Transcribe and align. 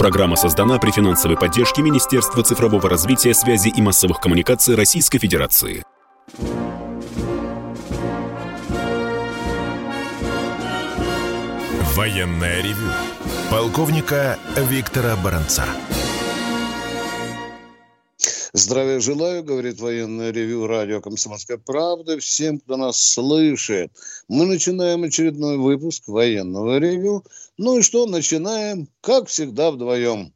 Программа 0.00 0.34
создана 0.34 0.78
при 0.78 0.92
финансовой 0.92 1.36
поддержке 1.36 1.82
Министерства 1.82 2.42
цифрового 2.42 2.88
развития, 2.88 3.34
связи 3.34 3.68
и 3.68 3.82
массовых 3.82 4.18
коммуникаций 4.18 4.74
Российской 4.74 5.18
Федерации. 5.18 5.84
Военная 11.94 12.62
ревю. 12.62 12.90
Полковника 13.50 14.38
Виктора 14.56 15.16
Баранца. 15.16 15.66
Здравия 18.52 18.98
желаю, 19.00 19.44
говорит 19.44 19.80
военное 19.80 20.32
ревю 20.32 20.66
радио 20.66 21.00
«Комсомольская 21.00 21.56
правда» 21.58 22.18
всем, 22.18 22.58
кто 22.58 22.76
нас 22.76 23.00
слышит. 23.00 23.92
Мы 24.28 24.44
начинаем 24.46 25.04
очередной 25.04 25.56
выпуск 25.56 26.08
военного 26.08 26.78
ревю. 26.78 27.22
Ну 27.62 27.76
и 27.76 27.82
что, 27.82 28.06
начинаем, 28.06 28.88
как 29.02 29.28
всегда, 29.28 29.70
вдвоем. 29.70 30.32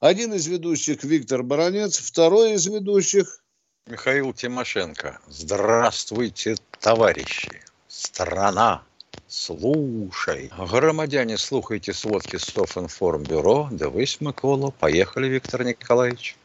Один 0.00 0.34
из 0.34 0.48
ведущих 0.48 1.04
Виктор 1.04 1.44
Баранец, 1.44 1.96
второй 2.00 2.54
из 2.54 2.66
ведущих 2.66 3.44
Михаил 3.86 4.32
Тимошенко. 4.32 5.20
Здравствуйте, 5.28 6.56
товарищи. 6.80 7.62
Страна, 7.86 8.82
слушай. 9.28 10.50
Громадяне, 10.58 11.38
слухайте 11.38 11.92
сводки 11.92 12.34
Софинформбюро. 12.34 13.68
Дивись, 13.70 14.20
Микола. 14.20 14.72
Поехали, 14.72 15.28
Виктор 15.28 15.62
Николаевич. 15.62 16.36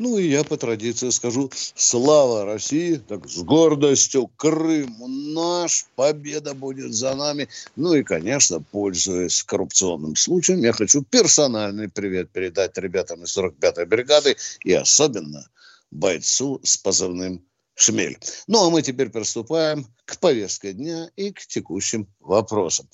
Ну 0.00 0.18
и 0.18 0.28
я 0.28 0.42
по 0.42 0.56
традиции 0.56 1.10
скажу 1.10 1.50
«Слава 1.54 2.44
России!» 2.44 2.96
Так 2.96 3.28
с 3.28 3.38
гордостью 3.42 4.26
Крым 4.36 4.96
наш, 5.34 5.86
победа 5.94 6.52
будет 6.52 6.92
за 6.92 7.14
нами. 7.14 7.48
Ну 7.76 7.94
и, 7.94 8.02
конечно, 8.02 8.60
пользуясь 8.60 9.44
коррупционным 9.44 10.16
случаем, 10.16 10.60
я 10.60 10.72
хочу 10.72 11.02
персональный 11.02 11.88
привет 11.88 12.30
передать 12.30 12.76
ребятам 12.76 13.22
из 13.22 13.36
45-й 13.38 13.86
бригады 13.86 14.36
и 14.64 14.72
особенно 14.72 15.48
бойцу 15.92 16.60
с 16.64 16.76
позывным 16.76 17.44
«Шмель». 17.76 18.18
Ну 18.48 18.66
а 18.66 18.70
мы 18.70 18.82
теперь 18.82 19.10
приступаем 19.10 19.86
к 20.04 20.18
повестке 20.18 20.72
дня 20.72 21.08
и 21.14 21.30
к 21.30 21.46
текущим 21.46 22.08
вопросам. 22.18 22.88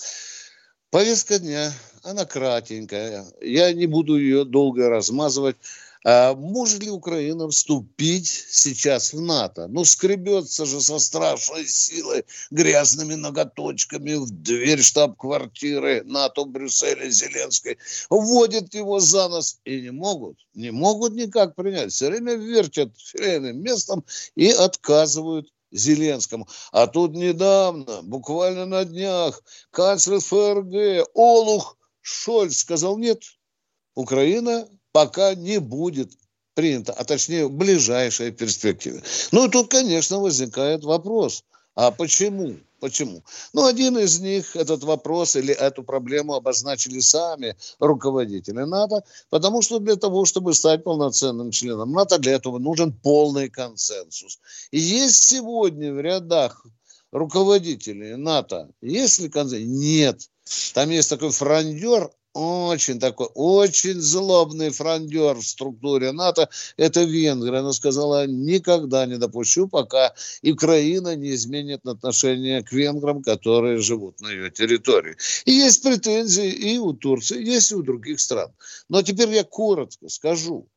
Повестка 0.90 1.38
дня, 1.38 1.72
она 2.02 2.26
кратенькая. 2.26 3.24
Я 3.40 3.72
не 3.72 3.86
буду 3.86 4.18
ее 4.18 4.44
долго 4.44 4.90
размазывать. 4.90 5.56
А 6.04 6.34
может 6.34 6.82
ли 6.82 6.90
Украина 6.90 7.48
вступить 7.48 8.26
сейчас 8.28 9.12
в 9.12 9.20
НАТО? 9.20 9.66
Ну, 9.68 9.84
скребется 9.84 10.64
же 10.64 10.80
со 10.80 10.98
страшной 10.98 11.66
силой 11.66 12.24
грязными 12.50 13.14
ноготочками 13.14 14.14
в 14.14 14.30
дверь 14.30 14.80
штаб-квартиры 14.80 16.02
НАТО 16.04 16.44
в 16.44 16.48
Брюсселе 16.48 17.10
Зеленской. 17.10 17.76
Вводят 18.08 18.72
его 18.72 18.98
за 18.98 19.28
нос 19.28 19.58
и 19.64 19.82
не 19.82 19.90
могут, 19.90 20.38
не 20.54 20.70
могут 20.70 21.14
никак 21.14 21.54
принять. 21.54 21.92
Все 21.92 22.08
время 22.08 22.34
вертят 22.34 22.98
филейным 22.98 23.62
местом 23.62 24.04
и 24.36 24.50
отказывают 24.50 25.52
Зеленскому. 25.70 26.48
А 26.72 26.86
тут 26.86 27.12
недавно, 27.12 28.00
буквально 28.02 28.64
на 28.64 28.84
днях, 28.84 29.42
канцлер 29.70 30.20
ФРГ 30.20 31.10
Олух 31.14 31.76
Шольц 32.00 32.56
сказал 32.56 32.96
нет. 32.96 33.22
Украина 33.94 34.66
пока 34.92 35.34
не 35.34 35.58
будет 35.58 36.12
принято, 36.54 36.92
а 36.92 37.04
точнее 37.04 37.46
в 37.46 37.52
ближайшей 37.52 38.32
перспективе. 38.32 39.02
Ну 39.32 39.46
и 39.46 39.50
тут, 39.50 39.70
конечно, 39.70 40.18
возникает 40.18 40.84
вопрос, 40.84 41.44
а 41.74 41.90
почему? 41.90 42.56
Почему? 42.80 43.22
Ну, 43.52 43.66
один 43.66 43.98
из 43.98 44.20
них 44.20 44.56
этот 44.56 44.82
вопрос 44.84 45.36
или 45.36 45.54
эту 45.54 45.82
проблему 45.82 46.34
обозначили 46.34 46.98
сами 47.00 47.56
руководители 47.78 48.62
НАТО, 48.62 49.04
потому 49.28 49.60
что 49.60 49.78
для 49.78 49.96
того, 49.96 50.24
чтобы 50.24 50.54
стать 50.54 50.82
полноценным 50.82 51.50
членом 51.50 51.92
НАТО, 51.92 52.18
для 52.18 52.32
этого 52.32 52.58
нужен 52.58 52.92
полный 52.92 53.50
консенсус. 53.50 54.40
И 54.70 54.80
есть 54.80 55.24
сегодня 55.24 55.92
в 55.92 56.00
рядах 56.00 56.66
руководителей 57.12 58.16
НАТО, 58.16 58.70
есть 58.80 59.20
ли 59.20 59.28
консенсус? 59.28 59.68
Нет. 59.68 60.30
Там 60.72 60.88
есть 60.88 61.10
такой 61.10 61.30
фрондер 61.30 62.10
очень 62.32 63.00
такой, 63.00 63.28
очень 63.34 64.00
злобный 64.00 64.70
фрондер 64.70 65.34
в 65.34 65.46
структуре 65.46 66.12
НАТО, 66.12 66.48
это 66.76 67.02
Венгрия. 67.02 67.58
Она 67.58 67.72
сказала, 67.72 68.26
никогда 68.26 69.06
не 69.06 69.18
допущу, 69.18 69.68
пока 69.68 70.14
Украина 70.42 71.16
не 71.16 71.34
изменит 71.34 71.86
отношение 71.86 72.62
к 72.62 72.72
венграм, 72.72 73.22
которые 73.22 73.78
живут 73.78 74.20
на 74.20 74.30
ее 74.30 74.50
территории. 74.50 75.16
И 75.44 75.52
есть 75.52 75.82
претензии 75.82 76.50
и 76.50 76.78
у 76.78 76.92
Турции, 76.92 77.44
есть 77.44 77.72
и 77.72 77.74
у 77.74 77.82
других 77.82 78.20
стран. 78.20 78.52
Но 78.88 79.02
теперь 79.02 79.30
я 79.30 79.44
коротко 79.44 80.08
скажу, 80.08 80.68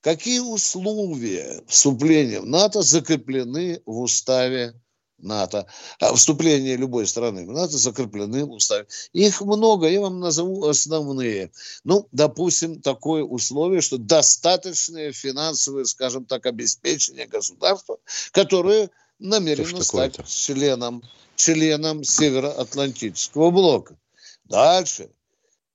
какие 0.00 0.40
условия 0.40 1.62
вступления 1.66 2.40
в 2.40 2.46
НАТО 2.46 2.82
закреплены 2.82 3.80
в 3.86 4.00
уставе 4.00 4.74
НАТО, 5.18 5.66
а 6.00 6.14
вступление 6.14 6.76
любой 6.76 7.06
страны 7.06 7.46
в 7.46 7.52
НАТО 7.52 7.78
закреплены 7.78 8.44
в 8.44 8.52
уставе. 8.52 8.86
Их 9.12 9.40
много, 9.40 9.88
я 9.88 10.00
вам 10.00 10.20
назову 10.20 10.66
основные. 10.66 11.50
Ну, 11.84 12.06
допустим, 12.12 12.80
такое 12.80 13.22
условие, 13.22 13.80
что 13.80 13.98
достаточное 13.98 15.12
финансовое, 15.12 15.84
скажем 15.84 16.26
так, 16.26 16.46
обеспечение 16.46 17.26
государства, 17.26 17.98
которое 18.32 18.90
намерено 19.18 19.82
стать 19.82 20.26
членом, 20.28 21.02
членом 21.36 22.04
Североатлантического 22.04 23.50
блока. 23.50 23.96
Дальше. 24.44 25.10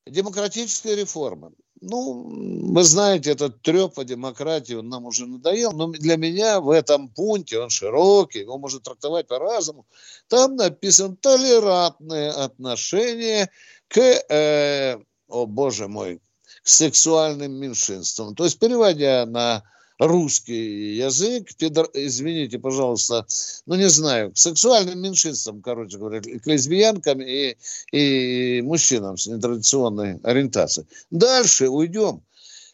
Демократическая 0.05 0.95
реформа. 0.95 1.51
Ну, 1.83 2.29
вы 2.73 2.83
знаете, 2.83 3.31
этот 3.31 3.63
треп 3.63 3.97
о 3.97 4.03
демократии, 4.03 4.75
он 4.75 4.89
нам 4.89 5.05
уже 5.05 5.25
надоел, 5.25 5.71
но 5.71 5.87
для 5.87 6.15
меня 6.15 6.61
в 6.61 6.69
этом 6.69 7.09
пункте, 7.09 7.59
он 7.59 7.71
широкий, 7.71 8.41
его 8.41 8.59
можно 8.59 8.79
трактовать 8.79 9.27
по-разному, 9.27 9.87
там 10.27 10.55
написано 10.55 11.15
толерантное 11.15 12.31
отношение 12.31 13.49
к, 13.87 13.97
э, 13.97 14.99
о 15.27 15.45
боже 15.47 15.87
мой, 15.87 16.21
к 16.63 16.67
сексуальным 16.67 17.53
меньшинствам. 17.53 18.35
То 18.35 18.43
есть, 18.43 18.59
переводя 18.59 19.25
на 19.25 19.63
русский 20.01 20.95
язык, 20.95 21.55
педр... 21.57 21.87
извините, 21.93 22.57
пожалуйста, 22.57 23.25
ну 23.67 23.75
не 23.75 23.87
знаю, 23.87 24.31
к 24.31 24.37
сексуальным 24.37 24.99
меньшинствам, 24.99 25.61
короче 25.61 25.97
говоря, 25.97 26.21
к 26.21 26.47
лесбиянкам 26.47 27.21
и, 27.21 27.55
и 27.91 28.61
мужчинам 28.63 29.17
с 29.17 29.27
нетрадиционной 29.27 30.19
ориентацией. 30.23 30.87
Дальше 31.11 31.69
уйдем. 31.69 32.23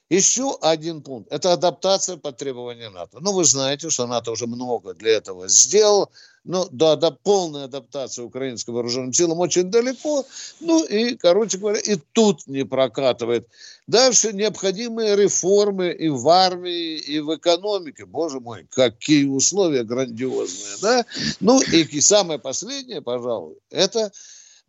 Еще 0.10 0.58
один 0.62 1.02
пункт– 1.02 1.28
это 1.32 1.52
адаптация 1.52 2.16
под 2.16 2.38
требования 2.38 2.90
НАТО. 2.90 3.18
Ну, 3.20 3.34
вы 3.34 3.44
знаете, 3.44 3.90
что 3.90 4.08
НАТО 4.08 4.32
уже 4.32 4.48
много 4.48 4.94
для 4.94 5.18
этого 5.18 5.50
сделал. 5.50 6.10
Но 6.48 6.66
до, 6.72 6.96
до 6.96 7.12
полной 7.12 7.66
адаптации 7.66 8.22
украинским 8.22 8.74
вооруженным 8.74 9.12
силам 9.12 9.40
очень 9.40 9.70
далеко. 9.70 10.26
Ну 10.62 10.84
и, 10.86 11.16
короче 11.16 11.58
говоря, 11.58 11.80
и 11.80 11.98
тут 12.14 12.48
не 12.48 12.64
прокатывает. 12.64 13.48
Дальше 13.86 14.32
необходимые 14.32 15.18
реформы 15.18 15.90
и 15.92 16.08
в 16.08 16.28
армии, 16.30 16.96
и 16.98 17.20
в 17.20 17.36
экономике. 17.36 18.06
Боже 18.06 18.40
мой, 18.40 18.66
какие 18.72 19.26
условия 19.26 19.84
грандиозные, 19.84 20.78
да? 20.82 21.06
Ну 21.42 21.62
и 21.62 22.00
самое 22.00 22.40
последнее, 22.40 23.02
пожалуй, 23.02 23.58
это 23.70 24.12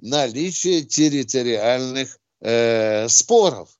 наличие 0.00 0.82
территориальных 0.82 2.18
э, 2.40 3.08
споров. 3.08 3.77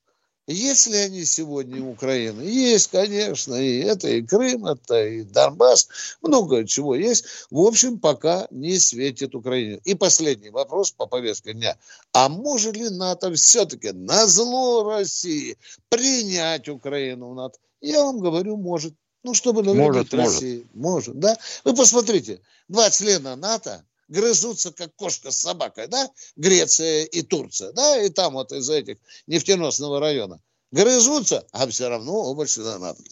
Есть 0.49 0.87
ли 0.87 0.97
они 0.97 1.27
сегодня 1.27 1.85
у 1.85 1.91
Украины? 1.91 2.41
Есть, 2.41 2.91
конечно, 2.91 3.55
и 3.55 3.81
это 3.81 4.09
и 4.09 4.23
Крым, 4.23 4.65
это 4.65 5.07
и 5.07 5.23
Донбасс, 5.23 5.89
много 6.23 6.67
чего 6.67 6.95
есть. 6.95 7.27
В 7.51 7.61
общем, 7.61 7.99
пока 7.99 8.49
не 8.51 8.79
светит 8.79 9.35
Украине. 9.35 9.79
И 9.85 9.95
последний 9.95 10.49
вопрос 10.49 10.91
по 10.91 11.05
повестке 11.05 11.53
дня. 11.53 11.77
А 12.15 12.31
может 12.31 12.79
ли 12.79 12.89
НАТО 12.89 13.35
все-таки 13.35 13.93
на 13.93 14.27
зло 14.27 14.85
России 14.85 15.59
принять 15.91 16.67
Украину 16.71 17.33
в 17.33 17.35
НАТО? 17.35 17.59
Я 17.83 18.03
вам 18.03 18.19
говорю, 18.19 18.57
может. 18.57 18.95
Ну, 19.25 19.35
чтобы 19.35 19.63
навредить 19.63 20.15
России. 20.15 20.67
Может. 20.73 21.15
может, 21.15 21.19
да? 21.19 21.37
Вы 21.65 21.75
посмотрите, 21.75 22.41
два 22.69 22.89
члена 22.89 23.37
НАТО 23.37 23.85
грызутся, 24.09 24.73
как 24.73 24.95
кошка 24.97 25.31
с 25.31 25.39
собакой, 25.39 25.87
да, 25.87 26.11
Греция 26.37 27.05
и 27.05 27.23
Турция, 27.23 27.73
да, 27.73 28.01
и 28.01 28.09
там 28.09 28.35
вот 28.35 28.53
из 28.53 28.69
этих 28.71 28.97
нефтеносного 29.27 30.01
района. 30.01 30.41
Грызутся, 30.71 31.47
а 31.53 31.67
все 31.67 31.89
равно 31.89 32.13
оба 32.13 32.47
члена 32.47 32.79
НАТО. 32.79 33.03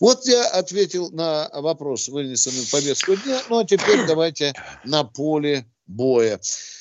Вот 0.00 0.26
я 0.26 0.48
ответил 0.48 1.10
на 1.10 1.50
вопрос, 1.52 2.08
вынесенный 2.08 2.64
в 2.64 2.70
повестку 2.70 3.16
дня. 3.16 3.42
Ну, 3.50 3.58
а 3.58 3.64
теперь 3.64 4.06
давайте 4.06 4.54
на 4.84 5.04
поле 5.04 5.66
боя. 5.86 6.40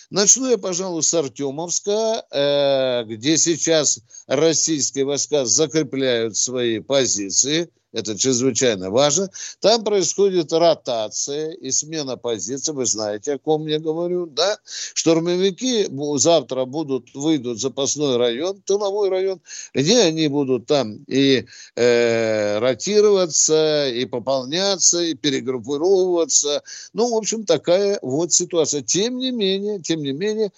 Начну 0.09 0.49
я, 0.49 0.57
пожалуй, 0.57 1.03
с 1.03 1.13
Артемовска, 1.13 2.25
э, 2.31 3.03
где 3.05 3.37
сейчас 3.37 3.99
российские 4.27 5.05
войска 5.05 5.45
закрепляют 5.45 6.37
свои 6.37 6.79
позиции. 6.79 7.69
Это 7.93 8.17
чрезвычайно 8.17 8.89
важно. 8.89 9.29
Там 9.59 9.83
происходит 9.83 10.53
ротация 10.53 11.51
и 11.51 11.71
смена 11.71 12.15
позиции. 12.15 12.71
Вы 12.71 12.85
знаете, 12.85 13.33
о 13.33 13.37
ком 13.37 13.67
я 13.67 13.79
говорю, 13.79 14.27
да? 14.27 14.57
Штурмовики 14.93 15.87
завтра 16.17 16.65
будут, 16.65 17.13
выйдут 17.13 17.57
в 17.57 17.61
запасной 17.61 18.17
район, 18.17 18.61
тыловой 18.61 19.09
район, 19.09 19.41
где 19.73 20.01
они 20.03 20.27
будут 20.29 20.67
там 20.67 21.03
и 21.07 21.45
э, 21.75 22.59
ротироваться, 22.59 23.89
и 23.89 24.05
пополняться, 24.05 25.01
и 25.01 25.13
перегруппировываться. 25.13 26.63
Ну, 26.93 27.13
в 27.13 27.17
общем, 27.17 27.45
такая 27.45 27.99
вот 28.01 28.31
ситуация. 28.31 28.81
Тем 28.81 29.17
не 29.17 29.31
менее, 29.31 29.81
тем 29.81 30.01
не 30.01 30.13
менее, 30.13 30.51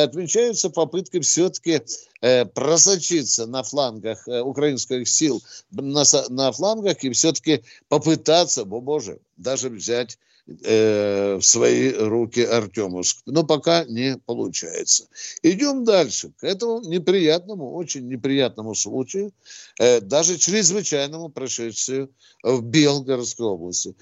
отмечаются 0.00 0.70
попытки 0.70 1.20
все-таки 1.20 1.82
э, 2.20 2.46
просочиться 2.46 3.46
на 3.46 3.62
флангах 3.62 4.26
э, 4.26 4.40
украинских 4.40 5.06
сил, 5.06 5.42
на, 5.70 6.04
на 6.30 6.52
флангах 6.52 7.04
и 7.04 7.10
все-таки 7.10 7.62
попытаться, 7.88 8.62
о 8.62 8.64
боже, 8.64 9.18
даже 9.36 9.68
взять 9.68 10.18
э, 10.64 11.36
в 11.36 11.42
свои 11.42 11.92
руки 11.92 12.40
Артемовск. 12.40 13.18
Но 13.26 13.44
пока 13.44 13.84
не 13.84 14.16
получается. 14.24 15.08
Идем 15.42 15.84
дальше. 15.84 16.32
К 16.38 16.44
этому 16.44 16.80
неприятному, 16.80 17.74
очень 17.74 18.08
неприятному 18.08 18.74
случаю, 18.74 19.32
э, 19.78 20.00
даже 20.00 20.38
чрезвычайному 20.38 21.28
происшествию 21.28 22.10
в 22.42 22.62
Белгородской 22.62 23.46
области. 23.46 23.94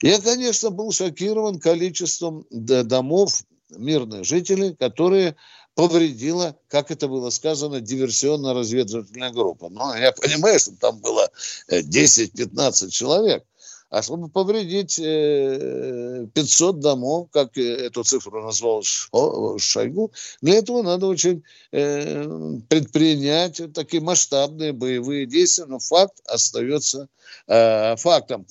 Я, 0.00 0.20
конечно, 0.20 0.70
был 0.70 0.90
шокирован 0.90 1.60
количеством 1.60 2.46
домов 2.50 3.44
мирных 3.78 4.24
жителей, 4.24 4.74
которые 4.74 5.36
повредила, 5.74 6.56
как 6.68 6.90
это 6.90 7.08
было 7.08 7.30
сказано, 7.30 7.80
диверсионно-разведывательная 7.80 9.30
группа. 9.30 9.68
Но 9.68 9.96
я 9.96 10.12
понимаю, 10.12 10.58
что 10.58 10.72
там 10.76 10.98
было 10.98 11.28
10-15 11.70 12.86
э, 12.86 12.90
человек. 12.90 13.44
А 13.90 14.02
чтобы 14.02 14.28
повредить 14.28 14.96
500 14.96 15.04
э, 15.04 16.80
домов, 16.80 17.28
как 17.30 17.56
эту 17.56 18.02
цифру 18.02 18.42
назвал 18.42 18.82
Шойгу, 18.82 20.10
для 20.40 20.54
этого 20.56 20.82
надо 20.82 21.06
очень 21.06 21.44
э, 21.70 22.24
предпринять 22.68 23.60
такие 23.72 24.02
масштабные 24.02 24.72
боевые 24.72 25.26
действия, 25.26 25.66
но 25.66 25.78
факт 25.78 26.20
остается 26.26 27.08
фактом. 27.46 28.46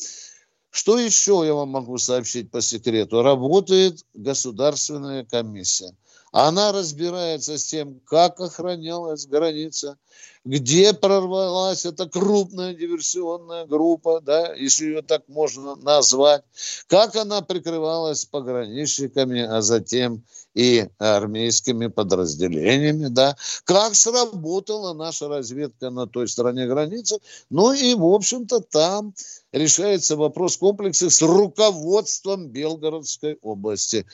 Что 0.74 0.98
еще 0.98 1.44
я 1.46 1.54
вам 1.54 1.70
могу 1.70 2.00
сообщить 2.00 2.50
по 2.50 2.60
секрету? 2.60 3.22
Работает 3.22 4.04
государственная 4.16 5.24
комиссия. 5.24 5.96
Она 6.31 6.72
разбирается 6.72 7.60
с 7.60 7.66
тем, 7.66 8.00
как 8.06 8.40
охранялась 8.40 9.28
граница, 9.28 9.98
где 10.44 10.94
прорвалась 10.94 11.86
эта 11.86 12.10
крупная 12.10 12.74
диверсионная 12.74 13.68
группа, 13.68 14.20
да, 14.20 14.52
если 14.56 14.88
ее 14.88 15.02
так 15.04 15.22
можно 15.28 15.75
назвать, 15.75 16.44
как 16.88 17.16
она 17.18 17.42
прикрывалась 17.42 18.25
пограничниками, 18.25 19.42
а 19.42 19.62
затем 19.62 20.24
и 20.56 20.88
армейскими 20.98 21.86
подразделениями, 21.86 23.10
да, 23.10 23.38
как 23.64 23.94
сработала 23.94 24.94
наша 24.94 25.28
разведка 25.28 25.92
на 25.92 26.08
той 26.08 26.28
стороне 26.28 26.66
границы, 26.66 27.20
ну 27.52 27.74
и, 27.74 27.94
в 27.94 28.06
общем-то, 28.06 28.62
там 28.62 29.14
решается 29.53 30.17
вопрос 30.17 30.57
комплекса 30.57 31.09
с 31.09 31.21
руководством 31.21 32.50
Белгородской 32.50 33.38
области. 33.41 34.05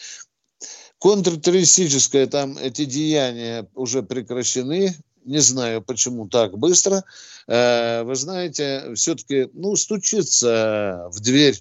Контртеррористическое 1.00 2.27
там 2.27 2.57
эти 2.57 2.86
деяния 2.86 3.68
уже 3.74 4.03
прекращены, 4.03 4.94
не 5.24 5.39
знаю, 5.39 5.81
почему 5.81 6.27
так 6.27 6.57
быстро. 6.57 7.03
Э, 7.47 8.03
вы 8.03 8.15
знаете, 8.15 8.94
все-таки, 8.95 9.50
ну, 9.53 9.75
стучится 9.77 11.07
в 11.12 11.21
дверь 11.21 11.57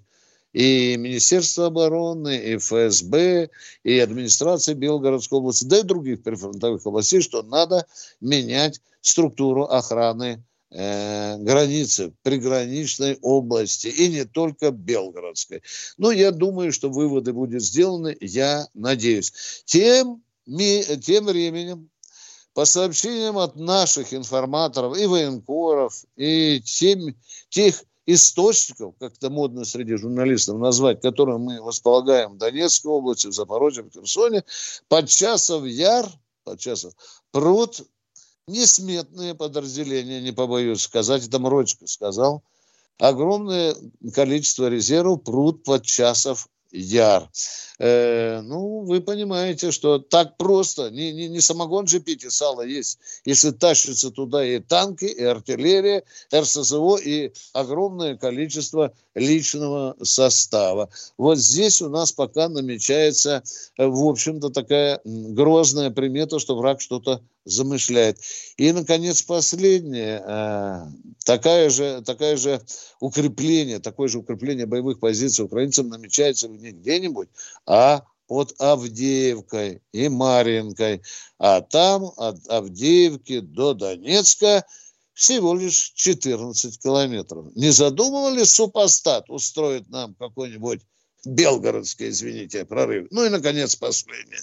и 0.53 0.97
Министерство 0.97 1.67
обороны, 1.67 2.37
и 2.37 2.57
ФСБ, 2.57 3.51
и 3.85 3.99
администрация 3.99 4.75
Белгородской 4.75 5.39
области, 5.39 5.65
да 5.65 5.79
и 5.79 5.83
других 5.83 6.23
прифронтовых 6.25 6.85
областей, 6.85 7.21
что 7.21 7.43
надо 7.43 7.87
менять 8.21 8.81
структуру 9.01 9.65
охраны 9.65 10.43
э, 10.71 11.37
границы 11.39 12.13
приграничной 12.23 13.19
области, 13.23 13.89
и 13.89 14.09
не 14.09 14.25
только 14.25 14.71
Белгородской. 14.71 15.63
Но 15.97 16.11
я 16.11 16.31
думаю, 16.31 16.73
что 16.73 16.91
выводы 16.91 17.33
будут 17.33 17.63
сделаны, 17.63 18.17
я 18.21 18.67
надеюсь. 18.75 19.63
Тем, 19.65 20.23
тем 20.47 21.27
временем, 21.27 21.91
по 22.55 22.65
сообщениям 22.65 23.39
от 23.39 23.57
наших 23.57 24.13
информаторов 24.13 24.97
и 24.99 25.07
военкоров, 25.07 26.05
и 26.17 26.61
тем, 26.61 27.15
тех 27.51 27.85
источников, 28.07 28.95
как 28.99 29.13
это 29.15 29.29
модно 29.29 29.65
среди 29.65 29.95
журналистов 29.97 30.59
назвать, 30.59 31.03
которые 31.03 31.39
мы 31.39 31.59
располагаем 31.59 32.33
в 32.33 32.39
Донецкой 32.39 32.91
области, 32.91 33.27
в 33.27 33.33
Запорожье, 33.33 33.85
в 33.85 33.93
Херсоне, 33.93 34.45
под 34.89 35.09
часов 35.09 35.67
яр, 35.67 36.07
под 36.43 36.59
часов 36.59 36.95
пруд 37.31 37.83
несметные 38.49 39.35
подразделения, 39.35 40.21
не 40.21 40.33
побоюсь 40.33 40.83
сказать, 40.83 41.27
это 41.27 41.39
Мрочко 41.39 41.87
сказал, 41.87 42.43
огромное 42.99 43.77
количество 44.13 44.69
резервов 44.69 45.23
пруд 45.23 45.63
под 45.63 45.85
часов 45.85 46.49
яр. 46.73 47.29
Э, 47.79 48.41
ну, 48.43 48.81
вы 48.81 49.01
понимаете, 49.01 49.71
что 49.71 49.99
так 49.99 50.37
просто, 50.37 50.91
не, 50.91 51.13
не, 51.13 51.29
не 51.29 51.41
самогон 51.41 51.87
же 51.87 52.01
пить 52.01 52.25
и 52.25 52.31
сало 52.31 52.63
есть, 52.63 52.99
если 53.25 53.51
тащится 53.51 54.11
туда 54.11 54.45
и 54.45 54.59
танки, 54.59 55.05
и 55.05 55.23
артиллерия, 55.23 56.03
РСЗО, 56.35 56.97
и 56.97 57.33
огромное 57.53 58.17
количество 58.17 58.93
личного 59.15 59.97
состава. 60.03 60.91
Вот 61.17 61.39
здесь 61.39 61.81
у 61.81 61.89
нас 61.89 62.13
пока 62.13 62.49
намечается, 62.49 63.43
э, 63.77 63.87
в 63.87 64.07
общем-то, 64.07 64.51
такая 64.51 65.01
грозная 65.05 65.91
примета, 65.91 66.39
что 66.39 66.57
враг 66.57 66.81
что-то 66.81 67.23
замышляет. 67.49 68.19
И, 68.57 68.71
наконец, 68.73 69.23
последнее, 69.23 70.23
э, 70.25 70.87
такая 71.25 71.71
же, 71.71 72.03
такая 72.05 72.37
же 72.37 72.61
укрепление, 73.01 73.79
такое 73.79 74.09
же 74.09 74.19
укрепление 74.19 74.67
боевых 74.67 75.01
позиций 75.01 75.45
украинцам 75.45 75.89
намечается 75.89 76.49
не 76.49 76.73
где-нибудь, 76.73 77.29
а 77.67 78.05
под 78.27 78.55
Авдеевкой 78.59 79.81
и 79.93 80.09
Маринкой. 80.09 81.03
А 81.39 81.63
там 81.63 82.13
от 82.17 82.47
Авдеевки 82.49 83.41
до 83.41 83.75
Донецка 83.75 84.65
всего 85.15 85.55
лишь 85.55 85.93
14 85.95 86.81
километров. 86.81 87.47
Не 87.57 87.71
задумывал 87.71 88.35
ли 88.35 88.45
супостат 88.45 89.29
устроить 89.31 89.89
нам 89.89 90.15
какой-нибудь 90.15 90.83
белгородский, 91.25 92.11
извините, 92.11 92.65
прорыв? 92.65 93.09
Ну 93.11 93.25
и, 93.25 93.29
наконец, 93.29 93.75
последнее. 93.75 94.41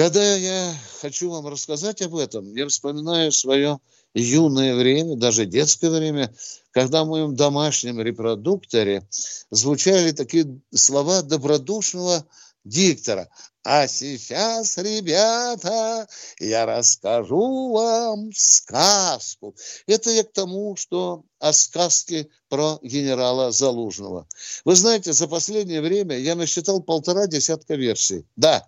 Когда 0.00 0.34
я 0.34 0.74
хочу 1.02 1.28
вам 1.28 1.46
рассказать 1.46 2.00
об 2.00 2.16
этом, 2.16 2.54
я 2.54 2.66
вспоминаю 2.66 3.30
свое 3.32 3.80
юное 4.14 4.74
время, 4.74 5.14
даже 5.14 5.44
детское 5.44 5.90
время, 5.90 6.34
когда 6.70 7.04
в 7.04 7.08
моем 7.08 7.36
домашнем 7.36 8.00
репродукторе 8.00 9.06
звучали 9.50 10.12
такие 10.12 10.58
слова 10.74 11.20
добродушного 11.20 12.24
диктора. 12.64 13.28
А 13.62 13.86
сейчас, 13.88 14.78
ребята, 14.78 16.08
я 16.38 16.64
расскажу 16.64 17.70
вам 17.72 18.30
сказку. 18.34 19.54
Это 19.86 20.08
я 20.12 20.24
к 20.24 20.32
тому, 20.32 20.76
что 20.76 21.24
о 21.40 21.52
сказке 21.52 22.30
про 22.48 22.78
генерала 22.80 23.52
Залужного. 23.52 24.26
Вы 24.64 24.76
знаете, 24.76 25.12
за 25.12 25.28
последнее 25.28 25.82
время 25.82 26.16
я 26.16 26.36
насчитал 26.36 26.82
полтора 26.82 27.26
десятка 27.26 27.74
версий. 27.74 28.24
Да, 28.36 28.66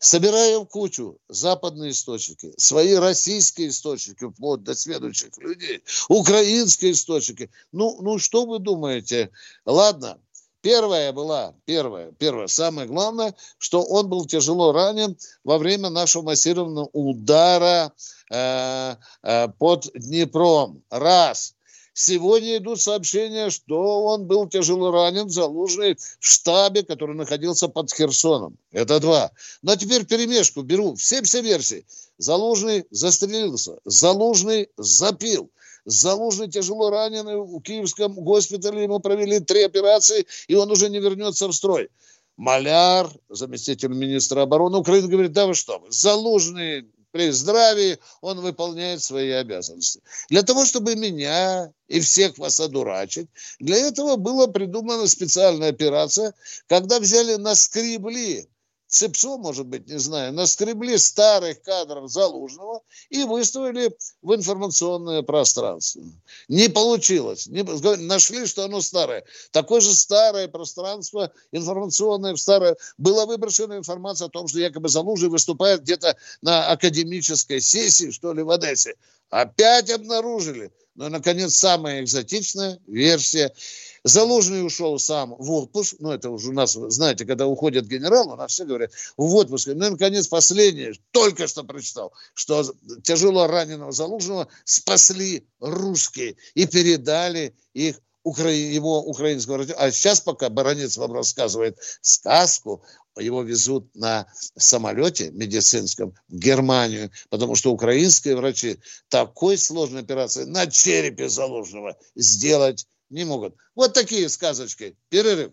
собирая 0.00 0.58
в 0.58 0.64
кучу 0.64 1.18
западные 1.28 1.92
источники, 1.92 2.52
свои 2.56 2.94
российские 2.94 3.68
источники, 3.68 4.28
вплоть 4.28 4.64
до 4.64 4.74
следующих 4.74 5.36
людей, 5.38 5.84
украинские 6.08 6.92
источники. 6.92 7.50
Ну, 7.70 7.98
ну 8.00 8.18
что 8.18 8.46
вы 8.46 8.58
думаете? 8.58 9.30
Ладно, 9.64 10.18
Первая 10.62 11.10
была, 11.12 11.54
первая, 11.64 12.12
первая, 12.12 12.46
самое 12.46 12.86
главное, 12.86 13.34
что 13.56 13.82
он 13.82 14.10
был 14.10 14.26
тяжело 14.26 14.72
ранен 14.72 15.16
во 15.42 15.56
время 15.56 15.88
нашего 15.88 16.22
массированного 16.22 16.90
удара 16.92 17.94
э, 18.30 18.96
э, 19.22 19.48
под 19.58 19.90
Днепром. 19.94 20.82
Раз. 20.90 21.54
Сегодня 22.02 22.56
идут 22.56 22.80
сообщения, 22.80 23.50
что 23.50 24.04
он 24.04 24.24
был 24.24 24.48
тяжело 24.48 24.90
ранен, 24.90 25.28
залужный 25.28 25.96
в 25.96 26.26
штабе, 26.26 26.82
который 26.82 27.14
находился 27.14 27.68
под 27.68 27.92
Херсоном. 27.92 28.56
Это 28.72 29.00
два. 29.00 29.32
Но 29.60 29.76
теперь 29.76 30.06
перемешку 30.06 30.62
беру. 30.62 30.94
Все 30.94 31.22
все 31.22 31.42
версии. 31.42 31.84
Залужный 32.16 32.86
застрелился. 32.90 33.80
Залужный 33.84 34.70
запил. 34.78 35.50
Залужный 35.84 36.48
тяжело 36.50 36.88
раненый 36.88 37.36
в 37.36 37.60
Киевском 37.60 38.14
госпитале. 38.14 38.84
Ему 38.84 39.00
провели 39.00 39.38
три 39.38 39.62
операции, 39.62 40.26
и 40.48 40.54
он 40.54 40.70
уже 40.70 40.88
не 40.88 41.00
вернется 41.00 41.48
в 41.48 41.52
строй. 41.52 41.90
Маляр, 42.38 43.10
заместитель 43.28 43.90
министра 43.90 44.40
обороны 44.40 44.78
Украины, 44.78 45.06
говорит, 45.06 45.32
да 45.32 45.46
вы 45.46 45.52
что, 45.52 45.84
Залужный 45.90 46.86
при 47.12 47.30
здравии 47.30 47.98
он 48.20 48.40
выполняет 48.40 49.02
свои 49.02 49.30
обязанности. 49.30 50.00
Для 50.28 50.42
того, 50.42 50.64
чтобы 50.64 50.94
меня 50.96 51.72
и 51.88 52.00
всех 52.00 52.38
вас 52.38 52.60
одурачить, 52.60 53.28
для 53.58 53.76
этого 53.76 54.16
была 54.16 54.46
придумана 54.46 55.06
специальная 55.06 55.70
операция, 55.70 56.34
когда 56.66 57.00
взяли 57.00 57.36
на 57.36 57.54
скребли 57.54 58.48
ЦИПСО, 58.90 59.38
может 59.38 59.66
быть, 59.66 59.86
не 59.86 59.98
знаю, 60.00 60.32
наскребли 60.32 60.98
старых 60.98 61.62
кадров 61.62 62.10
Залужного 62.10 62.82
и 63.08 63.22
выставили 63.22 63.96
в 64.20 64.34
информационное 64.34 65.22
пространство. 65.22 66.02
Не 66.48 66.68
получилось. 66.68 67.46
Не, 67.46 67.62
нашли, 67.62 68.46
что 68.46 68.64
оно 68.64 68.80
старое. 68.80 69.24
Такое 69.52 69.80
же 69.80 69.94
старое 69.94 70.48
пространство 70.48 71.32
информационное, 71.52 72.34
старое. 72.34 72.76
Была 72.98 73.26
выброшена 73.26 73.78
информация 73.78 74.26
о 74.26 74.30
том, 74.30 74.48
что 74.48 74.58
якобы 74.58 74.88
Залужный 74.88 75.28
выступает 75.28 75.82
где-то 75.82 76.16
на 76.42 76.66
академической 76.66 77.60
сессии, 77.60 78.10
что 78.10 78.32
ли, 78.32 78.42
в 78.42 78.50
Одессе. 78.50 78.96
Опять 79.30 79.90
обнаружили. 79.90 80.72
Но, 81.00 81.08
наконец, 81.08 81.54
самая 81.54 82.02
экзотичная 82.02 82.78
версия– 82.86 83.54
Залужный 84.04 84.64
ушел 84.64 84.98
сам 84.98 85.34
в 85.38 85.50
отпуск. 85.52 85.96
Ну, 85.98 86.10
это 86.10 86.30
уже 86.30 86.50
у 86.50 86.52
нас, 86.52 86.72
знаете, 86.72 87.26
когда 87.26 87.46
уходит 87.46 87.86
генерал, 87.86 88.30
у 88.30 88.36
нас 88.36 88.52
все 88.52 88.64
говорят 88.64 88.92
в 89.16 89.34
отпуск. 89.34 89.68
Ну, 89.68 89.86
и, 89.86 89.90
наконец, 89.90 90.26
последнее, 90.26 90.94
только 91.10 91.46
что 91.46 91.64
прочитал, 91.64 92.12
что 92.34 92.64
тяжело 93.02 93.46
раненого 93.46 93.92
Залужного 93.92 94.48
спасли 94.64 95.46
русские 95.60 96.36
и 96.54 96.66
передали 96.66 97.54
их 97.74 98.00
укра... 98.22 98.50
его 98.50 99.02
украинского 99.02 99.64
А 99.76 99.90
сейчас, 99.90 100.20
пока 100.20 100.48
Баранец 100.48 100.96
вам 100.96 101.12
рассказывает 101.12 101.78
сказку, 102.00 102.82
его 103.18 103.42
везут 103.42 103.94
на 103.94 104.26
самолете 104.56 105.30
медицинском 105.32 106.14
в 106.28 106.36
Германию, 106.36 107.10
потому 107.28 107.54
что 107.54 107.72
украинские 107.72 108.36
врачи 108.36 108.78
такой 109.08 109.58
сложной 109.58 110.02
операции 110.02 110.44
на 110.44 110.66
черепе 110.66 111.28
заложенного 111.28 111.96
сделать 112.14 112.86
не 113.10 113.24
могут. 113.24 113.54
Вот 113.74 113.92
такие 113.92 114.28
сказочки. 114.28 114.96
Перерыв. 115.08 115.52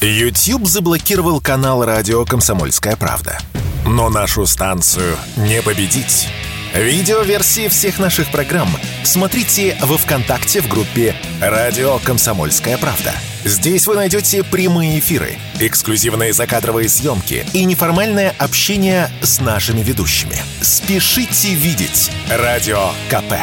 YouTube 0.00 0.66
заблокировал 0.66 1.40
канал 1.40 1.84
радио 1.84 2.24
«Комсомольская 2.24 2.96
правда». 2.96 3.38
Но 3.86 4.10
нашу 4.10 4.46
станцию 4.46 5.16
не 5.36 5.62
победить. 5.62 6.26
Видеоверсии 6.74 7.68
всех 7.68 7.98
наших 7.98 8.30
программ 8.30 8.68
смотрите 9.02 9.76
во 9.80 9.96
ВКонтакте 9.96 10.60
в 10.60 10.68
группе 10.68 11.14
«Радио 11.40 11.98
Комсомольская 11.98 12.76
правда». 12.78 13.12
Здесь 13.44 13.86
вы 13.86 13.94
найдете 13.94 14.42
прямые 14.42 14.98
эфиры, 14.98 15.38
эксклюзивные 15.60 16.32
закадровые 16.32 16.88
съемки 16.88 17.46
и 17.52 17.64
неформальное 17.64 18.34
общение 18.38 19.08
с 19.22 19.40
нашими 19.40 19.80
ведущими. 19.82 20.36
Спешите 20.60 21.54
видеть 21.54 22.10
«Радио 22.28 22.90
КП». 23.08 23.34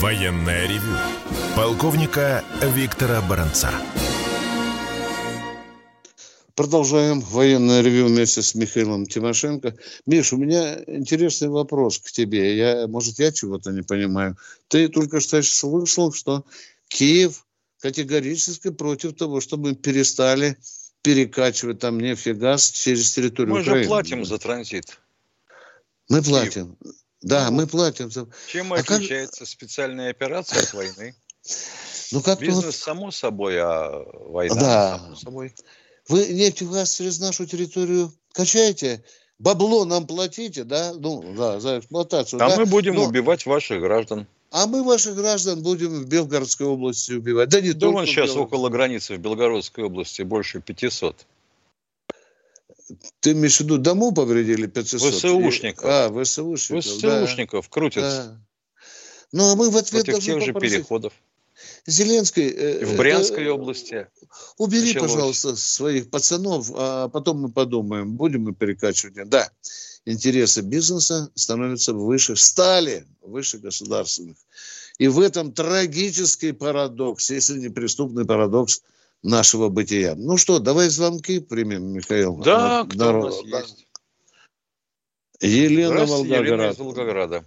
Военное 0.00 0.66
ревю 0.66 0.96
полковника 1.54 2.42
Виктора 2.60 3.20
Баранца. 3.20 3.70
Продолжаем 6.62 7.20
военное 7.20 7.80
ревю 7.80 8.06
вместе 8.06 8.40
с 8.40 8.54
Михаилом 8.54 9.04
Тимошенко. 9.04 9.74
Миш, 10.06 10.32
у 10.32 10.36
меня 10.36 10.78
интересный 10.86 11.48
вопрос 11.48 11.98
к 11.98 12.12
тебе. 12.12 12.56
Я, 12.56 12.86
может, 12.86 13.18
я 13.18 13.32
чего-то 13.32 13.72
не 13.72 13.82
понимаю. 13.82 14.36
Ты 14.68 14.86
только 14.86 15.18
что 15.18 15.42
слышал, 15.42 16.12
что 16.12 16.44
Киев 16.86 17.44
категорически 17.80 18.70
против 18.70 19.16
того, 19.16 19.40
чтобы 19.40 19.70
мы 19.70 19.74
перестали 19.74 20.56
перекачивать 21.02 21.80
там 21.80 21.98
нефть 21.98 22.28
и 22.28 22.32
газ 22.32 22.70
через 22.70 23.10
территорию 23.10 23.54
мы 23.54 23.60
Украины. 23.62 23.78
Мы 23.78 23.82
же 23.82 23.88
платим 23.88 24.24
за 24.24 24.38
транзит. 24.38 25.00
Мы 26.08 26.22
платим. 26.22 26.76
Киев. 26.76 26.94
Да, 27.22 27.50
ну, 27.50 27.56
мы 27.56 27.66
платим. 27.66 28.08
Чем 28.46 28.72
а 28.72 28.76
отличается 28.76 29.40
как... 29.40 29.48
специальная 29.48 30.10
операция 30.10 30.62
от 30.62 30.72
войны? 30.74 31.16
Ну, 32.12 32.22
как 32.22 32.38
Бизнес 32.38 32.66
вот... 32.66 32.74
само 32.76 33.10
собой, 33.10 33.58
а 33.58 34.04
война 34.28 34.54
да. 34.54 34.98
само 34.98 35.16
собой. 35.16 35.54
Вы 36.08 36.28
нефть 36.28 36.62
и 36.62 36.66
газ 36.66 36.96
через 36.96 37.20
нашу 37.20 37.46
территорию 37.46 38.12
качаете, 38.32 39.04
бабло 39.38 39.84
нам 39.84 40.06
платите, 40.06 40.64
да, 40.64 40.92
ну, 40.94 41.34
да, 41.36 41.60
за 41.60 41.78
эксплуатацию. 41.78 42.42
А 42.42 42.48
да? 42.48 42.56
мы 42.56 42.66
будем 42.66 42.94
Но... 42.94 43.04
убивать 43.04 43.46
ваших 43.46 43.80
граждан. 43.80 44.26
А 44.50 44.66
мы 44.66 44.82
ваших 44.82 45.14
граждан 45.14 45.62
будем 45.62 46.02
в 46.02 46.06
Белгородской 46.06 46.66
области 46.66 47.12
убивать. 47.12 47.48
Да 47.48 47.60
не 47.60 47.72
да 47.72 47.80
только 47.80 47.94
вон 47.94 48.06
сейчас 48.06 48.36
около 48.36 48.68
границы 48.68 49.16
в 49.16 49.18
Белгородской 49.18 49.84
области 49.84 50.22
больше 50.22 50.60
500. 50.60 51.26
Ты 53.20 53.32
имеешь 53.32 53.56
в 53.56 53.60
виду 53.60 53.78
дому 53.78 54.12
повредили 54.12 54.66
500? 54.66 55.00
ВСУшников. 55.00 55.84
А, 55.88 56.10
ВСУшников. 56.10 56.84
ВСУшников 56.84 57.64
да. 57.64 57.70
крутятся. 57.70 58.24
Да. 58.24 58.40
Ну, 59.32 59.52
а 59.52 59.56
мы 59.56 59.70
в 59.70 59.76
ответ 59.78 60.04
Против 60.04 60.22
тех 60.22 60.42
же 60.42 60.52
переходов. 60.52 61.14
Зеленский... 61.86 62.48
Э, 62.50 62.84
в 62.84 62.96
Брянской 62.96 63.44
э, 63.44 63.50
области. 63.50 64.08
Убери, 64.58 64.88
началось. 64.94 65.12
пожалуйста, 65.12 65.56
своих 65.56 66.10
пацанов, 66.10 66.70
а 66.74 67.08
потом 67.08 67.40
мы 67.42 67.52
подумаем, 67.52 68.16
будем 68.16 68.42
мы 68.44 68.54
перекачивать. 68.54 69.28
Да, 69.28 69.50
интересы 70.04 70.62
бизнеса 70.62 71.30
становятся 71.34 71.94
выше, 71.94 72.36
стали 72.36 73.06
выше 73.20 73.58
государственных. 73.58 74.36
И 74.98 75.08
в 75.08 75.20
этом 75.20 75.52
трагический 75.52 76.52
парадокс, 76.52 77.30
если 77.30 77.58
не 77.58 77.68
преступный 77.68 78.24
парадокс– 78.24 78.82
нашего 79.22 79.68
бытия. 79.68 80.14
Ну 80.16 80.36
что, 80.36 80.58
давай 80.58 80.88
звонки 80.88 81.40
примем, 81.40 81.92
Михаил. 81.92 82.36
Да, 82.38 82.84
кто 82.84 82.94
Здорово. 82.94 83.22
у 83.22 83.26
нас 83.26 83.42
да. 83.44 83.58
есть? 83.58 83.86
Елена 85.40 86.06
Волгоград. 86.06 86.44
Елена 86.44 86.62
из 86.70 86.78
Волгограда. 86.78 87.44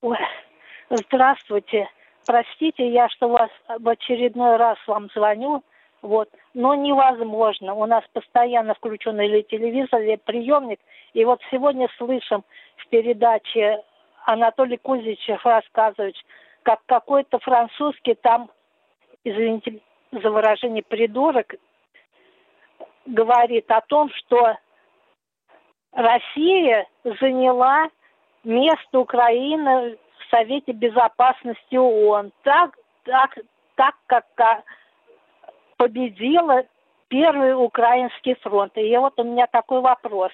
Ой, 0.00 0.18
здравствуйте. 0.90 1.88
Простите, 2.26 2.88
я 2.88 3.08
что 3.08 3.28
вас 3.28 3.50
в 3.78 3.88
очередной 3.88 4.56
раз 4.56 4.78
вам 4.88 5.08
звоню, 5.14 5.62
вот, 6.02 6.28
но 6.54 6.74
невозможно. 6.74 7.72
У 7.74 7.86
нас 7.86 8.02
постоянно 8.12 8.74
включен 8.74 9.20
или 9.20 9.42
телевизор, 9.42 10.00
или 10.00 10.16
приемник. 10.16 10.80
И 11.14 11.24
вот 11.24 11.40
сегодня 11.52 11.88
слышим 11.96 12.44
в 12.78 12.88
передаче 12.88 13.80
Анатолий 14.24 14.76
Кузичев 14.76 15.46
рассказывает, 15.46 16.16
как 16.64 16.80
какой-то 16.86 17.38
французский 17.38 18.14
там, 18.14 18.50
извините, 19.22 19.78
за 20.10 20.28
выражение 20.28 20.82
придурок 20.82 21.54
говорит 23.06 23.70
о 23.70 23.82
том, 23.82 24.10
что 24.10 24.56
Россия 25.92 26.88
заняла 27.04 27.88
место 28.42 28.98
Украины 28.98 29.96
в 30.26 30.30
Совете 30.30 30.72
Безопасности 30.72 31.76
ООН, 31.76 32.32
так, 32.42 32.76
так, 33.04 33.38
так 33.74 33.94
как 34.06 34.24
победила 35.76 36.64
Первый 37.08 37.54
Украинский 37.54 38.34
фронт. 38.42 38.72
И 38.76 38.96
вот 38.96 39.18
у 39.18 39.24
меня 39.24 39.46
такой 39.46 39.80
вопрос. 39.80 40.32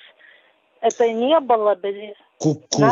Это 0.80 1.12
не 1.12 1.38
было 1.40 1.74
бы 1.74 2.14
Ку-ку. 2.38 2.84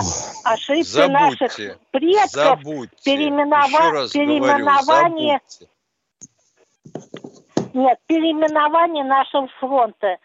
ошибки 0.45 0.83
забудьте, 0.83 1.13
наших 1.13 1.79
предков 1.91 2.61
забудьте. 2.63 2.97
переименова... 3.05 4.09
переименование 4.13 5.41
говорю, 5.41 5.71
нет, 7.75 7.99
переименование 8.07 9.05
нашего 9.05 9.49
фронта. 9.59 10.19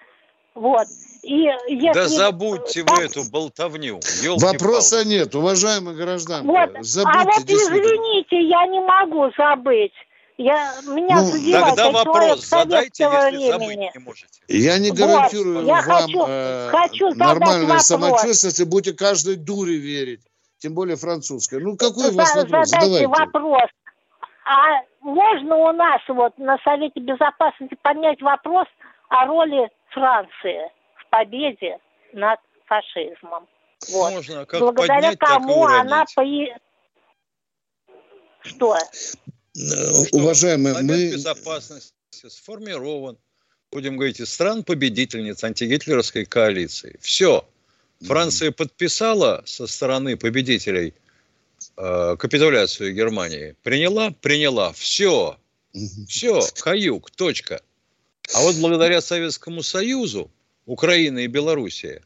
Вот. 0.55 0.88
И 1.21 1.50
если... 1.67 1.93
Да 1.93 2.07
забудьте 2.07 2.83
так... 2.83 2.97
вы 2.97 3.03
эту 3.03 3.29
болтовню. 3.29 4.00
Вопроса 4.38 5.05
нет, 5.05 5.35
уважаемый 5.35 5.95
граждан. 5.95 6.45
Вот. 6.47 6.69
Забудьте, 6.81 7.19
а 7.19 7.24
вот 7.25 7.43
извините, 7.43 8.41
я 8.41 8.65
не 8.67 8.79
могу 8.79 9.31
забыть. 9.38 9.93
Я, 10.38 10.74
меня 10.88 11.21
ну, 11.21 11.25
задевает, 11.27 11.75
тогда 11.75 11.91
вопрос 11.91 12.45
задайте, 12.45 13.03
если 13.03 13.38
времени. 13.38 13.51
забыть 13.51 13.95
не 13.95 14.01
можете. 14.01 14.27
Я 14.50 14.79
не 14.79 14.91
гарантирую 14.91 15.59
вот, 15.59 15.67
я 15.67 15.81
вам 15.81 15.83
хочу, 15.83 16.25
э, 16.27 16.69
хочу 16.71 17.13
нормальное 17.15 17.79
самочувствие, 17.79 18.50
если 18.50 18.65
будете 18.65 18.97
каждой 18.97 19.38
дуре 19.38 19.77
верить. 19.77 20.21
Тем 20.57 20.74
более 20.74 20.97
французской. 20.97 21.62
Ну, 21.62 21.77
какой 21.77 22.09
у 22.09 22.15
вас 22.15 22.35
вопрос? 22.35 22.69
Задайте 22.69 23.05
Задавайте. 23.05 23.07
вопрос. 23.07 23.69
А 24.45 24.81
можно 25.01 25.55
у 25.55 25.71
нас 25.71 26.01
вот 26.09 26.38
на 26.38 26.57
Совете 26.63 27.00
Безопасности 27.00 27.77
поднять 27.81 28.21
вопрос 28.21 28.67
о 29.09 29.25
роли 29.27 29.69
Франции 29.95 30.71
в 30.97 31.09
победе 31.09 31.79
над 32.13 32.39
фашизмом? 32.65 33.47
Вот. 33.91 34.11
Можно, 34.11 34.45
как 34.45 34.59
Благодаря 34.59 34.95
поднять, 34.95 35.19
кому 35.19 35.65
так 35.65 35.81
она 35.81 36.05
по... 36.15 36.23
Что? 38.41 38.77
Что 38.77 40.17
Уважаемые, 40.17 40.75
Совет 40.75 40.89
мы... 40.89 41.11
безопасности 41.13 41.93
сформирован, 42.27 43.17
будем 43.71 43.95
говорить, 43.97 44.19
из 44.19 44.31
стран-победительниц 44.31 45.43
антигитлеровской 45.43 46.25
коалиции. 46.25 46.97
Все. 47.01 47.43
Франция 48.01 48.51
подписала 48.51 49.41
со 49.45 49.65
стороны 49.65 50.17
победителей– 50.17 50.93
э, 51.77 52.15
капитуляцию 52.17 52.93
Германии. 52.93 53.55
Приняла? 53.63 54.11
Приняла. 54.21 54.73
Все. 54.73 55.37
Все. 56.07 56.41
Каюк. 56.59 57.11
Точка. 57.11 57.61
А 58.34 58.41
вот 58.41 58.55
благодаря 58.55 59.01
Советскому 59.01 59.63
Союзу 59.63 60.32
Украина 60.65 61.20
и 61.20 61.27
Белоруссия 61.27 62.01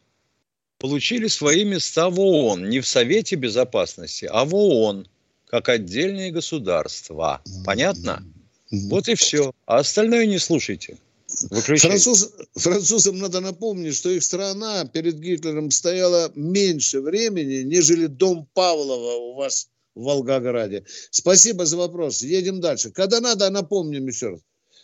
получили 0.77 1.27
свои 1.27 1.63
места 1.63 2.09
в 2.09 2.19
ООН, 2.19 2.69
не 2.69 2.79
в 2.79 2.87
Совете 2.87 3.35
Безопасности, 3.35 4.25
а 4.31 4.45
в 4.45 4.55
ООН, 4.55 5.07
как 5.47 5.69
отдельные 5.69 6.31
государства. 6.31 7.41
Понятно? 7.65 8.23
Вот 8.71 9.07
и 9.09 9.15
все. 9.15 9.51
А 9.65 9.77
остальное 9.77 10.25
не 10.25 10.39
слушайте. 10.39 10.97
Француз, 11.27 12.33
французам 12.55 13.19
надо 13.19 13.39
напомнить, 13.39 13.95
что 13.95 14.09
их 14.09 14.23
страна 14.23 14.85
перед 14.85 15.19
Гитлером 15.19 15.69
стояла 15.69 16.31
меньше 16.35 17.01
времени, 17.01 17.61
нежели 17.63 18.07
дом 18.07 18.47
Павлова 18.53 19.13
у 19.13 19.35
вас 19.35 19.69
в 19.95 20.03
Волгограде. 20.03 20.85
Спасибо 21.11 21.65
за 21.65 21.77
вопрос. 21.77 22.21
Едем 22.21 22.61
дальше. 22.61 22.91
Когда 22.91 23.19
надо, 23.19 23.49
напомним 23.49 24.07
еще 24.07 24.29
раз. 24.29 24.39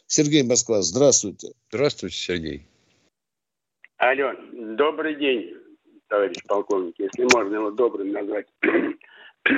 Сергей 0.07 0.43
Москва, 0.43 0.81
здравствуйте. 0.81 1.49
Здравствуйте, 1.69 2.15
Сергей. 2.15 2.67
Алло, 3.97 4.33
добрый 4.77 5.15
день, 5.15 5.53
товарищ 6.07 6.37
полковник, 6.47 6.95
если 6.97 7.25
можно 7.33 7.55
его 7.55 7.71
добрым 7.71 8.11
назвать. 8.11 8.47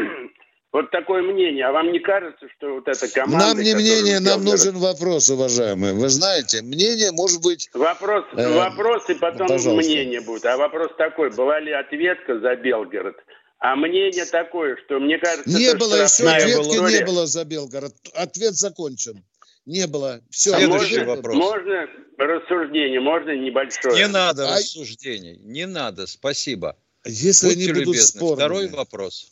Вот 0.73 0.91
такое 0.91 1.23
мнение. 1.23 1.65
А 1.65 1.71
вам 1.71 1.93
не 1.93 1.99
кажется, 1.99 2.45
что 2.55 2.75
вот 2.75 2.87
эта 2.89 3.07
команда... 3.07 3.47
Нам 3.47 3.57
не 3.57 3.73
мнение, 3.73 4.19
нам 4.19 4.43
нужен 4.43 4.75
вопрос, 4.77 5.29
уважаемые. 5.29 5.93
Вы 5.93 6.09
знаете, 6.09 6.61
мнение 6.61 7.11
может 7.13 7.41
быть... 7.41 7.69
Вопрос, 7.73 8.25
э, 8.33 8.53
вопрос 8.53 9.09
и 9.09 9.13
потом 9.15 9.47
пожалуйста. 9.47 9.89
мнение 9.89 10.19
будет. 10.21 10.45
А 10.45 10.57
вопрос 10.57 10.91
такой, 10.97 11.31
была 11.31 11.61
ли 11.61 11.71
ответка 11.71 12.39
за 12.39 12.57
Белгород? 12.57 13.15
А 13.59 13.75
мнение 13.77 14.25
такое, 14.25 14.77
что 14.85 14.99
мне 14.99 15.17
кажется... 15.17 15.49
Не 15.49 15.73
было 15.73 15.95
еще 15.95 16.29
ответки, 16.29 16.99
не 16.99 17.05
было 17.05 17.25
за 17.25 17.45
Белгород. 17.45 17.95
Ответ 18.13 18.53
закончен. 18.53 19.23
Не 19.67 19.85
было. 19.85 20.21
Все. 20.31 20.51
Следующий 20.51 20.99
можно, 20.99 21.15
вопрос. 21.15 21.35
Можно 21.35 21.89
рассуждение, 22.17 23.01
можно 23.01 23.31
небольшое. 23.35 23.95
Не 23.95 24.07
надо 24.07 24.47
а... 24.47 24.55
рассуждений, 24.55 25.35
не 25.43 25.67
надо, 25.67 26.07
спасибо. 26.07 26.77
Если 27.03 27.47
Будьте 27.47 27.63
они 27.63 27.73
будут 27.73 27.87
любезны. 27.87 28.19
спорными. 28.19 28.45
Второй 28.45 28.67
вопрос. 28.69 29.31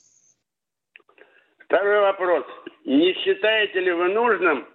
Второй 1.65 2.01
вопрос. 2.01 2.43
Не 2.83 3.13
считаете 3.23 3.79
ли 3.79 3.93
вы 3.93 4.09
нужным 4.09 4.67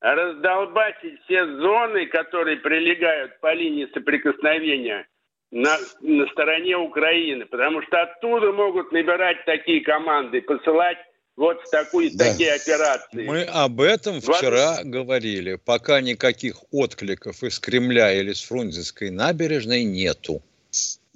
раздолбасить 0.00 1.22
все 1.24 1.46
зоны, 1.60 2.06
которые 2.06 2.56
прилегают 2.56 3.38
по 3.38 3.54
линии 3.54 3.88
соприкосновения 3.94 5.06
на, 5.52 5.76
на 6.00 6.26
стороне 6.32 6.76
Украины? 6.76 7.46
Потому 7.46 7.82
что 7.82 8.02
оттуда 8.02 8.50
могут 8.50 8.90
набирать 8.90 9.44
такие 9.44 9.80
команды, 9.80 10.42
посылать 10.42 10.98
вот 11.36 11.60
в 11.62 11.70
такую, 11.70 12.10
да. 12.14 12.30
такие 12.30 12.52
операции. 12.52 13.26
Мы 13.26 13.42
об 13.42 13.80
этом 13.80 14.20
вчера 14.20 14.76
вот. 14.76 14.86
говорили. 14.86 15.56
Пока 15.56 16.00
никаких 16.00 16.62
откликов 16.70 17.42
из 17.42 17.58
Кремля 17.58 18.12
или 18.12 18.32
с 18.32 18.42
Фрунзенской 18.42 19.10
набережной 19.10 19.84
нету. 19.84 20.42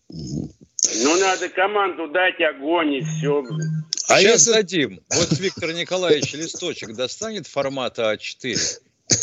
Ну, 0.09 1.21
надо 1.21 1.49
команду 1.51 2.09
дать 2.09 2.41
огонь 2.41 2.95
и 2.95 3.01
все. 3.03 3.45
А 4.09 4.21
Сейчас 4.21 4.47
если... 4.47 4.53
дадим. 4.53 5.01
Вот 5.11 5.39
Виктор 5.39 5.73
Николаевич 5.73 6.33
листочек 6.35 6.95
достанет 6.95 7.47
формата 7.47 8.15
А4, 8.15 8.81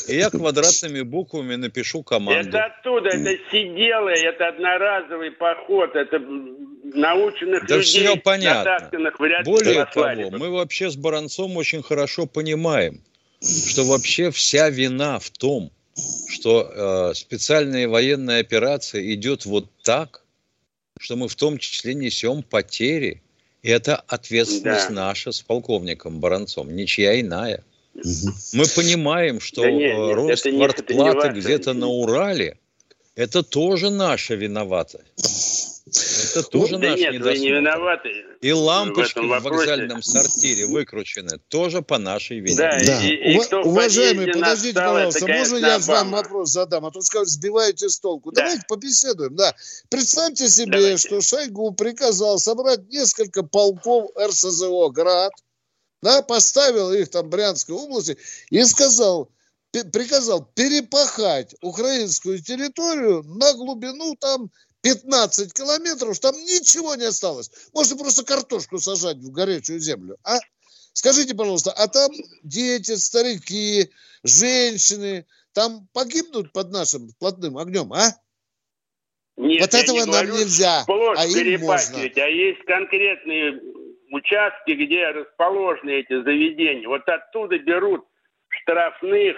и 0.07 0.15
я 0.15 0.29
квадратными 0.29 1.01
буквами 1.01 1.55
напишу 1.55 2.03
команду. 2.03 2.49
Это 2.49 2.65
оттуда, 2.65 3.09
это 3.09 3.37
сиделый, 3.51 4.19
это 4.21 4.47
одноразовый 4.47 5.31
поход, 5.31 5.95
это 5.95 6.19
наученных 6.19 7.67
да 7.67 7.77
людей, 7.77 8.07
все 8.07 8.15
понятно. 8.17 8.89
Более 9.43 9.85
того, 9.85 10.37
мы 10.37 10.49
вообще 10.49 10.89
с 10.89 10.95
Баранцом 10.95 11.57
очень 11.57 11.83
хорошо 11.83 12.25
понимаем, 12.25 13.01
что 13.41 13.83
вообще 13.83 14.31
вся 14.31 14.69
вина 14.69 15.19
в 15.19 15.29
том, 15.29 15.71
что 16.29 17.11
э, 17.11 17.13
специальная 17.13 17.87
военная 17.87 18.41
операция 18.41 19.01
идет 19.13 19.45
вот 19.45 19.69
так, 19.83 20.23
что 20.99 21.15
мы 21.15 21.27
в 21.27 21.35
том 21.35 21.57
числе 21.57 21.93
несем 21.93 22.43
потери. 22.43 23.21
И 23.61 23.69
это 23.69 23.95
ответственность 23.95 24.89
да. 24.89 25.07
наша 25.07 25.31
с 25.31 25.41
полковником 25.41 26.19
Баранцом, 26.19 26.75
ничья 26.75 27.19
иная. 27.19 27.63
Мы 28.53 28.65
понимаем, 28.75 29.39
что 29.39 29.61
да 29.61 29.71
нет, 29.71 29.97
нет, 29.97 30.15
рост 30.15 30.43
квартплаты 30.43 31.29
где-то 31.29 31.73
на 31.73 31.87
Урале, 31.87 32.59
это 33.15 33.43
тоже 33.43 33.89
наша 33.89 34.35
виноватость. 34.35 35.75
Это 35.85 36.43
тоже 36.43 36.77
да 36.77 36.89
наш 36.89 36.99
нет, 36.99 37.13
недосмотр. 37.13 37.39
Вы 37.39 37.39
не 37.39 37.51
виноваты. 37.51 38.09
И 38.41 38.51
лампочки 38.51 39.19
в, 39.19 39.39
в 39.39 39.43
вокзальном 39.43 40.01
сортире 40.01 40.65
выкручены 40.65 41.37
тоже 41.47 41.81
по 41.81 41.97
нашей 41.97 42.39
вине. 42.39 42.57
Да, 42.57 42.77
да. 42.83 43.05
И, 43.05 43.35
и 43.35 43.39
кто 43.39 43.61
Уважаемый, 43.61 44.33
подождите, 44.33 44.73
пожалуйста, 44.73 45.27
можно 45.27 45.57
я 45.57 45.79
вам 45.79 46.11
вопрос 46.11 46.49
задам? 46.51 46.85
А 46.85 46.91
то 46.91 47.01
скажут, 47.01 47.29
сбиваете 47.29 47.87
с 47.87 47.99
толку. 47.99 48.31
Да. 48.31 48.41
Давайте 48.41 48.63
побеседуем. 48.67 49.35
Да. 49.35 49.55
Представьте 49.89 50.49
себе, 50.49 50.71
Давайте. 50.71 51.07
что 51.07 51.21
Шойгу 51.21 51.71
приказал 51.73 52.39
собрать 52.39 52.89
несколько 52.89 53.43
полков 53.43 54.09
РСЗО 54.19 54.89
«Град», 54.89 55.31
да, 56.05 56.21
поставил 56.21 56.93
их 56.93 57.09
там 57.09 57.25
в 57.25 57.29
Брянской 57.29 57.73
области 57.73 58.15
и 58.51 58.63
сказал, 58.63 59.31
приказал 59.71 60.45
перепахать 60.53 61.55
украинскую 61.61 62.39
территорию 62.43 63.23
на 63.23 63.53
глубину 63.53 64.15
там 64.15 64.51
15 64.81 65.51
километров, 65.51 66.19
там 66.19 66.35
ничего 66.35 66.93
не 66.93 67.05
осталось. 67.05 67.49
Можно 67.73 67.97
просто 67.97 68.23
картошку 68.23 68.77
сажать 68.77 69.17
в 69.17 69.31
горячую 69.31 69.79
землю. 69.79 70.17
А? 70.23 70.37
Скажите, 70.93 71.33
пожалуйста, 71.33 71.71
а 71.71 71.87
там 71.87 72.11
дети, 72.43 72.95
старики, 72.97 73.89
женщины, 74.23 75.25
там 75.53 75.87
погибнут 75.91 76.53
под 76.53 76.69
нашим 76.69 77.09
плотным 77.17 77.57
огнем, 77.57 77.91
а? 77.93 78.15
Нет, 79.37 79.61
вот 79.61 79.73
этого 79.73 79.97
не 79.97 80.05
нам 80.05 80.29
нельзя, 80.29 80.85
а 80.87 81.25
им 81.25 81.61
можно. 81.61 81.97
А 81.97 82.27
есть 82.27 82.63
конкретные 82.65 83.59
участки, 84.15 84.71
где 84.71 85.07
расположены 85.07 85.91
эти 85.91 86.23
заведения. 86.23 86.87
Вот 86.87 87.07
оттуда 87.07 87.57
берут 87.59 88.05
штрафных 88.49 89.37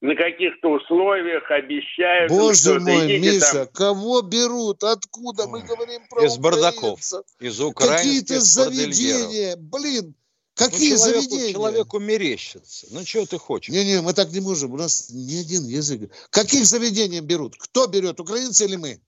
на 0.00 0.14
каких-то 0.16 0.72
условиях 0.72 1.50
обещают. 1.50 2.30
Боже 2.30 2.78
мой, 2.80 3.18
Миша, 3.18 3.66
там... 3.66 3.68
кого 3.68 4.22
берут? 4.22 4.82
Откуда? 4.82 5.46
Мы 5.46 5.62
говорим 5.62 6.02
про 6.08 6.24
Из 6.24 6.36
бардаков, 6.36 7.00
из 7.40 7.60
Украины. 7.60 7.96
Какие-то 7.96 8.40
заведения, 8.40 9.56
блин, 9.56 10.14
Какие 10.54 10.92
ну, 10.92 10.98
человеку, 10.98 11.20
заведения? 11.22 11.52
Человеку 11.52 11.98
мерещится. 11.98 12.86
Ну, 12.92 13.02
чего 13.04 13.26
ты 13.26 13.38
хочешь? 13.38 13.74
Не-не, 13.74 14.02
мы 14.02 14.12
так 14.12 14.28
не 14.30 14.40
можем. 14.40 14.72
У 14.72 14.76
нас 14.76 15.10
ни 15.10 15.40
один 15.40 15.64
язык. 15.66 16.12
Каких 16.30 16.64
заведений 16.64 17.20
берут? 17.20 17.56
Кто 17.58 17.88
берет, 17.88 18.20
украинцы 18.20 18.64
или 18.66 18.76
мы? 18.76 19.00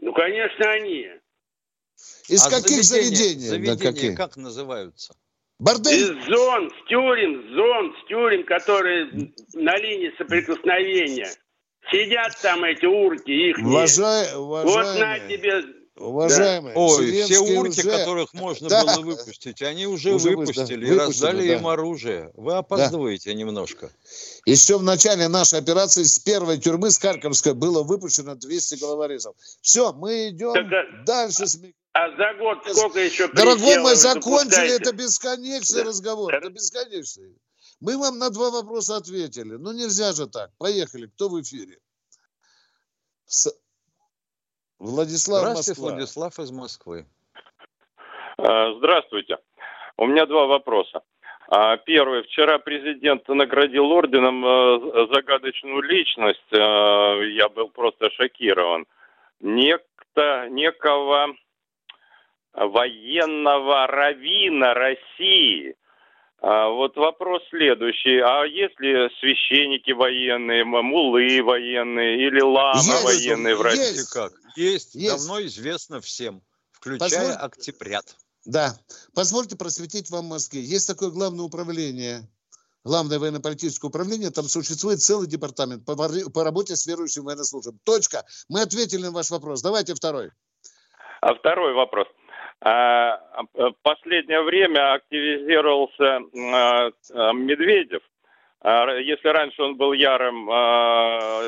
Ну, 0.00 0.12
конечно, 0.12 0.70
они. 0.70 1.06
Из 2.28 2.46
а 2.46 2.50
каких 2.50 2.82
заведений? 2.82 3.46
Заведения, 3.46 3.76
да, 3.76 3.92
какие? 3.92 4.14
как 4.14 4.36
называются? 4.36 5.14
Бордель. 5.58 5.94
Из 5.94 6.26
зон, 6.26 6.70
с 6.70 6.88
тюрем, 6.88 7.54
зон, 7.54 7.94
с 7.96 8.08
тюрем, 8.08 8.44
которые 8.44 9.06
на 9.54 9.76
линии 9.78 10.12
соприкосновения. 10.18 11.30
Сидят 11.90 12.36
там 12.42 12.64
эти 12.64 12.84
урки, 12.84 13.30
их 13.30 13.58
Уважай, 13.58 14.34
уважаемые, 14.34 14.74
Вот 14.74 14.98
на 14.98 15.28
тебе 15.28 15.62
Уважаемые, 15.98 16.74
да. 16.74 16.80
Ой, 16.80 17.22
все 17.22 17.38
урки, 17.38 17.80
уже... 17.80 17.90
которых 17.90 18.34
можно 18.34 18.68
да. 18.68 18.84
было 18.84 19.00
выпустить, 19.00 19.62
они 19.62 19.86
уже, 19.86 20.12
уже 20.12 20.36
выпустили 20.36 20.86
да, 20.86 20.92
и 20.92 20.98
раздали 20.98 21.48
да. 21.48 21.54
им 21.54 21.66
оружие. 21.66 22.30
Вы 22.34 22.54
опаздываете 22.54 23.30
да. 23.30 23.36
немножко. 23.36 23.90
Еще 24.44 24.76
в 24.76 24.82
начале 24.82 25.28
нашей 25.28 25.58
операции 25.58 26.02
с 26.02 26.18
первой 26.18 26.58
тюрьмы, 26.58 26.90
с 26.90 26.98
Харьковской, 26.98 27.54
было 27.54 27.82
выпущено 27.82 28.34
200 28.34 28.74
головорезов. 28.74 29.36
Все, 29.62 29.94
мы 29.94 30.28
идем 30.28 30.52
так, 30.52 30.66
а 30.66 31.04
дальше. 31.06 31.46
С... 31.46 31.58
А 31.96 32.10
за 32.10 32.34
год 32.34 32.58
сколько 32.66 33.00
еще 33.00 33.26
Дорогой 33.28 33.78
мой, 33.78 33.94
закончили, 33.94 34.76
это 34.78 34.92
бесконечный 34.92 35.82
да. 35.82 35.88
разговор, 35.88 36.34
это 36.34 36.50
бесконечный. 36.50 37.34
Мы 37.80 37.96
вам 37.96 38.18
на 38.18 38.28
два 38.28 38.50
вопроса 38.50 38.96
ответили. 38.96 39.54
Ну, 39.54 39.72
нельзя 39.72 40.12
же 40.12 40.26
так. 40.26 40.50
Поехали. 40.58 41.06
Кто 41.06 41.30
в 41.30 41.40
эфире? 41.40 41.78
С... 43.24 43.50
Владислав 44.78 45.40
Здравствуйте, 45.40 45.70
Москва. 45.70 45.90
Владислав 45.90 46.38
из 46.38 46.50
Москвы. 46.50 47.06
А, 48.36 48.74
здравствуйте. 48.74 49.38
У 49.96 50.04
меня 50.04 50.26
два 50.26 50.44
вопроса. 50.44 51.00
А, 51.48 51.78
первый. 51.78 52.24
Вчера 52.24 52.58
президент 52.58 53.26
наградил 53.28 53.90
орденом 53.90 54.44
э, 54.44 55.06
загадочную 55.14 55.80
личность. 55.80 56.52
Я 56.52 57.48
был 57.48 57.70
просто 57.70 58.10
шокирован. 58.10 58.86
Некто, 59.40 60.48
некого 60.50 61.34
военного 62.56 63.86
равина 63.86 64.74
России. 64.74 65.76
А 66.40 66.68
вот 66.68 66.96
вопрос 66.96 67.42
следующий. 67.50 68.18
А 68.18 68.44
есть 68.44 68.78
ли 68.80 69.08
священники 69.20 69.90
военные, 69.92 70.64
мулы 70.64 71.42
военные 71.42 72.26
или 72.26 72.40
ламы 72.40 72.78
есть, 72.78 73.04
военные 73.04 73.54
в 73.56 73.62
России? 73.62 73.96
Есть, 73.96 74.12
как? 74.12 74.32
Есть, 74.56 74.94
есть. 74.94 75.10
давно 75.10 75.42
известно 75.42 76.00
всем, 76.00 76.42
включая 76.72 77.28
Позволь... 77.28 77.32
октябрят. 77.32 78.16
Да. 78.44 78.74
Позвольте 79.14 79.56
просветить 79.56 80.10
вам 80.10 80.26
мозги. 80.26 80.60
Есть 80.60 80.86
такое 80.86 81.10
главное 81.10 81.44
управление 81.44 82.28
Главное 82.84 83.18
военно-политическое 83.18 83.88
управление, 83.88 84.30
там 84.30 84.44
существует 84.44 85.02
целый 85.02 85.26
департамент 85.26 85.84
по, 85.84 85.96
по 85.96 86.44
работе 86.44 86.76
с 86.76 86.86
верующим 86.86 87.24
военнослужащим. 87.24 87.80
Точка. 87.82 88.24
Мы 88.48 88.60
ответили 88.60 89.02
на 89.02 89.10
ваш 89.10 89.28
вопрос. 89.32 89.60
Давайте 89.60 89.92
второй. 89.96 90.30
А 91.20 91.34
второй 91.34 91.74
вопрос. 91.74 92.06
А, 92.60 93.20
в 93.54 93.74
последнее 93.82 94.42
время 94.42 94.94
активизировался 94.94 96.20
а, 96.52 96.90
а, 97.12 97.32
Медведев. 97.32 98.02
Если 98.64 99.28
раньше 99.28 99.62
он 99.62 99.76
был 99.76 99.92
ярым 99.92 100.48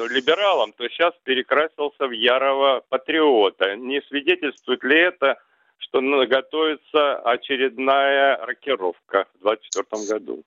либералом, 0.09 0.73
то 0.73 0.88
сейчас 0.88 1.14
перекрасился 1.25 2.07
в 2.07 2.12
ярого 2.12 2.85
патриота. 2.88 3.75
Не 3.75 4.03
свидетельствует 4.03 4.85
ли 4.85 5.01
это, 5.01 5.37
что 5.79 6.01
готовится 6.27 7.16
очередная 7.16 8.37
рокировка 8.37 9.27
в 9.35 9.42
2024 9.42 10.07
году? 10.07 10.44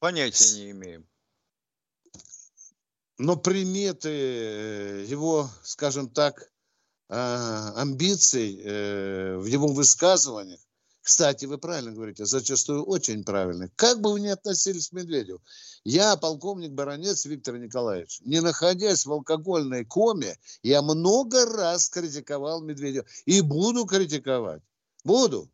Понятия 0.00 0.58
не 0.58 0.70
имеем. 0.72 1.06
Но 3.18 3.36
приметы 3.36 4.08
э, 4.08 5.04
его, 5.04 5.46
скажем 5.62 6.08
так, 6.08 6.34
а, 6.40 6.51
амбиций 7.12 8.60
э, 8.62 9.36
в 9.36 9.46
его 9.46 9.68
высказываниях, 9.68 10.60
кстати, 11.02 11.46
вы 11.46 11.58
правильно 11.58 11.90
говорите, 11.90 12.24
зачастую 12.24 12.84
очень 12.84 13.24
правильно. 13.24 13.68
Как 13.74 14.00
бы 14.00 14.12
вы 14.12 14.20
ни 14.20 14.28
относились 14.28 14.88
к 14.88 14.92
Медведеву, 14.92 15.40
я, 15.84 16.16
полковник 16.16 16.70
Баранец 16.70 17.24
Виктор 17.24 17.58
Николаевич, 17.58 18.20
не 18.24 18.40
находясь 18.40 19.04
в 19.04 19.12
алкогольной 19.12 19.84
коме, 19.84 20.38
я 20.62 20.80
много 20.80 21.44
раз 21.44 21.88
критиковал 21.88 22.62
Медведева 22.62 23.04
и 23.26 23.40
буду 23.40 23.84
критиковать. 23.84 24.62
Буду. 25.02 25.50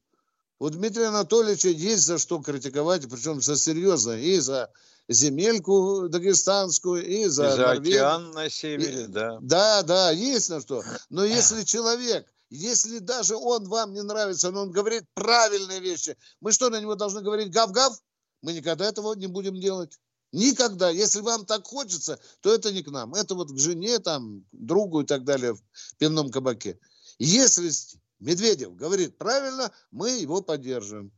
У 0.60 0.70
Дмитрия 0.70 1.06
Анатольевича 1.06 1.68
есть 1.68 2.04
за 2.04 2.18
что 2.18 2.40
критиковать, 2.40 3.08
причем 3.08 3.40
за 3.40 3.56
серьезно, 3.56 4.18
и 4.18 4.40
за 4.40 4.70
земельку 5.08 6.08
дагестанскую, 6.08 7.06
и 7.06 7.26
за, 7.26 7.48
и 7.48 7.56
за 7.56 7.70
океан 7.70 8.30
на 8.32 8.50
севере, 8.50 9.04
и, 9.04 9.06
да. 9.06 9.38
Да, 9.40 9.82
да, 9.82 10.10
есть 10.10 10.50
на 10.50 10.60
что. 10.60 10.82
Но 11.10 11.24
если 11.24 11.62
человек, 11.62 12.26
если 12.50 12.98
даже 12.98 13.36
он 13.36 13.68
вам 13.68 13.92
не 13.92 14.02
нравится, 14.02 14.50
но 14.50 14.62
он 14.62 14.70
говорит 14.72 15.04
правильные 15.14 15.80
вещи, 15.80 16.16
мы 16.40 16.52
что, 16.52 16.70
на 16.70 16.80
него 16.80 16.96
должны 16.96 17.22
говорить 17.22 17.52
гав-гав? 17.52 17.96
Мы 18.42 18.52
никогда 18.52 18.86
этого 18.86 19.14
не 19.14 19.26
будем 19.28 19.58
делать. 19.60 19.98
Никогда. 20.32 20.90
Если 20.90 21.20
вам 21.20 21.46
так 21.46 21.66
хочется, 21.66 22.18
то 22.40 22.52
это 22.52 22.72
не 22.72 22.82
к 22.82 22.90
нам. 22.90 23.14
Это 23.14 23.34
вот 23.34 23.50
к 23.50 23.58
жене, 23.58 23.98
там, 23.98 24.44
другу 24.52 25.00
и 25.00 25.06
так 25.06 25.24
далее 25.24 25.54
в 25.54 25.60
пивном 25.98 26.30
кабаке. 26.30 26.78
Если 27.18 27.70
Медведев 28.20 28.74
говорит 28.74 29.16
правильно, 29.16 29.72
мы 29.90 30.10
его 30.10 30.42
поддерживаем. 30.42 31.12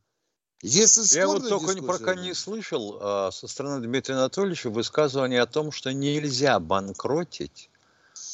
Если 0.61 1.17
Я 1.17 1.27
вот 1.27 1.49
только 1.49 1.73
дискуссия, 1.73 1.87
пока 1.87 2.15
не 2.15 2.33
слышал 2.35 2.99
а, 3.01 3.31
со 3.31 3.47
стороны 3.47 3.81
Дмитрия 3.81 4.15
Анатольевича 4.15 4.69
высказывания 4.69 5.41
о 5.41 5.47
том, 5.47 5.71
что 5.71 5.91
нельзя 5.91 6.59
банкротить 6.59 7.71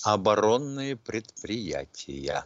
оборонные 0.03 0.97
предприятия. 0.97 2.45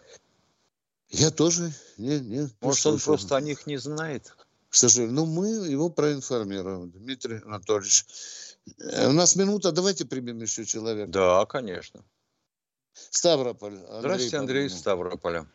Я 1.10 1.32
тоже 1.32 1.74
не, 1.98 2.20
не, 2.20 2.50
Может, 2.62 2.86
не 2.86 2.92
он 2.92 3.00
просто 3.00 3.36
о 3.36 3.42
них 3.42 3.66
не 3.66 3.78
знает? 3.78 4.36
К 4.70 4.76
сожалению. 4.76 5.16
Ну, 5.16 5.26
мы 5.26 5.48
его 5.68 5.90
проинформируем, 5.90 6.92
Дмитрий 6.92 7.42
Анатольевич. 7.44 8.06
Э, 8.78 9.10
у 9.10 9.12
нас 9.12 9.36
минута, 9.36 9.72
давайте 9.72 10.06
примем 10.06 10.40
еще 10.42 10.64
человека. 10.64 11.12
Да, 11.12 11.46
конечно. 11.46 12.06
Ставрополь. 12.94 13.74
Андрей 13.74 14.00
Здравствуйте, 14.00 14.38
Андрей 14.38 14.68
из 14.68 14.78
Ставрополя. 14.78 15.48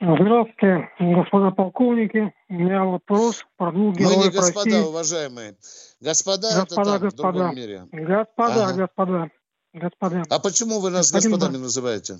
Здравствуйте, 0.00 0.90
господа 1.00 1.50
полковники. 1.50 2.32
У 2.48 2.54
меня 2.54 2.84
вопрос 2.84 3.44
про 3.56 3.72
двух 3.72 3.96
героев 3.96 4.16
Мы 4.16 4.24
не 4.24 4.30
господа, 4.30 4.70
России. 4.70 4.88
уважаемые. 4.88 5.56
Господа, 6.00 6.48
господа 6.54 6.66
это 6.66 6.74
там, 6.76 7.00
господа. 7.00 7.08
в 7.08 7.32
другом 7.34 7.56
мире. 7.56 7.88
Господа, 7.90 8.64
ага. 8.68 8.74
господа, 8.74 9.30
господа. 9.72 10.22
А 10.30 10.38
почему 10.38 10.78
вы 10.78 10.90
нас 10.90 11.10
Господин 11.10 11.38
господами 11.38 11.62
называете? 11.62 12.18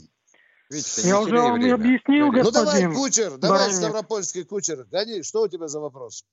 Видите, 0.70 1.08
Я 1.08 1.20
уже 1.20 1.36
вам 1.36 1.54
время. 1.54 1.74
объяснил, 1.74 2.32
господин. 2.32 2.44
Ну 2.44 2.64
давай, 2.64 2.94
кучер, 2.94 3.38
давай, 3.38 3.58
Баранец. 3.58 3.76
Ставропольский 3.76 4.44
кучер. 4.44 4.84
Гони, 4.90 5.22
что 5.22 5.42
у 5.42 5.48
тебя 5.48 5.68
за 5.68 5.78
вопрос? 5.78 6.24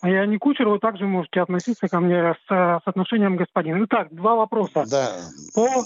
А 0.00 0.08
я 0.08 0.24
не 0.26 0.38
кучер, 0.38 0.66
вы 0.68 0.78
также 0.78 1.04
можете 1.04 1.40
относиться 1.40 1.88
ко 1.88 2.00
мне 2.00 2.34
с, 2.34 2.48
с 2.48 2.82
отношением 2.86 3.36
господина. 3.36 3.84
Итак, 3.84 4.08
два 4.14 4.34
вопроса. 4.34 4.84
Да. 4.88 5.20
По, 5.54 5.84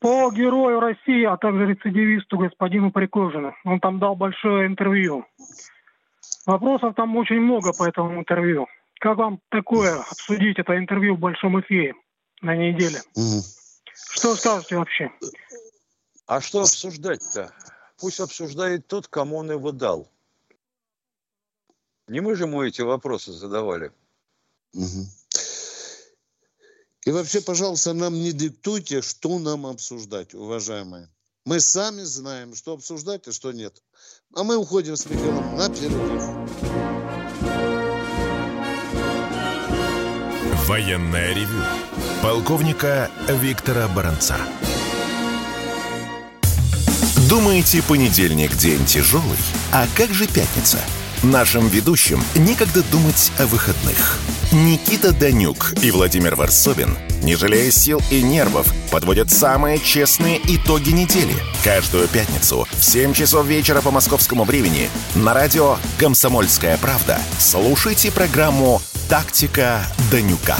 по 0.00 0.30
герою 0.30 0.80
России, 0.80 1.24
а 1.24 1.36
также 1.36 1.66
рецидивисту 1.66 2.38
господину 2.38 2.90
Прикожину. 2.90 3.54
Он 3.64 3.80
там 3.80 3.98
дал 3.98 4.14
большое 4.16 4.66
интервью. 4.66 5.24
Вопросов 6.44 6.94
там 6.94 7.16
очень 7.16 7.40
много 7.40 7.72
по 7.72 7.88
этому 7.88 8.20
интервью. 8.20 8.66
Как 9.00 9.18
вам 9.18 9.40
такое 9.50 10.00
обсудить 10.00 10.58
это 10.58 10.76
интервью 10.76 11.16
в 11.16 11.18
большом 11.18 11.60
эфире 11.60 11.94
на 12.40 12.54
неделе? 12.56 13.00
Угу. 13.14 13.42
Что 13.92 14.34
скажете 14.36 14.76
вообще? 14.76 15.10
А 16.26 16.40
что 16.40 16.60
обсуждать-то? 16.60 17.50
Пусть 17.98 18.20
обсуждает 18.20 18.86
тот, 18.86 19.08
кому 19.08 19.38
он 19.38 19.50
его 19.50 19.72
дал. 19.72 20.08
Не 22.08 22.20
мы 22.20 22.36
же 22.36 22.44
ему 22.44 22.62
эти 22.62 22.82
вопросы 22.82 23.32
задавали. 23.32 23.90
Угу. 24.74 25.06
И 27.06 27.12
вообще, 27.12 27.40
пожалуйста, 27.40 27.92
нам 27.92 28.14
не 28.14 28.32
диктуйте, 28.32 29.00
что 29.00 29.38
нам 29.38 29.64
обсуждать, 29.64 30.34
уважаемые. 30.34 31.08
Мы 31.44 31.60
сами 31.60 32.02
знаем, 32.02 32.56
что 32.56 32.72
обсуждать 32.72 33.28
и 33.28 33.32
что 33.32 33.52
нет. 33.52 33.80
А 34.34 34.42
мы 34.42 34.56
уходим 34.56 34.96
с 34.96 35.06
Михаилом 35.06 35.56
на 35.56 35.68
перерыв. 35.68 36.24
Военная 40.66 41.32
ревю. 41.32 41.62
Полковника 42.24 43.08
Виктора 43.28 43.86
Баранца. 43.86 44.36
Думаете, 47.30 47.84
понедельник 47.84 48.56
день 48.56 48.84
тяжелый? 48.84 49.38
А 49.72 49.86
как 49.96 50.12
же 50.12 50.26
пятница? 50.26 50.80
Нашим 51.26 51.66
ведущим 51.66 52.22
некогда 52.36 52.84
думать 52.84 53.32
о 53.40 53.46
выходных. 53.46 54.20
Никита 54.52 55.12
Данюк 55.12 55.74
и 55.82 55.90
Владимир 55.90 56.36
Варсобин, 56.36 56.96
не 57.24 57.34
жалея 57.34 57.68
сил 57.72 58.00
и 58.12 58.22
нервов, 58.22 58.72
подводят 58.92 59.32
самые 59.32 59.80
честные 59.80 60.38
итоги 60.44 60.90
недели. 60.90 61.34
Каждую 61.64 62.06
пятницу 62.06 62.68
в 62.70 62.84
7 62.84 63.12
часов 63.12 63.44
вечера 63.44 63.80
по 63.80 63.90
московскому 63.90 64.44
времени 64.44 64.88
на 65.16 65.34
радио 65.34 65.78
«Комсомольская 65.98 66.76
правда» 66.76 67.18
слушайте 67.40 68.12
программу 68.12 68.80
«Тактика 69.08 69.82
Данюка». 70.12 70.56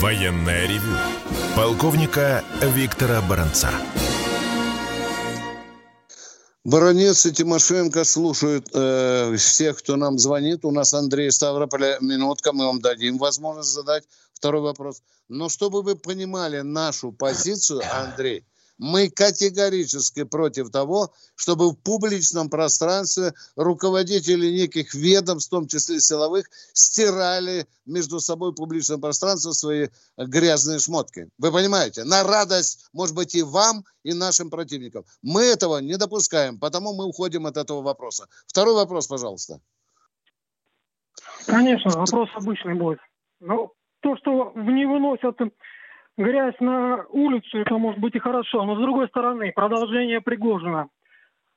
Военная 0.00 0.68
ревю 0.68 0.96
полковника 1.58 2.44
Виктора 2.62 3.20
Баранца. 3.20 3.68
Баранец 6.64 7.26
и 7.26 7.32
Тимошенко 7.32 8.04
слушают 8.04 8.68
э, 8.72 9.34
всех, 9.36 9.78
кто 9.78 9.96
нам 9.96 10.20
звонит. 10.20 10.64
У 10.64 10.70
нас 10.70 10.94
Андрей 10.94 11.32
Ставрополя. 11.32 11.98
Минутка, 12.00 12.52
мы 12.52 12.66
вам 12.66 12.80
дадим 12.80 13.18
возможность 13.18 13.70
задать 13.70 14.04
второй 14.34 14.62
вопрос. 14.62 15.02
Но 15.28 15.48
чтобы 15.48 15.82
вы 15.82 15.96
понимали 15.96 16.60
нашу 16.60 17.10
позицию, 17.10 17.82
Андрей, 17.92 18.44
мы 18.78 19.10
категорически 19.10 20.22
против 20.22 20.70
того, 20.70 21.12
чтобы 21.34 21.70
в 21.70 21.74
публичном 21.74 22.48
пространстве 22.48 23.34
руководители 23.56 24.50
неких 24.50 24.94
ведомств, 24.94 25.48
в 25.48 25.50
том 25.50 25.66
числе 25.66 26.00
силовых, 26.00 26.46
стирали 26.72 27.66
между 27.86 28.20
собой 28.20 28.54
публичное 28.54 28.98
пространство 28.98 29.52
свои 29.52 29.88
грязные 30.16 30.78
шмотки. 30.78 31.28
Вы 31.38 31.52
понимаете? 31.52 32.04
На 32.04 32.22
радость, 32.22 32.88
может 32.92 33.14
быть, 33.14 33.34
и 33.34 33.42
вам, 33.42 33.84
и 34.04 34.14
нашим 34.14 34.50
противникам. 34.50 35.04
Мы 35.22 35.42
этого 35.42 35.78
не 35.78 35.96
допускаем, 35.96 36.58
потому 36.58 36.94
мы 36.94 37.04
уходим 37.04 37.46
от 37.46 37.56
этого 37.56 37.82
вопроса. 37.82 38.28
Второй 38.46 38.74
вопрос, 38.74 39.06
пожалуйста. 39.06 39.60
Конечно, 41.46 41.90
вопрос 41.90 42.28
обычный 42.34 42.74
будет. 42.74 42.98
Но 43.40 43.72
то, 44.00 44.16
что 44.18 44.52
не 44.54 44.86
выносят 44.86 45.36
грязь 46.18 46.56
на 46.60 47.06
улицу, 47.10 47.58
это 47.58 47.78
может 47.78 48.00
быть 48.00 48.14
и 48.14 48.18
хорошо, 48.18 48.64
но 48.64 48.74
с 48.74 48.78
другой 48.78 49.08
стороны, 49.08 49.52
продолжение 49.54 50.20
Пригожина. 50.20 50.88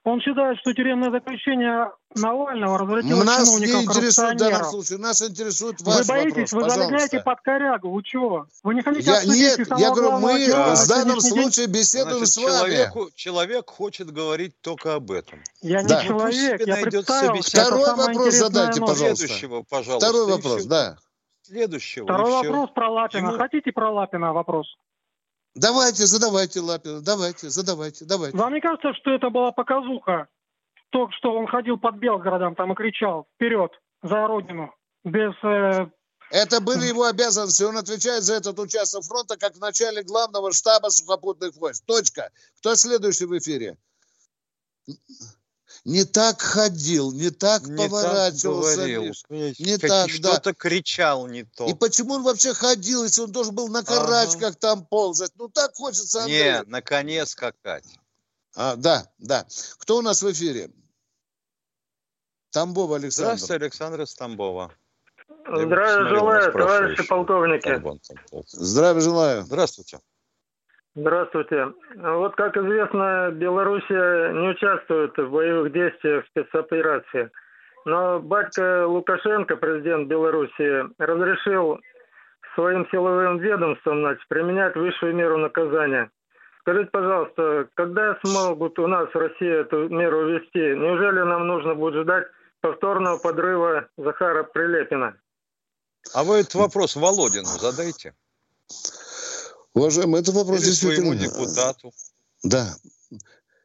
Он 0.03 0.19
считает, 0.19 0.57
что 0.59 0.73
тюремное 0.73 1.11
заключение 1.11 1.91
Навального 2.15 2.79
развратило 2.79 3.23
нас 3.23 3.47
чиновников 3.47 3.75
не 3.75 3.85
интересует 3.85 4.33
в 4.33 4.37
данном 4.39 4.63
случае, 4.65 4.97
нас 4.97 5.21
интересует 5.21 5.81
ваш 5.81 5.99
Вы 5.99 6.05
боитесь, 6.07 6.51
вопрос, 6.53 6.73
вы 6.75 6.81
залегаете 6.81 7.19
под 7.19 7.41
корягу, 7.41 7.91
вы 7.91 8.03
чего? 8.03 8.47
Вы 8.63 8.75
не 8.75 8.81
хотите 8.81 9.11
я, 9.11 9.23
Нет, 9.23 9.59
я 9.77 9.91
говорю, 9.91 10.17
мы 10.17 10.47
в 10.75 10.87
данном 10.87 11.19
случае 11.21 11.67
день? 11.67 11.75
беседуем 11.75 12.25
Значит, 12.25 12.33
с 12.33 12.37
вами. 12.37 12.73
Человеку, 12.73 13.09
человек 13.13 13.69
хочет 13.69 14.11
говорить 14.11 14.59
только 14.61 14.95
об 14.95 15.11
этом. 15.11 15.39
Я 15.61 15.83
да. 15.83 16.01
не 16.01 16.07
человек, 16.07 16.61
я 16.65 16.75
представил, 16.77 17.41
Второй 17.43 17.95
вопрос 17.95 18.33
задайте, 18.33 18.81
пожалуйста. 18.81 19.27
Пожалуйста. 19.69 20.07
Второй 20.07 20.31
вопрос, 20.31 20.65
да 20.65 20.97
следующего. 21.41 22.05
Второй 22.05 22.31
вопрос 22.31 22.69
про 22.71 22.89
Лапина. 22.89 23.27
Ему... 23.27 23.37
Хотите 23.37 23.71
про 23.71 23.91
Лапина 23.91 24.33
вопрос? 24.33 24.67
Давайте, 25.55 26.05
задавайте, 26.05 26.61
Лапина, 26.61 27.01
давайте, 27.01 27.49
задавайте, 27.49 28.05
давайте. 28.05 28.37
Вам 28.37 28.53
не 28.53 28.61
кажется, 28.61 28.93
что 28.93 29.11
это 29.11 29.29
была 29.29 29.51
показуха? 29.51 30.27
То, 30.91 31.09
что 31.11 31.33
он 31.33 31.47
ходил 31.47 31.77
под 31.77 31.95
Белгородом 31.95 32.55
там 32.55 32.71
и 32.71 32.75
кричал 32.75 33.27
«Вперед! 33.35 33.71
За 34.01 34.27
Родину!» 34.27 34.73
без 35.03 35.33
э, 35.43 35.89
Это 36.31 36.61
были 36.61 36.85
его 36.85 37.05
обязанности. 37.05 37.63
Он 37.63 37.77
отвечает 37.77 38.23
за 38.23 38.35
этот 38.35 38.59
участок 38.59 39.03
фронта 39.03 39.37
как 39.37 39.57
начальник 39.57 40.05
главного 40.05 40.51
штаба 40.51 40.89
сухопутных 40.89 41.55
войск. 41.55 41.85
Точка. 41.85 42.29
Кто 42.59 42.75
следующий 42.75 43.25
в 43.25 43.37
эфире? 43.37 43.77
Не 45.83 46.05
так 46.05 46.39
ходил, 46.41 47.11
не 47.11 47.31
так 47.31 47.63
Не 47.63 47.77
так 47.77 47.89
поворачивался. 47.89 48.75
говорил. 48.75 49.03
Миш. 49.03 49.23
понимаете, 49.27 49.63
Не 49.63 49.77
как- 49.79 49.89
так, 49.89 50.07
да. 50.21 50.29
Что-то 50.33 50.53
кричал 50.53 51.27
не 51.27 51.43
то. 51.43 51.65
И 51.67 51.73
почему 51.73 52.13
он 52.15 52.23
вообще 52.23 52.53
ходил, 52.53 53.03
если 53.03 53.23
он 53.23 53.31
должен 53.31 53.55
был 53.55 53.67
на 53.67 53.83
карачках 53.83 54.57
там 54.57 54.85
ползать? 54.85 55.31
Ну 55.37 55.49
так 55.49 55.73
хочется, 55.73 56.19
Андрей. 56.19 56.43
Не, 56.43 56.63
наконец 56.63 57.31
скакать. 57.31 57.85
А, 58.55 58.75
да, 58.75 59.07
да. 59.17 59.47
Кто 59.79 59.97
у 59.97 60.01
нас 60.01 60.21
в 60.21 60.31
эфире? 60.31 60.69
Тамбов 62.51 62.91
Александр. 62.91 63.37
Здравствуйте, 63.37 63.63
Александр 63.63 64.01
из 64.01 64.13
Тамбова. 64.13 64.71
Здравия 65.47 66.09
желаю, 66.09 66.51
товарищи 66.51 67.07
полковники. 67.07 67.63
Тамбов. 67.63 67.99
Здравия 68.49 69.01
желаю. 69.01 69.43
Здравствуйте. 69.43 69.99
Здравствуйте. 70.93 71.73
Вот 71.95 72.35
как 72.35 72.57
известно, 72.57 73.31
Белоруссия 73.31 74.33
не 74.33 74.49
участвует 74.49 75.17
в 75.17 75.29
боевых 75.29 75.71
действиях 75.71 76.25
спецоперации. 76.27 77.31
Но 77.85 78.19
батька 78.19 78.85
Лукашенко, 78.87 79.55
президент 79.55 80.09
Белоруссии, 80.09 80.85
разрешил 81.01 81.79
своим 82.55 82.85
силовым 82.91 83.39
ведомствам 83.39 84.01
значит, 84.01 84.27
применять 84.27 84.75
высшую 84.75 85.15
меру 85.15 85.37
наказания. 85.37 86.11
Скажите, 86.59 86.89
пожалуйста, 86.91 87.69
когда 87.73 88.19
смогут 88.23 88.77
у 88.77 88.87
нас 88.87 89.09
в 89.09 89.15
России 89.17 89.61
эту 89.61 89.87
меру 89.89 90.27
ввести? 90.27 90.75
Неужели 90.75 91.21
нам 91.21 91.47
нужно 91.47 91.73
будет 91.73 92.03
ждать 92.03 92.27
повторного 92.59 93.17
подрыва 93.17 93.87
Захара 93.97 94.43
Прилепина? 94.43 95.15
А 96.13 96.23
вы 96.23 96.41
этот 96.41 96.55
вопрос 96.55 96.95
Володину 96.95 97.45
задайте. 97.45 98.13
Уважаемый, 99.73 100.21
это 100.21 100.31
вопрос 100.31 100.59
Или 100.59 100.65
действительно... 100.67 101.15
депутату. 101.15 101.91
Да. 102.43 102.67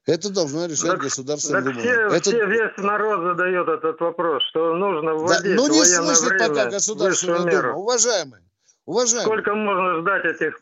Это 0.06 0.30
должна 0.30 0.68
решать 0.68 0.90
Так- 0.90 1.00
Государственная 1.00 1.62
Так 1.62 1.72
Дума. 1.74 1.80
все, 1.80 1.90
Это- 2.16 2.30
все, 2.30 2.46
весь 2.46 2.76
народ 2.78 3.22
задает 3.24 3.68
этот 3.68 4.00
вопрос, 4.00 4.42
что 4.50 4.74
нужно 4.76 5.10
Да, 5.10 5.14
вводить 5.16 5.56
ну 5.56 5.66
в 5.66 5.70
не 5.70 5.78
военное 5.80 6.14
слышит 6.14 6.22
время 6.34 6.48
пока 6.48 6.70
Государственная 6.70 7.38
Дума. 7.38 7.50
меру. 7.50 7.78
Уважаемый, 7.80 8.40
уважаемый. 8.84 9.24
Сколько 9.24 9.54
можно 9.54 10.00
ждать 10.02 10.24
этих 10.26 10.60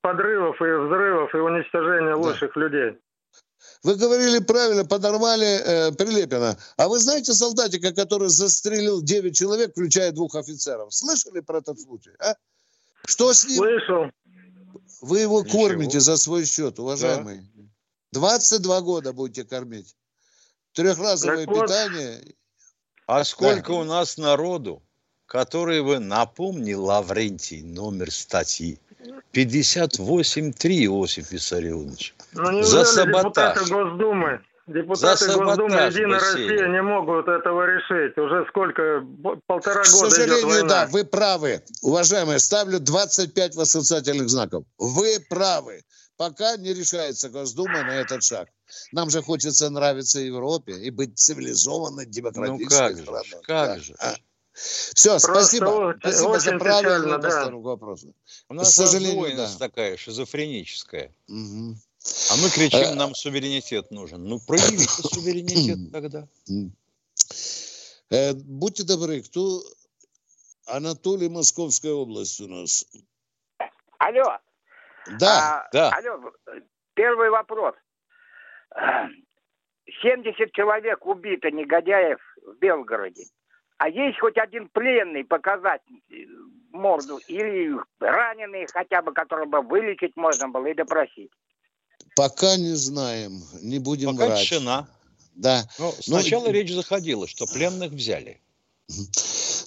подрывов 0.00 0.56
и 0.60 0.64
взрывов 0.64 1.32
и 1.34 1.38
уничтожения 1.38 2.14
лучших 2.14 2.56
людей? 2.56 2.98
Вы 3.84 3.94
говорили 3.94 4.40
правильно, 4.40 4.84
подорвали 4.84 5.46
э, 5.46 5.92
Прилепина. 5.92 6.56
А 6.76 6.88
вы 6.88 6.98
знаете 6.98 7.32
солдатика, 7.32 7.92
который 7.94 8.28
застрелил 8.28 9.02
9 9.02 9.36
человек, 9.36 9.70
включая 9.70 10.10
двух 10.12 10.34
офицеров? 10.34 10.92
Слышали 10.92 11.40
про 11.40 11.58
этот 11.58 11.78
случай? 11.80 12.10
А? 12.18 12.34
Что 13.06 13.32
с 13.32 13.44
ним? 13.46 13.56
Слышал. 13.56 14.10
Вы 15.00 15.20
его 15.20 15.42
Ничего. 15.42 15.68
кормите 15.68 16.00
за 16.00 16.16
свой 16.16 16.44
счет, 16.44 16.78
уважаемый. 16.78 17.42
22 18.12 18.80
года 18.82 19.12
будете 19.12 19.44
кормить. 19.44 19.96
Трехразовое 20.72 21.46
Так 21.46 21.54
вот. 21.54 21.66
питание. 21.66 22.34
А 23.06 23.24
сколько 23.24 23.72
у 23.72 23.84
нас 23.84 24.18
народу, 24.18 24.82
который 25.26 25.80
вы 25.80 25.98
напомни, 25.98 26.74
Лаврентий, 26.74 27.62
номер 27.62 28.10
статьи. 28.12 28.78
58.3, 29.32 30.84
Иосиф 30.86 31.32
Виссарионович. 31.32 32.14
Ну 32.32 32.62
За 32.62 32.84
саботаж. 32.84 33.68
Госдумы, 33.70 34.42
депутаты 34.66 35.24
За 35.26 35.36
Госдумы 35.38 35.74
Единой 35.76 36.18
Василий. 36.18 36.48
России 36.48 36.68
не 36.72 36.82
могут 36.82 37.28
этого 37.28 37.64
решить? 37.66 38.16
Уже 38.18 38.46
сколько? 38.48 39.04
Полтора 39.46 39.82
К 39.82 39.90
года 39.90 40.06
идет 40.06 40.12
сожалению, 40.14 40.46
война. 40.48 40.68
да, 40.68 40.86
вы 40.86 41.04
правы. 41.04 41.62
Уважаемые, 41.82 42.38
ставлю 42.38 42.78
25 42.80 43.54
восклицательных 43.56 44.28
знаков. 44.28 44.64
Вы 44.78 45.18
правы. 45.28 45.82
Пока 46.16 46.56
не 46.58 46.74
решается 46.74 47.30
Госдума 47.30 47.82
на 47.82 47.92
этот 47.96 48.22
шаг. 48.22 48.48
Нам 48.92 49.08
же 49.10 49.22
хочется 49.22 49.70
нравиться 49.70 50.20
Европе 50.20 50.72
и 50.74 50.90
быть 50.90 51.18
цивилизованной, 51.18 52.04
Ну 52.04 52.10
демократической 52.10 52.78
как 52.78 52.96
же, 52.96 53.02
страной. 53.02 53.24
как 53.42 53.68
Да. 53.68 53.78
же. 53.78 53.94
А. 53.98 54.14
Все, 54.52 55.10
Просто 55.12 55.32
спасибо. 55.32 55.64
очень- 55.68 56.00
Спасибо 56.00 56.38
за 56.38 56.48
очень 56.50 56.58
правильную 56.58 57.18
печально, 57.22 57.50
да. 57.50 57.56
вопроса. 57.56 58.08
У 58.50 58.54
нас 58.54 58.68
К 58.68 58.72
сожалению, 58.72 59.36
да. 59.36 59.48
такая, 59.58 59.96
шизофреническая. 59.96 61.14
Мгм. 61.28 61.76
А 62.30 62.36
мы 62.36 62.48
кричим, 62.48 62.92
Э. 62.92 62.94
нам 62.94 63.14
суверенитет 63.14 63.90
нужен. 63.90 64.24
Ну, 64.24 64.38
проявите 64.46 64.84
суверенитет 65.14 65.92
тогда. 65.92 66.26
Э, 68.10 68.32
будьте 68.34 68.84
добры, 68.84 69.22
кто 69.22 69.62
Анатолий, 70.66 71.28
Московская 71.28 71.92
область 71.92 72.40
у 72.40 72.48
нас. 72.48 72.86
Алло. 73.98 74.38
Да, 75.18 75.64
А, 75.66 75.68
да. 75.72 75.90
Алло, 75.90 76.32
первый 76.94 77.30
вопрос. 77.30 77.74
70 80.02 80.52
человек 80.52 81.04
убито, 81.06 81.50
негодяев, 81.50 82.18
в 82.46 82.54
Белгороде. 82.58 83.24
А 83.78 83.88
есть 83.88 84.18
хоть 84.20 84.36
один 84.38 84.68
пленный 84.68 85.24
показать 85.24 85.82
морду 86.70 87.18
или 87.28 87.74
раненый 87.98 88.66
хотя 88.72 89.02
бы, 89.02 89.12
которого 89.12 89.46
бы 89.46 89.60
вылечить 89.62 90.16
можно 90.16 90.48
было 90.48 90.66
и 90.66 90.74
допросить? 90.74 91.30
Пока 92.20 92.56
не 92.58 92.74
знаем, 92.76 93.42
не 93.62 93.78
будем 93.78 94.12
Пока 94.14 94.26
врать. 94.26 94.42
тишина. 94.42 94.88
Да. 95.34 95.66
Ну, 95.78 95.86
Ну, 95.86 96.02
сначала 96.02 96.48
и- 96.48 96.52
речь 96.52 96.70
заходила, 96.72 97.26
что 97.26 97.46
пленных 97.46 97.92
взяли. 97.92 98.40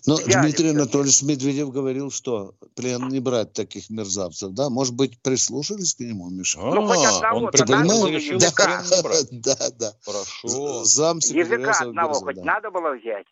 Но 0.06 0.16
Взяли 0.16 0.42
Дмитрий. 0.42 0.70
Анатольевич 0.72 1.22
Медведев 1.22 1.72
говорил, 1.72 2.12
что 2.12 2.56
плен 2.76 3.08
не 3.08 3.20
брать 3.22 3.54
таких 3.54 3.90
мерзавцев, 3.90 4.52
да? 4.52 4.70
Может 4.70 4.94
быть, 4.96 5.18
прислушались 5.22 5.94
к 5.96 6.02
нему, 6.02 6.30
Миша? 6.30 6.60
Ну, 6.60 6.86
хоть 6.86 6.98
А, 7.06 7.16
одного-то 7.16 7.46
он 7.46 7.52
предлагал, 7.52 7.86
надо 7.88 8.00
было 8.02 8.08
решил 8.10 8.36
языка. 8.36 8.84
плен 8.84 8.98
не 8.98 9.02
брать. 9.04 9.28
Да, 9.32 9.70
да. 9.80 9.94
Хорошо. 10.06 10.84
Зам 10.84 11.22
секретаря 11.22 11.56
Языка 11.56 11.80
одного 11.86 12.14
хоть 12.16 12.36
да. 12.36 12.44
надо 12.44 12.70
было 12.70 12.92
взять? 13.00 13.26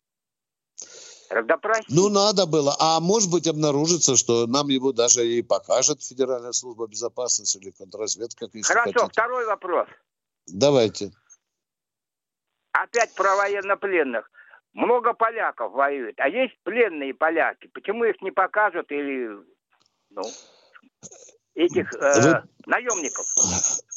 Допросить. 1.31 1.85
Ну, 1.89 2.09
надо 2.09 2.45
было. 2.45 2.75
А 2.79 2.99
может 2.99 3.31
быть, 3.31 3.47
обнаружится, 3.47 4.17
что 4.17 4.47
нам 4.47 4.67
его 4.67 4.91
даже 4.91 5.25
и 5.25 5.41
покажет 5.41 6.03
Федеральная 6.03 6.51
служба 6.51 6.87
безопасности 6.87 7.57
или 7.57 7.71
контрразведка, 7.71 8.49
Хорошо, 8.63 8.91
хотите. 8.91 9.07
второй 9.11 9.45
вопрос. 9.45 9.87
Давайте. 10.47 11.11
Опять 12.73 13.13
про 13.15 13.35
военнопленных. 13.35 14.29
Много 14.73 15.13
поляков 15.13 15.73
воюет, 15.73 16.19
а 16.19 16.29
есть 16.29 16.57
пленные 16.63 17.13
поляки. 17.13 17.67
Почему 17.73 18.05
их 18.05 18.21
не 18.21 18.31
покажут 18.31 18.89
или 18.91 19.29
ну, 20.09 20.21
этих 21.55 21.93
э, 21.93 22.21
Вы- 22.21 22.43
наемников? 22.65 23.25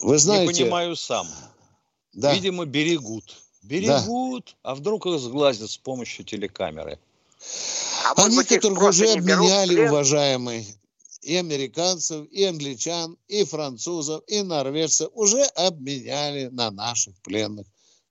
Вы 0.01 0.13
Не 0.13 0.19
знаете... 0.19 0.63
понимаю 0.63 0.97
сам. 0.97 1.27
Да. 2.13 2.33
Видимо, 2.33 2.65
берегут. 2.65 3.25
Берегут, 3.63 4.57
а 4.63 4.75
вдруг 4.75 5.07
их 5.07 5.19
сглазят 5.19 5.71
с 5.71 5.79
помощью 5.79 6.25
телекамеры. 6.25 6.99
А 8.05 8.25
Они, 8.25 8.37
быть, 8.37 8.49
которых 8.49 8.83
уже 8.83 9.05
берут 9.21 9.51
обменяли, 9.51 9.89
уважаемые, 9.89 10.65
и 11.23 11.37
американцев, 11.37 12.27
и 12.31 12.45
англичан, 12.45 13.17
и 13.29 13.45
французов, 13.45 14.23
и 14.27 14.43
норвежцев, 14.43 15.11
уже 15.15 15.43
обменяли 15.43 16.47
на 16.49 16.71
наших 16.71 17.15
пленных. 17.23 17.67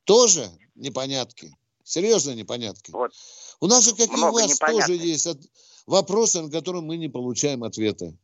Тоже 0.06 0.50
непонятки. 0.76 1.56
Серьезно 1.84 2.32
непонятки. 2.32 2.91
Вот. 2.91 3.12
У 3.60 3.67
нас 3.67 3.84
же, 3.86 3.91
как 3.96 4.08
и 4.08 4.13
у 4.13 4.17
Много 4.17 4.34
вас, 4.41 4.58
тоже 4.58 4.74
непонятных. 4.74 5.02
есть 5.04 5.28
от- 5.28 5.41
вопросы, 5.86 6.41
на 6.41 6.50
которые 6.50 6.82
мы 6.82 6.98
не 6.98 7.08
получаем 7.10 7.63
ответы. 7.63 8.17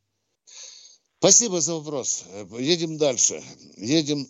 Спасибо 1.19 1.60
за 1.62 1.76
вопрос. 1.76 2.24
Едем 2.58 2.98
дальше. 2.98 3.43
Едем. 3.78 4.28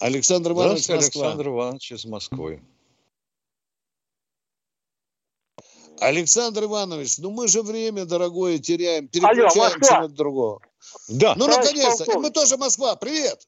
Александр 0.00 0.50
Иванович, 0.52 0.84
Здравствуйте, 0.84 1.06
Москва. 1.06 1.22
Александр 1.26 1.48
Иванович 1.48 1.92
из 1.92 2.04
Москвы. 2.04 2.62
Александр 6.02 6.64
Иванович, 6.64 7.18
ну 7.18 7.30
мы 7.30 7.48
же 7.48 7.62
время, 7.62 8.04
дорогое, 8.04 8.58
теряем, 8.58 9.04
Алло, 9.04 9.10
переключаемся 9.12 9.78
Москва. 9.78 10.00
на 10.00 10.08
другого. 10.08 10.60
Да. 11.08 11.34
Ну, 11.36 11.46
наконец-то. 11.46 12.12
И 12.12 12.16
мы 12.16 12.30
тоже 12.30 12.56
Москва. 12.56 12.96
Привет. 12.96 13.46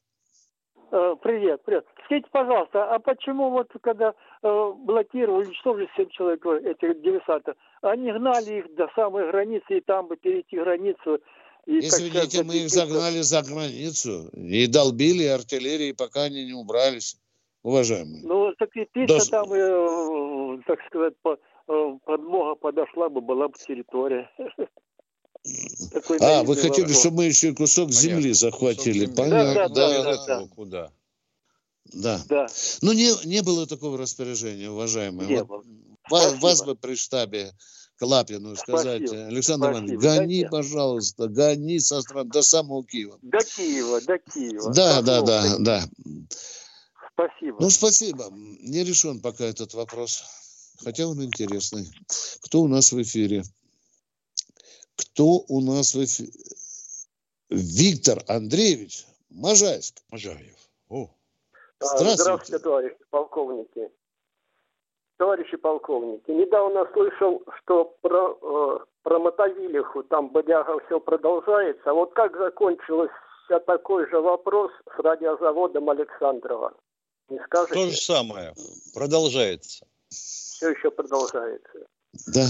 Э, 0.91 1.15
Привет, 1.21 1.61
привет. 1.65 1.85
Скажите, 2.05 2.27
пожалуйста, 2.31 2.93
а 2.93 2.99
почему 2.99 3.49
вот 3.49 3.67
когда 3.81 4.13
э, 4.43 4.71
блокировали, 4.77 5.45
уничтожили 5.47 5.89
7 5.97 6.09
человек, 6.11 6.45
э, 6.45 6.71
этих 6.71 7.01
диверсантов, 7.01 7.55
они 7.81 8.11
гнали 8.11 8.59
их 8.59 8.75
до 8.75 8.87
самой 8.95 9.29
границы 9.31 9.77
и 9.77 9.81
там 9.81 10.07
бы 10.07 10.15
перейти 10.15 10.55
границу? 10.57 11.19
И, 11.65 11.79
Извините, 11.79 12.43
мы 12.43 12.57
их 12.57 12.69
загнали 12.69 13.21
за 13.21 13.41
границу 13.41 14.29
и 14.33 14.67
долбили 14.67 15.25
артиллерии, 15.25 15.93
пока 15.93 16.23
они 16.23 16.45
не 16.45 16.53
убрались, 16.53 17.17
уважаемые. 17.63 18.21
Ну, 18.23 18.53
пишет 18.93 19.23
с- 19.23 19.29
там, 19.29 19.51
э, 19.51 20.59
так 20.67 20.79
сказать, 20.87 21.15
по- 21.23 21.33
э, 21.33 21.37
подмога 22.15 22.55
подошла 22.55 23.09
бы, 23.09 23.21
была 23.21 23.47
бы 23.47 23.53
территория. 23.57 24.29
Такой 25.91 26.17
а, 26.21 26.43
вы 26.43 26.55
хотели, 26.55 26.85
вопрос. 26.85 26.99
чтобы 26.99 27.17
мы 27.17 27.25
еще 27.25 27.53
кусок 27.53 27.89
Понятно. 27.89 28.01
земли 28.01 28.33
захватили? 28.33 29.05
Кусок 29.05 29.15
земли. 29.15 29.31
Понятно. 29.31 29.53
Да, 29.53 29.67
да, 29.69 30.03
да, 30.03 30.03
да, 30.03 30.25
да. 30.25 30.47
Куда? 30.47 30.91
Да. 31.93 32.21
да. 32.27 32.47
Ну, 32.81 32.93
не, 32.93 33.27
не 33.27 33.43
было 33.43 33.67
такого 33.67 33.97
распоряжения, 33.97 34.71
уважаемые. 34.71 35.27
Не 35.27 35.43
вот 35.43 35.63
было. 36.09 36.35
Вас 36.39 36.63
бы 36.63 36.75
при 36.75 36.95
штабе 36.95 37.51
к 37.97 38.01
Лапину 38.05 38.55
сказать, 38.55 39.07
Спасибо. 39.07 39.27
Александр 39.27 39.67
Спасибо. 39.67 39.93
Иванович, 39.93 40.19
гони, 40.19 40.43
да, 40.43 40.49
пожалуйста, 40.49 41.27
гони 41.27 41.79
со 41.79 42.01
стран 42.01 42.29
до 42.29 42.41
самого 42.41 42.83
Киева. 42.83 43.19
До 43.21 43.37
Киева, 43.39 44.01
до 44.01 44.17
Киева. 44.17 44.73
Да, 44.73 45.01
да, 45.01 45.21
да, 45.21 45.57
да. 45.59 45.83
Спасибо. 47.13 47.57
Ну, 47.59 47.69
спасибо. 47.69 48.29
Не 48.31 48.83
решен 48.83 49.21
пока 49.21 49.45
этот 49.45 49.73
вопрос. 49.75 50.23
Хотя 50.83 51.07
он 51.07 51.23
интересный. 51.23 51.85
Кто 52.43 52.61
у 52.61 52.67
нас 52.67 52.91
в 52.91 53.01
эфире? 53.01 53.43
Кто 54.95 55.43
у 55.47 55.61
нас 55.61 55.93
в 55.93 56.03
эфире? 56.03 56.31
Виктор 57.49 58.23
Андреевич 58.27 59.05
Можайск. 59.29 60.01
Можаев. 60.09 60.57
О. 60.89 61.09
Здравствуйте. 61.79 62.21
Здравствуйте, 62.21 62.63
товарищи 62.63 62.97
полковники. 63.09 63.91
Товарищи 65.17 65.55
полковники, 65.55 66.29
недавно 66.31 66.85
слышал, 66.91 67.41
что 67.61 67.95
про, 68.01 68.37
э, 68.41 68.85
про 69.03 69.19
Мотовилиху 69.19 70.03
там 70.03 70.29
бодяга 70.29 70.77
все 70.85 70.99
продолжается. 70.99 71.89
А 71.89 71.93
вот 71.93 72.13
как 72.13 72.35
закончился 72.37 73.13
такой 73.65 74.09
же 74.09 74.19
вопрос 74.19 74.71
с 74.93 74.99
радиозаводом 74.99 75.89
Александрова? 75.89 76.73
Не 77.29 77.39
скажете? 77.45 77.73
То 77.75 77.85
же 77.87 77.95
самое. 77.95 78.53
Продолжается. 78.93 79.87
Все 80.55 80.69
еще 80.69 80.89
продолжается. 80.89 81.79
Да. 82.27 82.47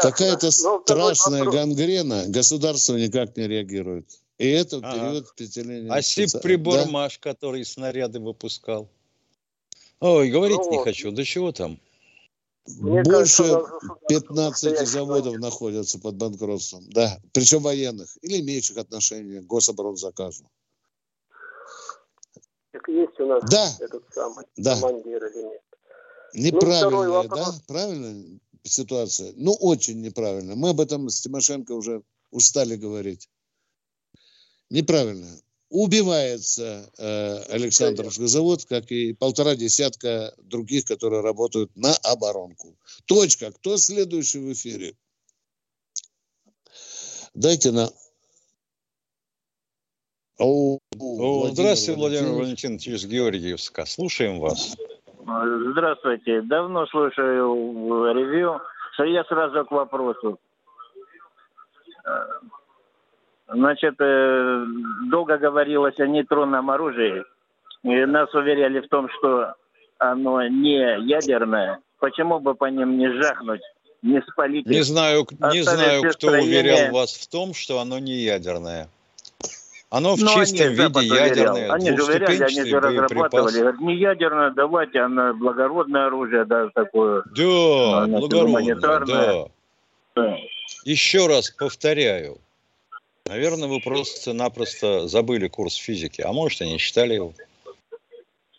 Какая-то 0.00 0.52
страшная 0.52 1.44
вопрос... 1.44 1.54
гангрена, 1.54 2.26
государство 2.28 2.94
никак 2.94 3.36
не 3.36 3.48
реагирует. 3.48 4.08
И 4.38 4.48
это 4.48 4.78
в 4.78 4.82
период 4.82 5.24
ага. 5.24 5.32
пятилетия. 5.36 5.92
А 5.92 6.00
Сип-прибор 6.00 6.86
да? 6.88 7.08
который 7.20 7.64
снаряды 7.64 8.20
выпускал. 8.20 8.88
Ой, 9.98 10.30
говорить 10.30 10.58
ну, 10.58 10.70
не 10.70 10.84
хочу. 10.84 11.10
Да 11.10 11.24
чего 11.24 11.50
там? 11.50 11.80
Мне 12.66 13.02
Больше 13.02 13.42
кажется, 13.42 13.98
15 14.08 14.88
заводов 14.88 15.24
понимаете. 15.24 15.44
находятся 15.44 15.98
под 15.98 16.14
банкротством. 16.14 16.84
Да, 16.90 17.18
причем 17.32 17.62
военных 17.62 18.16
или 18.22 18.40
имеющих 18.40 18.76
отношение 18.76 19.40
к 19.40 19.46
гособоронзаказу. 19.46 20.48
Так 22.70 22.86
есть 22.86 23.18
у 23.18 23.26
нас 23.26 23.42
да. 23.50 23.70
этот 23.80 24.04
самый 24.14 24.44
да. 24.56 24.76
командир 24.76 25.24
или 25.26 25.42
нет? 25.42 25.62
Неправильная, 26.34 27.22
ну, 27.22 27.28
да? 27.28 27.54
Правильно 27.66 28.40
ситуация? 28.62 29.32
Ну, 29.36 29.52
очень 29.52 30.00
неправильно. 30.00 30.54
Мы 30.54 30.70
об 30.70 30.80
этом 30.80 31.08
с 31.08 31.20
Тимошенко 31.20 31.72
уже 31.72 32.02
устали 32.30 32.76
говорить. 32.76 33.28
Неправильно 34.70 35.40
убивается 35.70 36.90
э, 36.96 37.42
Александровский 37.50 38.26
завод, 38.26 38.64
как 38.64 38.90
и 38.90 39.12
полтора 39.12 39.54
десятка 39.54 40.34
других, 40.38 40.84
которые 40.84 41.20
работают 41.22 41.74
на 41.76 41.94
оборонку. 41.96 42.76
Точка. 43.06 43.52
Кто 43.52 43.76
следующий 43.76 44.38
в 44.38 44.52
эфире? 44.52 44.96
Дайте 47.34 47.70
на... 47.70 47.92
О, 50.38 50.78
О, 50.98 51.48
здравствуйте, 51.50 51.98
Владимир 51.98 52.30
Валентинович 52.30 52.88
из 52.88 53.04
Георгиевска. 53.06 53.84
Слушаем 53.84 54.38
вас. 54.38 54.76
Здравствуйте. 55.28 56.40
Давно 56.42 56.86
слушаю 56.86 58.14
ревью. 58.14 58.60
Я 58.98 59.24
сразу 59.24 59.64
к 59.64 59.70
вопросу. 59.70 60.38
Значит, 63.50 63.94
э, 63.98 64.64
долго 65.10 65.38
говорилось 65.38 65.98
о 66.00 66.06
нейтронном 66.06 66.70
оружии. 66.70 67.24
И 67.82 68.04
нас 68.04 68.34
уверяли 68.34 68.80
в 68.80 68.88
том, 68.88 69.08
что 69.08 69.54
оно 69.98 70.46
не 70.48 71.00
ядерное. 71.06 71.78
Почему 71.98 72.40
бы 72.40 72.54
по 72.54 72.66
ним 72.66 72.98
не 72.98 73.10
жахнуть, 73.10 73.62
не 74.02 74.20
спалить? 74.22 74.66
Не 74.66 74.82
знаю, 74.82 75.26
не 75.52 75.62
знаю 75.62 76.02
кто 76.10 76.28
уверял 76.28 76.92
вас 76.92 77.14
в 77.14 77.28
том, 77.28 77.54
что 77.54 77.80
оно 77.80 77.98
не 77.98 78.16
ядерное. 78.16 78.88
Оно 79.90 80.16
в 80.16 80.20
Но 80.20 80.34
чистом 80.34 80.68
виде 80.68 80.82
Запад 80.82 81.02
ядерное. 81.02 81.72
Они 81.72 81.96
же 81.96 82.04
уверяли, 82.04 82.42
они 82.42 82.64
же 82.64 82.80
разрабатывали. 82.80 83.58
Говорят, 83.58 83.80
не 83.80 83.96
ядерное, 83.96 84.50
давайте, 84.50 85.00
оно 85.00 85.32
благородное 85.34 86.06
оружие, 86.06 86.44
даже 86.44 86.70
такое. 86.74 87.22
Да, 87.34 88.06
благородное, 88.06 88.74
да. 88.74 89.48
да. 90.14 90.36
Еще 90.84 91.26
раз 91.26 91.50
повторяю, 91.50 92.38
Наверное, 93.28 93.68
вы 93.68 93.80
просто-напросто 93.80 95.06
забыли 95.06 95.48
курс 95.48 95.74
физики, 95.74 96.22
а 96.22 96.32
может, 96.32 96.62
и 96.62 96.66
не 96.66 96.78
читали 96.78 97.14
его. 97.14 97.34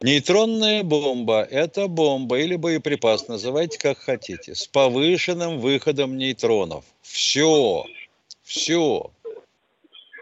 Нейтронная 0.01 0.83
бомба– 0.83 1.41
это 1.51 1.87
бомба 1.87 2.39
или 2.39 2.55
боеприпас, 2.55 3.27
называйте 3.27 3.79
как 3.79 3.97
хотите, 3.97 4.53
с 4.53 4.67
повышенным 4.67 5.59
выходом 5.59 6.17
нейтронов. 6.17 6.85
Все, 7.01 7.83
все. 8.43 9.11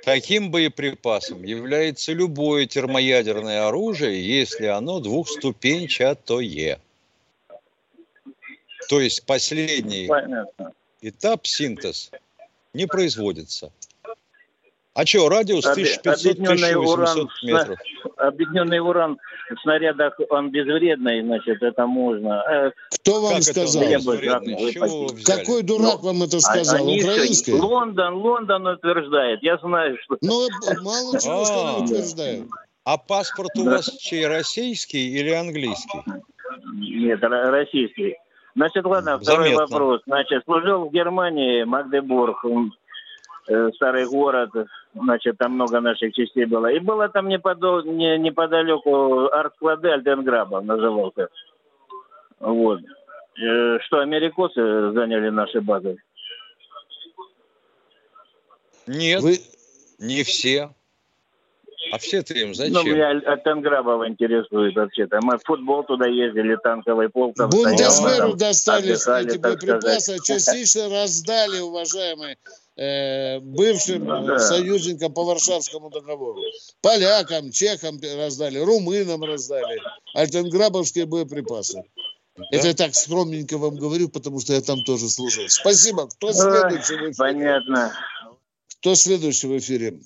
Таким 0.07 0.51
боеприпасом 0.51 1.43
является 1.43 2.13
любое 2.13 2.65
термоядерное 2.65 3.67
оружие, 3.67 4.25
если 4.25 4.67
оно 4.67 5.01
двухступенчатое. 5.01 6.79
То 8.87 9.01
есть 9.01 9.25
последний 9.25 10.07
Понятно. 10.07 10.71
этап 11.01 11.45
синтез 11.45 12.09
не 12.73 12.87
производится. 12.87 13.73
А 14.97 15.05
что, 15.05 15.29
радиус 15.29 15.63
1500-1800 15.63 17.27
метров? 17.43 17.79
Объединенный 18.17 18.79
уран 18.79 19.19
в 19.51 19.61
снарядах, 19.61 20.19
он 20.31 20.49
безвредный, 20.49 21.21
значит, 21.21 21.61
это 21.61 21.85
можно. 21.85 22.43
Э, 22.49 22.71
Кто 22.95 23.21
вам 23.21 23.33
как 23.33 23.43
сказал? 23.43 23.83
Какой 25.23 25.61
дурак 25.61 25.99
ну, 26.01 26.07
вам 26.07 26.23
это 26.23 26.39
сказал? 26.39 26.77
Они, 26.77 27.03
Украинский? 27.03 27.53
Лондон, 27.53 28.15
Лондон 28.15 28.65
утверждает. 28.65 29.43
Я 29.43 29.57
знаю, 29.57 29.97
что... 30.03 30.17
Ну, 30.21 30.47
мало 30.81 31.19
чего, 31.19 31.45
что 31.45 31.75
они 31.75 31.85
утверждают. 31.85 32.47
А 32.83 32.97
паспорт 32.97 33.51
у 33.55 33.65
вас 33.65 33.95
чей, 33.99 34.25
российский 34.25 35.09
или 35.15 35.29
английский? 35.29 36.01
Нет, 36.73 37.19
российский. 37.21 38.15
Значит, 38.55 38.83
ладно, 38.83 39.19
второй 39.19 39.53
вопрос. 39.53 40.01
Значит, 40.07 40.43
служил 40.45 40.89
в 40.89 40.91
Германии, 40.91 41.65
Магдебург, 41.65 42.43
Э, 43.47 43.69
старый 43.75 44.05
город, 44.05 44.49
значит, 45.01 45.37
там 45.37 45.53
много 45.53 45.79
наших 45.79 46.13
частей 46.13 46.45
было. 46.45 46.67
И 46.67 46.79
было 46.79 47.09
там 47.09 47.27
неподол, 47.27 47.83
не, 47.83 48.17
неподалеку 48.17 49.27
арт-склады 49.31 49.89
Альтенграба 49.89 50.61
назывался. 50.61 51.29
Вот. 52.39 52.81
Э, 53.39 53.79
что, 53.79 53.99
америкосы 53.99 54.91
заняли 54.91 55.29
наши 55.29 55.61
базы? 55.61 55.97
Нет, 58.87 59.21
Вы... 59.21 59.37
не 59.99 60.23
все. 60.23 60.69
А 61.91 61.97
все-то 61.97 62.33
им 62.33 62.53
зачем? 62.53 62.73
Ну, 62.73 62.83
меня 62.83 63.09
Альтенграбов 63.09 64.07
интересует 64.07 64.75
вообще-то. 64.75 65.19
Мы 65.21 65.37
в 65.37 65.43
футбол 65.43 65.83
туда 65.83 66.07
ездили, 66.07 66.57
танковый 66.63 67.09
полк. 67.09 67.35
Бундесверу 67.37 68.35
достались 68.35 69.07
эти 69.07 69.37
боеприпасы, 69.37 70.17
частично 70.23 70.89
раздали, 70.89 71.59
уважаемые 71.59 72.37
э, 72.75 73.39
бывшим 73.39 74.05
ну, 74.05 74.25
да. 74.27 74.39
союзникам 74.39 75.13
по 75.13 75.23
Варшавскому 75.23 75.89
договору. 75.89 76.41
Полякам, 76.81 77.51
чехам 77.51 77.99
раздали, 78.17 78.59
румынам 78.59 79.23
раздали. 79.23 79.81
Альтенграбовские 80.13 81.05
боеприпасы. 81.05 81.83
Да? 82.35 82.45
Это 82.51 82.67
я 82.67 82.73
так 82.73 82.93
скромненько 82.93 83.57
вам 83.57 83.77
говорю, 83.77 84.09
потому 84.09 84.39
что 84.39 84.53
я 84.53 84.61
там 84.61 84.83
тоже 84.83 85.09
служил. 85.09 85.45
Спасибо. 85.49 86.07
Кто 86.07 86.31
следующий 86.31 86.95
в 86.95 87.11
эфире? 87.11 87.13
Понятно. 87.17 87.93
Кто 88.79 88.95
следующий 88.95 89.47
в 89.47 89.57
эфире? 89.57 89.99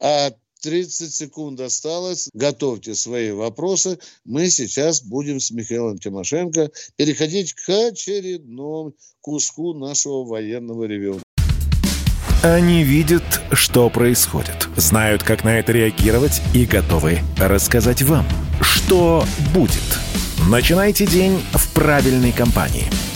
А 0.00 0.30
30 0.62 1.14
секунд 1.14 1.60
осталось. 1.60 2.28
Готовьте 2.32 2.94
свои 2.94 3.30
вопросы. 3.30 3.98
Мы 4.24 4.48
сейчас 4.48 5.02
будем 5.02 5.40
с 5.40 5.50
Михаилом 5.50 5.98
Тимошенко 5.98 6.70
переходить 6.96 7.52
к 7.54 7.68
очередному 7.68 8.94
куску 9.20 9.74
нашего 9.74 10.24
военного 10.24 10.84
ревю. 10.84 11.20
Они 12.42 12.84
видят, 12.84 13.24
что 13.52 13.90
происходит, 13.90 14.68
знают, 14.76 15.22
как 15.22 15.42
на 15.42 15.58
это 15.58 15.72
реагировать 15.72 16.40
и 16.54 16.64
готовы 16.64 17.18
рассказать 17.38 18.02
вам, 18.02 18.26
что 18.60 19.24
будет. 19.52 19.70
Начинайте 20.48 21.06
день 21.06 21.40
в 21.52 21.72
правильной 21.74 22.32
компании– 22.32 22.84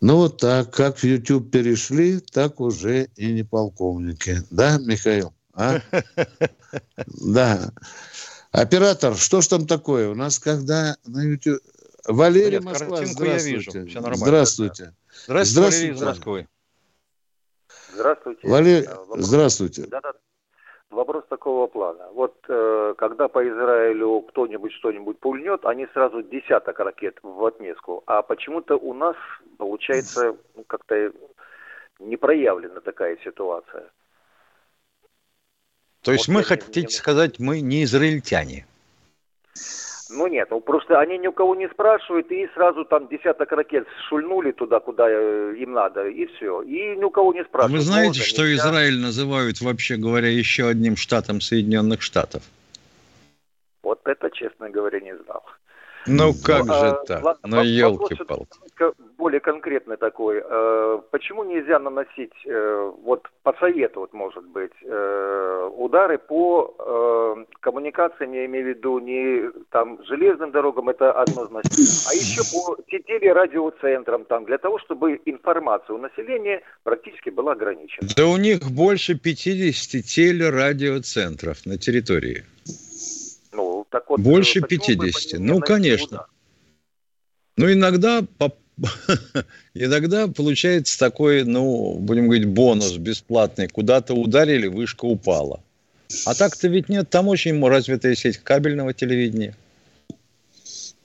Ну 0.00 0.16
вот 0.16 0.38
так, 0.38 0.70
как 0.70 0.98
в 0.98 1.04
YouTube 1.04 1.50
перешли, 1.50 2.20
так 2.20 2.60
уже 2.60 3.04
и 3.16 3.32
не 3.32 3.42
полковники. 3.42 4.36
Да, 4.50 4.78
Михаил? 4.78 5.32
А? 5.54 5.78
Да. 7.06 7.70
Оператор, 8.52 9.16
что 9.16 9.40
ж 9.40 9.46
там 9.48 9.66
такое? 9.66 10.10
У 10.10 10.14
нас 10.14 10.38
когда 10.38 10.96
на 11.06 11.22
YouTube... 11.22 11.60
Валерий 12.06 12.58
Нет, 12.58 12.64
Москва, 12.64 12.98
картинку 12.98 13.24
я 13.24 13.38
здравствуйте. 13.38 13.56
вижу, 13.80 13.86
всё 13.88 14.00
нормально. 14.00 14.16
Здравствуйте. 14.26 14.92
Здравствуйте, 15.26 15.60
Валерий 15.70 15.94
из 15.94 16.02
Москвы. 16.02 16.48
Здравствуйте. 17.94 18.48
Валерий, 18.48 18.86
Э, 18.86 18.94
вопрос- 18.94 19.20
здравствуйте. 19.24 19.86
Да-да. 19.88 20.12
Вопрос 20.90 21.24
такого 21.28 21.66
плана. 21.66 22.06
Вот 22.14 22.36
э, 22.48 22.94
когда 22.96 23.26
по 23.28 23.42
Израилю 23.46 24.20
кто-нибудь 24.28 24.72
что-нибудь 24.74 25.18
пульнет, 25.18 25.64
они 25.64 25.86
сразу 25.92 26.22
десяток 26.22 26.78
ракет 26.78 27.18
в 27.22 27.44
отместку. 27.44 28.02
А 28.06 28.22
почему-то 28.22 28.76
у 28.76 28.94
нас 28.94 29.16
получается 29.56 30.36
ну, 30.54 30.64
как-то 30.64 31.12
не 31.98 32.16
проявлена 32.16 32.80
такая 32.80 33.16
ситуация. 33.24 33.84
То 36.02 36.12
есть 36.12 36.28
Вот 36.28 36.34
мы 36.34 36.42
хотите 36.44 36.82
не- 36.82 36.88
сказать, 36.88 37.38
мы 37.38 37.60
не 37.60 37.82
израильтяне. 37.84 38.66
Ну 40.08 40.28
нет, 40.28 40.48
ну 40.50 40.60
просто 40.60 41.00
они 41.00 41.18
ни 41.18 41.26
у 41.26 41.32
кого 41.32 41.56
не 41.56 41.68
спрашивают, 41.68 42.30
и 42.30 42.46
сразу 42.54 42.84
там 42.84 43.08
десяток 43.08 43.50
ракет 43.50 43.88
шульнули 44.08 44.52
туда, 44.52 44.78
куда 44.78 45.08
э, 45.10 45.54
им 45.58 45.72
надо, 45.72 46.06
и 46.06 46.26
все. 46.26 46.62
И 46.62 46.94
ни 46.96 47.02
у 47.02 47.10
кого 47.10 47.32
не 47.34 47.40
А 47.40 47.44
спрашивают. 47.44 47.72
вы 47.72 47.84
знаете, 47.84 48.20
можно, 48.20 48.24
что 48.24 48.42
нельзя? 48.42 48.68
Израиль 48.68 49.00
называют, 49.00 49.60
вообще 49.60 49.96
говоря, 49.96 50.28
еще 50.28 50.68
одним 50.68 50.94
штатом 50.96 51.40
Соединенных 51.40 52.02
Штатов? 52.02 52.44
Вот 53.82 54.00
это, 54.04 54.30
честно 54.30 54.70
говоря, 54.70 55.00
не 55.00 55.16
знал. 55.16 55.44
Ну 56.06 56.32
как 56.34 56.66
Ну, 56.66 56.72
же 56.74 56.86
а, 56.90 57.04
так? 57.04 57.24
ладно, 57.24 57.40
Ну 57.48 57.62
елки-палки. 57.64 58.58
Более 59.26 59.40
конкретный 59.40 59.96
такой. 59.96 60.40
Э, 60.40 61.00
Почему 61.10 61.42
нельзя 61.42 61.80
наносить, 61.80 62.30
э, 62.44 62.92
вот 63.02 63.28
по 63.42 63.52
совету, 63.54 63.98
вот, 64.00 64.12
может 64.12 64.44
быть, 64.44 64.70
э, 64.84 65.70
удары 65.76 66.18
по 66.18 66.72
коммуникациям, 67.60 68.32
я 68.32 68.46
имею 68.46 68.64
в 68.66 68.68
виду 68.68 68.98
не 69.00 69.50
там 69.70 69.98
железным 70.04 70.52
дорогам, 70.52 70.88
это 70.90 71.10
однозначно, 71.10 71.70
а 72.08 72.14
еще 72.14 72.42
по 72.52 72.76
те- 72.88 73.00
телерадиоцентрам, 73.00 74.24
там, 74.26 74.44
для 74.44 74.58
того, 74.58 74.78
чтобы 74.78 75.20
информация 75.26 75.94
у 75.96 75.98
населения 75.98 76.62
практически 76.84 77.30
была 77.30 77.52
ограничена. 77.52 78.06
Да 78.16 78.26
у 78.28 78.36
них 78.36 78.60
больше 78.70 79.18
50 79.18 80.02
телерадиоцентров 80.02 81.66
на 81.66 81.78
территории. 81.78 82.44
Ну, 83.52 83.84
так 83.90 84.08
вот, 84.08 84.20
Больше 84.20 84.60
э, 84.60 84.62
почему 84.62 84.98
бы 84.98 85.06
50. 85.06 85.40
не 85.40 85.46
Ну, 85.52 85.60
конечно. 85.60 86.16
удар? 86.18 86.26
Ну, 87.56 87.72
иногда, 87.72 88.20
по- 88.38 88.52
иногда 89.74 90.28
получается 90.28 90.98
такой, 90.98 91.44
ну, 91.44 91.94
будем 91.98 92.24
говорить, 92.26 92.46
бонус 92.48 92.96
бесплатный. 92.96 93.68
Куда-то 93.68 94.14
ударили, 94.14 94.66
вышка 94.66 95.04
упала. 95.06 95.60
А 96.24 96.34
так-то 96.34 96.68
ведь 96.68 96.88
нет, 96.88 97.10
там 97.10 97.28
очень 97.28 97.64
развитая 97.66 98.14
сеть 98.14 98.38
кабельного 98.38 98.92
телевидения. 98.94 99.56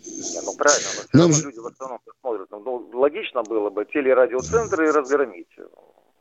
Не, 0.05 0.41
ну 0.45 0.53
правильно, 0.55 0.89
но 0.95 1.01
все 1.01 1.09
Нам 1.13 1.21
равно 1.21 1.35
же- 1.35 1.43
люди 1.45 1.59
в 1.59 1.67
основном 1.67 1.99
смотрят. 2.21 2.47
Ну, 2.51 2.59
ну, 2.91 2.99
логично 2.99 3.43
было 3.43 3.69
бы 3.69 3.85
телерадиоцентры 3.85 4.91
разгромить. 4.91 5.47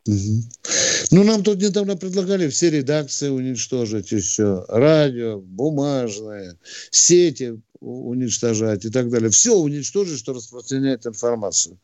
Ну, 0.07 1.24
нам 1.24 1.42
тут 1.42 1.61
недавно 1.61 1.96
предлагали 1.96 2.48
все 2.48 2.70
редакции 2.70 3.28
уничтожить, 3.28 4.12
и 4.12 4.20
все. 4.20 4.64
Радио, 4.68 5.38
бумажные, 5.40 6.57
сети 6.90 7.61
уничтожать 7.81 8.85
и 8.85 8.91
так 8.91 9.11
далее. 9.11 9.31
Все 9.31 9.57
уничтожить, 9.57 10.18
что 10.18 10.33
распространяет 10.33 11.07
информацию. 11.07 11.78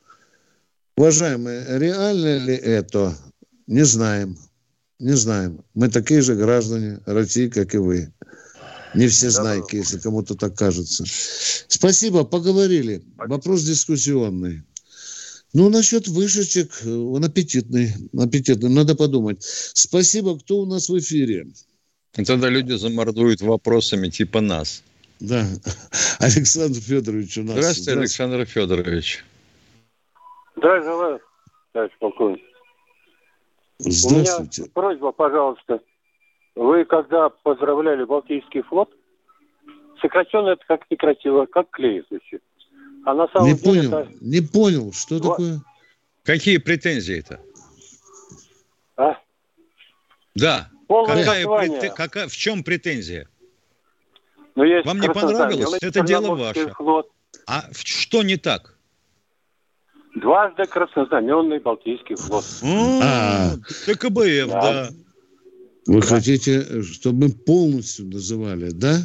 Уважаемые, 0.96 1.78
реально 1.78 2.38
ли 2.38 2.54
это? 2.54 3.16
Не 3.66 3.84
знаем. 3.84 4.38
Не 4.98 5.14
знаем. 5.14 5.62
Мы 5.74 5.90
такие 5.90 6.22
же 6.22 6.34
граждане 6.34 7.00
России, 7.04 7.48
как 7.48 7.74
и 7.74 7.78
вы. 7.78 8.12
Не 8.94 9.08
все 9.08 9.28
знайки, 9.28 9.76
если 9.76 9.98
кому-то 9.98 10.34
так 10.34 10.56
кажется. 10.56 11.04
Спасибо, 11.68 12.24
поговорили. 12.24 13.02
Вопрос 13.16 13.62
дискуссионный. 13.62 14.62
Ну, 15.52 15.68
насчет 15.68 16.08
вышечек, 16.08 16.70
он 16.84 17.24
аппетитный. 17.24 17.92
Аппетитный, 18.16 18.70
надо 18.70 18.94
подумать. 18.94 19.42
Спасибо, 19.42 20.38
кто 20.38 20.58
у 20.58 20.66
нас 20.66 20.88
в 20.88 20.98
эфире? 20.98 21.48
И 22.16 22.24
тогда 22.24 22.48
люди 22.48 22.72
замордуют 22.72 23.42
вопросами 23.42 24.08
типа 24.08 24.40
нас. 24.40 24.82
Да, 25.20 25.44
Александр 26.20 26.78
Федорович 26.80 27.38
у 27.38 27.42
нас. 27.42 27.52
Здравствуйте, 27.56 27.92
Александр 27.92 28.44
Федорович. 28.44 29.24
Здравия 30.56 30.82
желаю, 30.82 31.20
товарищ 31.72 31.92
полковник. 31.98 32.40
Здравствуйте. 33.78 34.62
У 34.62 34.64
меня 34.64 34.72
просьба, 34.74 35.12
пожалуйста. 35.12 35.80
Вы 36.54 36.84
когда 36.86 37.28
поздравляли 37.28 38.04
Балтийский 38.04 38.62
флот, 38.62 38.90
сокращенно 40.00 40.50
это 40.50 40.62
как 40.66 40.90
некрасиво, 40.90 41.46
как 41.46 41.70
клей 41.70 42.02
звучит. 42.08 42.42
А 43.04 43.14
на 43.14 43.28
самом 43.28 43.48
Не 43.48 43.54
деле 43.54 43.64
понял, 43.88 43.98
это... 43.98 44.12
не 44.20 44.40
понял, 44.40 44.92
что 44.92 45.18
Два- 45.20 45.30
такое? 45.36 45.60
Какие 46.24 46.56
претензии-то? 46.58 47.40
А? 48.96 49.16
Да. 50.34 50.70
Полное 50.88 51.24
Какая 51.24 51.44
прете- 51.46 51.94
какая- 51.94 52.28
в 52.28 52.36
чем 52.36 52.64
претензия? 52.64 53.28
Ну, 54.56 54.64
есть 54.64 54.86
Вам 54.86 55.00
не 55.00 55.08
понравилось? 55.08 55.78
Это 55.82 56.00
дело 56.00 56.34
ваше. 56.34 56.72
Флот, 56.74 57.08
А 57.46 57.64
что 57.72 58.22
не 58.22 58.36
так? 58.36 58.72
дважды 60.14 60.64
краснознаменный 60.64 61.60
Балтийский 61.60 62.16
флот. 62.16 62.44
А. 62.62 63.52
ТКБФ, 63.84 64.48
Да. 64.48 64.88
Вы 65.86 66.02
хотите, 66.02 66.82
чтобы 66.82 67.26
мы 67.26 67.32
полностью 67.32 68.06
называли, 68.06 68.70
да? 68.70 68.96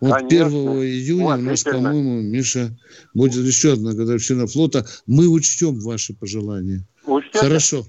Вот 0.00 0.12
Конечно. 0.12 0.46
1 0.46 0.56
июня 0.82 1.24
у 1.34 1.36
нас, 1.36 1.62
по-моему, 1.62 2.20
Миша, 2.20 2.76
будет 3.14 3.44
еще 3.44 3.74
одна 3.74 3.92
годовщина 3.92 4.46
флота. 4.46 4.86
Мы 5.06 5.28
учтем 5.28 5.78
ваши 5.80 6.14
пожелания. 6.14 6.84
Учтете? 7.04 7.38
Хорошо. 7.38 7.84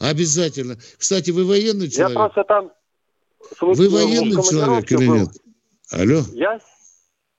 Обязательно. 0.00 0.76
Кстати, 0.98 1.30
вы 1.30 1.44
военный 1.44 1.86
Я 1.86 1.90
человек? 1.92 2.14
просто 2.16 2.44
там... 2.44 2.72
Вы 3.60 3.88
военный 3.88 4.42
человек 4.42 4.90
или 4.90 5.06
был. 5.06 5.30
Алло? 5.90 6.22
Я 6.32 6.58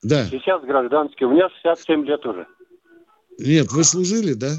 Да. 0.02 0.26
сейчас 0.30 0.62
гражданский, 0.64 1.26
у 1.26 1.32
меня 1.32 1.50
67 1.62 2.06
лет 2.06 2.26
уже. 2.26 2.48
Нет, 3.38 3.72
вы 3.72 3.84
служили, 3.84 4.34
да? 4.34 4.52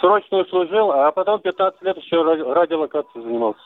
Срочную 0.00 0.46
служил, 0.46 0.90
а 0.92 1.10
потом 1.12 1.40
15 1.40 1.82
лет 1.82 1.96
еще 1.96 2.22
ради- 2.22 2.40
радиолокацией 2.42 3.22
занимался. 3.24 3.60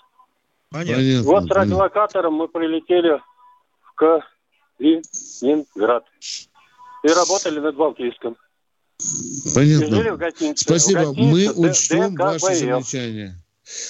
Понятно. 0.70 1.22
Вот 1.22 1.44
с 1.44 1.48
понятно. 1.48 1.54
радиолокатором 1.54 2.34
мы 2.34 2.48
прилетели 2.48 3.20
в 3.82 3.94
Калининград. 4.78 6.04
И 7.04 7.08
работали 7.08 7.60
над 7.60 7.76
Балтийском. 7.76 8.36
Понятно. 9.54 10.16
гостинице. 10.16 10.64
Спасибо. 10.64 11.12
Мы 11.14 11.50
учтем 11.52 12.14
ДКБФ. 12.14 12.42
ваши 12.42 12.54
замечания. 12.56 13.36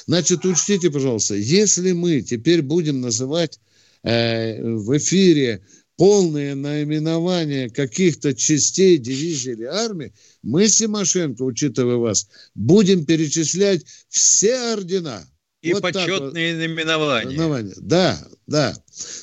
Значит, 0.06 0.44
учтите, 0.44 0.90
пожалуйста, 0.90 1.34
если 1.34 1.92
мы 1.92 2.20
теперь 2.20 2.60
будем 2.62 3.00
называть 3.00 3.58
э, 4.04 4.62
в 4.62 4.96
эфире 4.98 5.64
полное 5.96 6.54
наименование 6.54 7.70
каких-то 7.70 8.34
частей 8.34 8.98
дивизии 8.98 9.52
или 9.52 9.64
армии, 9.64 10.12
мы 10.42 10.68
с 10.68 10.76
Тимошенко, 10.76 11.42
учитывая 11.42 11.96
вас, 11.96 12.28
будем 12.54 13.04
перечислять 13.06 13.84
все 14.08 14.72
ордена. 14.72 15.24
И 15.62 15.72
Вот 15.72 15.82
так 15.82 15.94
вот. 15.94 16.18
почетные 16.20 16.54
наименования. 16.56 17.28
Наименования. 17.28 17.74
Да, 17.78 18.18
да. 18.46 18.74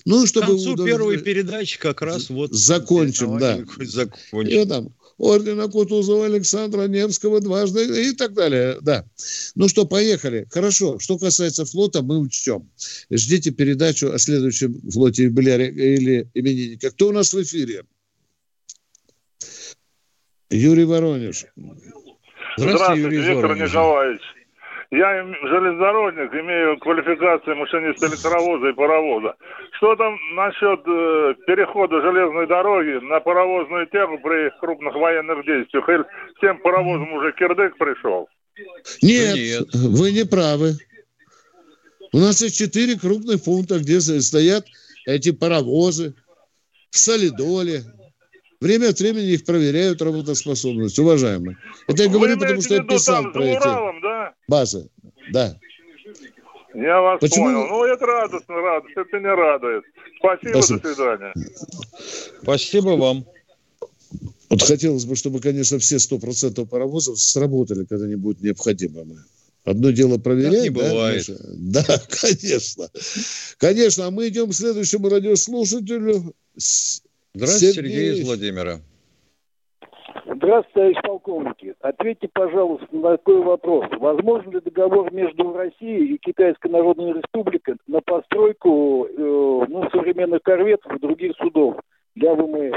Ну, 0.06 0.24
К 0.24 0.28
чтобы 0.28 0.48
концу 0.48 0.74
удов- 0.74 0.86
первой 0.88 1.20
передачи 1.20 1.78
как 1.78 2.02
раз 2.02 2.30
вот 2.30 2.52
закончим, 2.54 3.38
да. 3.38 3.64
закончим. 3.80 4.48
И 4.48 4.66
там 4.66 4.96
ордена 5.22 5.68
Кутузова, 5.68 6.26
Александра 6.26 6.88
Невского 6.88 7.40
дважды 7.40 8.10
и 8.10 8.12
так 8.14 8.34
далее. 8.34 8.78
Да. 8.82 9.06
Ну 9.56 9.68
что, 9.70 9.86
поехали. 9.86 10.48
Хорошо. 10.50 10.98
Что 11.00 11.18
касается 11.18 11.64
флота, 11.66 12.02
мы 12.02 12.18
учтем. 12.18 12.70
Ждите 13.12 13.52
передачу 13.52 14.12
о 14.12 14.18
следующем 14.18 14.82
флоте 14.90 15.24
юбиляре 15.24 15.70
или 15.70 16.30
именинника. 16.34 16.90
Кто 16.90 17.10
у 17.10 17.12
нас 17.12 17.34
в 17.34 17.42
эфире? 17.42 17.84
Юрий 20.50 20.86
Воронеж. 20.86 21.46
Здравствуйте, 22.58 23.10
Виктор 23.10 23.56
Николаевич. 23.56 24.22
Я 24.92 25.24
железнодорожник, 25.24 26.34
имею 26.34 26.78
квалификацию 26.80 27.56
машиниста 27.56 28.08
электровоза 28.08 28.68
и 28.68 28.74
паровоза. 28.74 29.36
Что 29.78 29.96
там 29.96 30.18
насчет 30.36 30.82
э, 30.86 31.36
перехода 31.48 32.02
железной 32.02 32.46
дороги 32.46 33.00
на 33.06 33.22
паровозную 33.22 33.88
тему 33.88 34.20
при 34.20 34.52
крупных 34.60 34.94
военных 34.96 35.46
действиях? 35.46 35.88
Или 35.88 36.04
всем 36.38 36.60
паровозам 36.60 37.14
уже 37.14 37.32
кирдык 37.32 37.78
пришел? 37.78 38.28
Нет, 39.02 39.70
вы 39.74 40.12
не 40.12 40.26
правы. 40.26 40.74
У 42.12 42.18
нас 42.18 42.42
есть 42.42 42.58
четыре 42.58 43.00
крупных 43.00 43.46
пункта, 43.46 43.80
где 43.80 44.02
стоят 44.02 44.66
эти 45.06 45.32
паровозы 45.32 46.16
в 46.90 46.98
солидоле. 46.98 47.84
Время 48.60 48.90
от 48.90 49.00
времени 49.00 49.32
их 49.32 49.46
проверяют 49.46 50.02
работоспособность, 50.04 51.00
уважаемые. 51.00 51.58
Это 51.88 52.04
я 52.04 52.10
говорю, 52.10 52.38
потому 52.38 52.62
что 52.62 52.76
я 52.76 52.84
писал 52.84 53.24
там, 53.24 53.34
про 53.34 53.44
эти 53.44 54.01
да? 54.48 54.56
базы. 54.58 54.90
Да. 55.32 55.58
Я 56.74 57.02
вас 57.02 57.20
Почему? 57.20 57.46
понял. 57.46 57.68
Ну, 57.68 57.84
это 57.84 58.06
радостно, 58.06 58.56
радостно. 58.56 59.02
Это 59.02 59.20
не 59.20 59.28
радует. 59.28 59.84
Спасибо, 60.20 60.62
Спасибо. 60.62 60.80
до 60.80 60.96
свидания. 60.96 61.34
Спасибо 62.42 62.90
вам. 62.92 63.26
Вот 64.50 64.62
хотелось 64.64 65.06
бы, 65.06 65.16
чтобы, 65.16 65.40
конечно, 65.40 65.80
все 65.80 65.98
100% 65.98 66.66
паровозов 66.68 67.20
сработали, 67.20 67.86
когда 67.86 68.06
они 68.06 68.16
будут 68.16 68.42
необходимыми. 68.42 69.18
Одно 69.64 69.92
дело 69.92 70.18
проверять. 70.18 70.74
Да, 70.74 70.82
бывает. 70.82 71.28
Миша? 71.28 71.40
Да, 71.54 72.02
конечно. 72.22 72.90
Конечно, 73.58 74.08
а 74.08 74.12
мы 74.12 74.28
идем 74.30 74.50
к 74.50 74.54
следующему 74.54 75.10
радиослушателю. 75.10 76.34
Здравствуйте, 76.56 77.74
Сергей, 77.74 77.92
Сергей 77.92 78.22
из 78.22 78.26
Владимира. 78.26 78.82
Здравствуйте, 80.42 80.74
товарищ 80.74 80.98
полковники. 81.04 81.76
Ответьте, 81.82 82.28
пожалуйста, 82.34 82.88
на 82.92 83.12
такой 83.12 83.44
вопрос. 83.44 83.86
Возможен 84.00 84.52
ли 84.52 84.60
договор 84.60 85.14
между 85.14 85.54
Россией 85.54 86.16
и 86.16 86.18
Китайской 86.18 86.72
Народной 86.72 87.14
Республикой 87.14 87.76
на 87.86 88.02
постройку 88.02 89.06
э, 89.06 89.12
ну, 89.18 89.88
современных 89.92 90.42
корветов 90.42 90.96
и 90.96 91.00
других 91.00 91.34
судов 91.38 91.76
для 92.16 92.34
ВМС? 92.34 92.74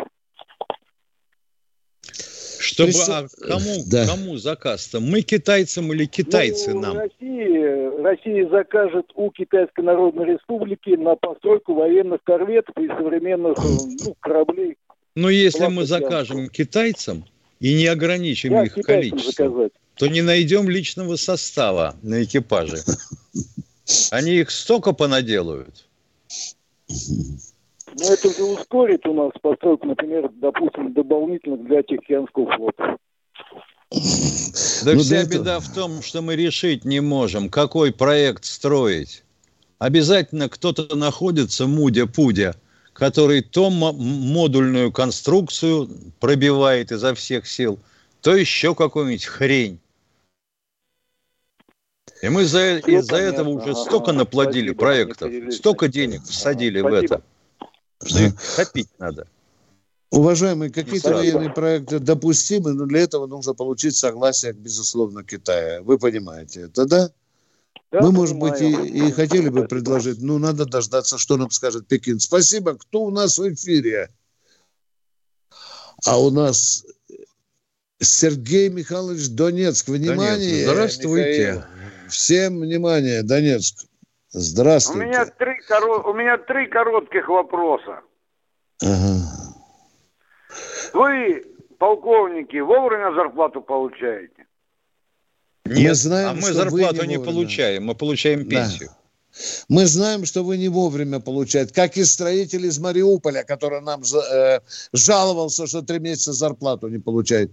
Чтобы, 2.60 2.90
а 3.08 3.24
кому, 3.48 3.82
да. 3.90 4.06
кому 4.08 4.36
заказ-то? 4.36 5.00
Мы 5.00 5.22
китайцам 5.22 5.90
или 5.92 6.04
китайцы 6.04 6.74
ну, 6.74 6.80
нам? 6.80 6.98
Россия, 6.98 7.92
Россия 8.02 8.48
закажет 8.50 9.06
у 9.14 9.30
Китайской 9.30 9.80
Народной 9.80 10.34
Республики 10.34 10.90
на 10.90 11.16
постройку 11.16 11.72
военных 11.72 12.22
корветов 12.24 12.74
и 12.78 12.88
современных 12.88 13.56
ну, 14.04 14.14
кораблей. 14.20 14.76
Но 15.14 15.30
если 15.30 15.68
мы 15.68 15.84
закажем 15.84 16.48
китайцам 16.48 17.24
и 17.60 17.74
не 17.74 17.86
ограничим 17.86 18.62
их 18.62 18.74
количество, 18.74 19.70
то 19.96 20.06
не 20.06 20.22
найдем 20.22 20.68
личного 20.68 21.16
состава 21.16 21.96
на 22.02 22.24
экипаже. 22.24 22.78
Они 24.10 24.32
их 24.36 24.50
столько 24.50 24.92
понаделают. 24.92 25.86
Но 26.88 28.12
это 28.12 28.34
же 28.34 28.42
ускорит 28.44 29.06
у 29.06 29.14
нас 29.14 29.30
постройку, 29.40 29.86
например, 29.86 30.30
допустим, 30.40 30.92
дополнительно 30.92 31.56
для 31.58 31.82
Тихоокеанского 31.82 32.56
флота. 32.56 32.96
Да 34.84 34.94
ну, 34.94 35.00
вся 35.00 35.24
беда 35.24 35.60
в 35.60 35.72
том, 35.72 36.02
что 36.02 36.20
мы 36.20 36.34
решить 36.34 36.84
не 36.84 37.00
можем, 37.00 37.48
какой 37.48 37.92
проект 37.92 38.44
строить. 38.44 39.22
Обязательно 39.78 40.48
кто-то 40.48 40.96
находится, 40.96 41.66
мудя-пудя, 41.66 42.56
который 42.94 43.42
то 43.42 43.68
модульную 43.68 44.90
конструкцию 44.90 45.90
пробивает 46.20 46.90
изо 46.90 47.14
всех 47.14 47.46
сил, 47.46 47.78
то 48.22 48.34
еще 48.34 48.74
какую-нибудь 48.74 49.26
хрень. 49.26 49.78
И 52.22 52.28
мы 52.30 52.46
за, 52.46 52.78
из-за 52.78 53.16
этого 53.16 53.50
уже 53.50 53.72
ага, 53.72 53.84
столько 53.84 54.12
наплодили 54.12 54.72
спасибо, 54.72 54.80
проектов, 54.80 55.54
столько 55.54 55.88
денег 55.88 56.22
всадили 56.24 56.78
ага, 56.78 56.88
в 56.88 56.94
это 56.94 57.22
что 58.06 58.22
их 58.22 58.34
копить 58.56 58.88
надо. 58.98 59.26
Уважаемые, 60.10 60.70
какие-то 60.70 61.12
военные 61.12 61.50
проекты 61.50 61.98
допустимы, 61.98 62.72
но 62.72 62.86
для 62.86 63.00
этого 63.00 63.26
нужно 63.26 63.54
получить 63.54 63.96
согласие, 63.96 64.52
безусловно, 64.52 65.24
Китая. 65.24 65.82
Вы 65.82 65.98
понимаете 65.98 66.62
это, 66.62 66.86
да? 66.86 67.10
Да, 67.90 68.00
Мы, 68.00 68.12
может 68.12 68.36
быть, 68.36 68.60
и, 68.60 68.70
и 68.72 69.12
хотели 69.12 69.48
бы 69.48 69.66
предложить, 69.68 70.20
но 70.20 70.38
надо 70.38 70.66
дождаться, 70.66 71.16
что 71.18 71.36
нам 71.36 71.50
скажет 71.50 71.86
Пекин. 71.86 72.18
Спасибо. 72.18 72.74
Кто 72.76 73.02
у 73.02 73.10
нас 73.10 73.38
в 73.38 73.52
эфире? 73.52 74.10
А 76.04 76.20
у 76.20 76.30
нас 76.30 76.84
Сергей 78.00 78.68
Михайлович 78.68 79.28
Донецк. 79.30 79.88
Внимание. 79.88 80.66
Донецк. 80.66 80.70
Здравствуйте. 80.72 81.52
Михаил. 81.52 81.62
Всем 82.08 82.60
внимание, 82.60 83.22
Донецк. 83.22 83.86
Здравствуйте. 84.30 85.00
У 85.00 85.08
меня 85.08 85.26
три, 85.26 85.60
коро... 85.68 86.10
у 86.10 86.14
меня 86.14 86.38
три 86.38 86.66
коротких 86.66 87.28
вопроса. 87.28 88.00
Ага. 88.82 89.54
Вы, 90.92 91.44
полковники, 91.78 92.56
вовремя 92.56 93.14
зарплату 93.14 93.62
получаете? 93.62 94.46
Нет, 95.64 95.88
мы 95.88 95.94
знаем, 95.94 96.28
а 96.28 96.34
мы 96.34 96.52
зарплату 96.52 97.04
не, 97.06 97.16
не 97.16 97.18
получаем, 97.18 97.84
мы 97.84 97.94
получаем 97.94 98.46
пенсию. 98.46 98.88
Да. 98.88 98.98
Мы 99.68 99.86
знаем, 99.86 100.24
что 100.24 100.44
вы 100.44 100.58
не 100.58 100.68
вовремя 100.68 101.20
получаете, 101.20 101.74
как 101.74 101.96
и 101.96 102.04
строитель 102.04 102.66
из 102.66 102.78
Мариуполя, 102.78 103.42
который 103.42 103.80
нам 103.80 104.02
э, 104.02 104.60
жаловался, 104.92 105.66
что 105.66 105.82
три 105.82 105.98
месяца 105.98 106.32
зарплату 106.32 106.88
не 106.88 106.98
получает. 106.98 107.50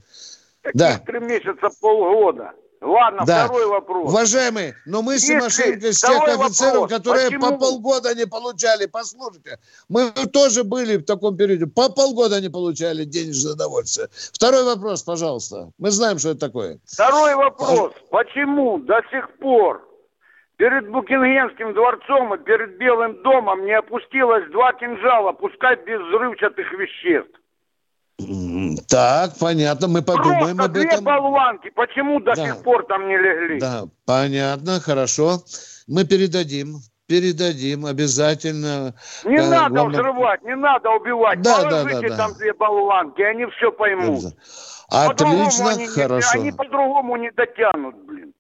Каких 0.62 0.80
да. 0.80 1.00
три 1.00 1.20
месяца, 1.20 1.70
полгода? 1.80 2.52
Ладно, 2.82 3.24
да. 3.28 3.46
второй 3.46 3.68
вопрос. 3.68 4.10
Уважаемые, 4.10 4.76
но 4.88 5.04
мы 5.04 5.20
с 5.20 5.28
Тимошенко 5.28 5.88
из 5.88 6.02
тех 6.02 6.20
офицеров, 6.24 6.74
вопрос. 6.74 6.92
которые 6.92 7.26
Почему? 7.28 7.42
по 7.52 7.58
полгода 7.58 8.16
не 8.16 8.26
получали, 8.26 8.88
послушайте, 8.88 9.60
мы 9.88 10.10
тоже 10.34 10.64
были 10.64 10.98
в 10.98 11.06
таком 11.06 11.38
периоде, 11.38 11.68
по 11.68 11.90
полгода 11.90 12.42
не 12.42 12.50
получали 12.50 13.06
денежное 13.06 13.54
удовольствие. 13.54 14.08
Второй 14.34 14.64
вопрос, 14.64 15.04
пожалуйста. 15.04 15.70
Мы 15.78 15.92
знаем, 15.92 16.18
что 16.18 16.30
это 16.30 16.40
такое. 16.40 16.80
Второй 16.86 17.36
вопрос. 17.36 17.94
Почему 18.10 18.80
до 18.80 19.00
сих 19.12 19.30
пор 19.38 19.88
перед 20.58 20.90
Букингемским 20.90 21.76
дворцом 21.76 22.34
и 22.34 22.40
перед 22.40 22.80
Белым 22.80 23.22
домом 23.22 23.64
не 23.64 23.74
опустилось 23.74 24.50
два 24.52 24.74
кинжала, 24.74 25.34
пускай 25.34 25.76
без 25.76 26.02
взрывчатых 26.02 26.72
веществ? 26.74 27.41
Так, 28.88 29.32
понятно, 29.40 29.88
мы 29.88 30.02
подумаем 30.02 30.58
Просто 30.58 30.64
об 30.64 30.78
этом. 30.78 30.90
две 30.90 31.02
болванки, 31.02 31.70
почему 31.70 32.20
до 32.20 32.34
да. 32.36 32.46
сих 32.46 32.64
пор 32.64 32.86
там 32.86 33.08
не 33.08 33.18
легли? 33.18 33.60
Да, 33.60 33.86
понятно, 34.06 34.80
хорошо. 34.80 35.40
Мы 35.88 36.06
передадим, 36.06 36.78
передадим 37.08 37.86
обязательно. 37.86 38.96
Не 39.26 39.38
э, 39.38 39.50
надо 39.50 39.76
главное... 39.76 40.00
взрывать, 40.00 40.44
не 40.44 40.56
надо 40.56 40.90
убивать. 40.92 41.42
Да, 41.42 41.58
Положите 41.58 41.94
да, 41.94 42.02
да, 42.02 42.10
да. 42.10 42.18
там 42.18 42.34
две 42.36 42.54
болванки, 42.54 43.22
они 43.22 43.46
все 43.58 43.72
поймут. 43.72 44.34
Отлично, 44.90 45.70
они 45.70 45.88
хорошо. 45.88 46.38
Не, 46.38 46.42
они 46.42 46.52
по-другому 46.52 47.16
не 47.18 47.32
дотянут, 47.32 47.96
блин. 48.06 48.34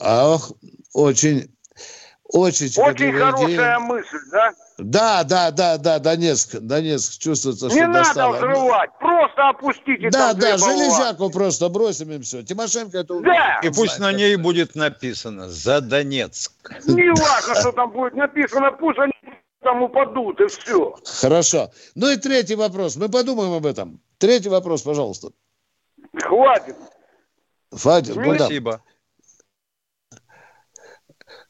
Ах, 0.00 0.50
очень 0.92 1.48
очень, 2.28 2.66
Очень 2.82 3.12
хорошая 3.12 3.46
идея. 3.46 3.78
мысль, 3.78 4.18
да? 4.32 4.52
Да, 4.78 5.24
да, 5.24 5.50
да, 5.50 5.78
да, 5.78 5.98
Донецк, 5.98 6.58
Донецк 6.60 7.18
чувствуется, 7.18 7.70
что 7.70 7.78
Не 7.78 7.88
достало. 7.90 8.34
надо 8.34 8.46
взрывать, 8.46 8.90
просто 8.98 9.48
опустите 9.48 10.10
Да, 10.10 10.32
там 10.32 10.40
да, 10.40 10.58
железяку 10.58 11.30
просто 11.30 11.70
бросим 11.70 12.10
им 12.12 12.22
все. 12.22 12.42
Тимошенко 12.42 12.98
это 12.98 13.18
Да. 13.20 13.60
И 13.62 13.70
пусть 13.70 13.98
на 13.98 14.12
ней 14.12 14.36
будет 14.36 14.74
написано 14.74 15.48
«За 15.48 15.80
Донецк». 15.80 16.52
Не 16.86 17.08
важно, 17.08 17.54
что 17.54 17.72
там 17.72 17.90
будет 17.90 18.14
написано, 18.14 18.70
пусть 18.72 18.98
они 18.98 19.12
там 19.62 19.82
упадут, 19.82 20.40
и 20.42 20.46
все. 20.48 20.94
Хорошо. 21.22 21.70
Ну 21.94 22.10
и 22.10 22.16
третий 22.16 22.54
вопрос, 22.54 22.96
мы 22.96 23.08
подумаем 23.08 23.54
об 23.54 23.64
этом. 23.64 23.98
Третий 24.18 24.50
вопрос, 24.50 24.82
пожалуйста. 24.82 25.30
Хватит. 26.22 26.76
Хватит, 27.72 28.12
Спасибо. 28.12 28.82
Ну, 30.10 30.18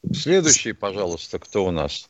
да. 0.03 0.13
Следующий, 0.13 0.71
пожалуйста, 0.71 1.39
кто 1.39 1.65
у 1.65 1.71
нас? 1.71 2.09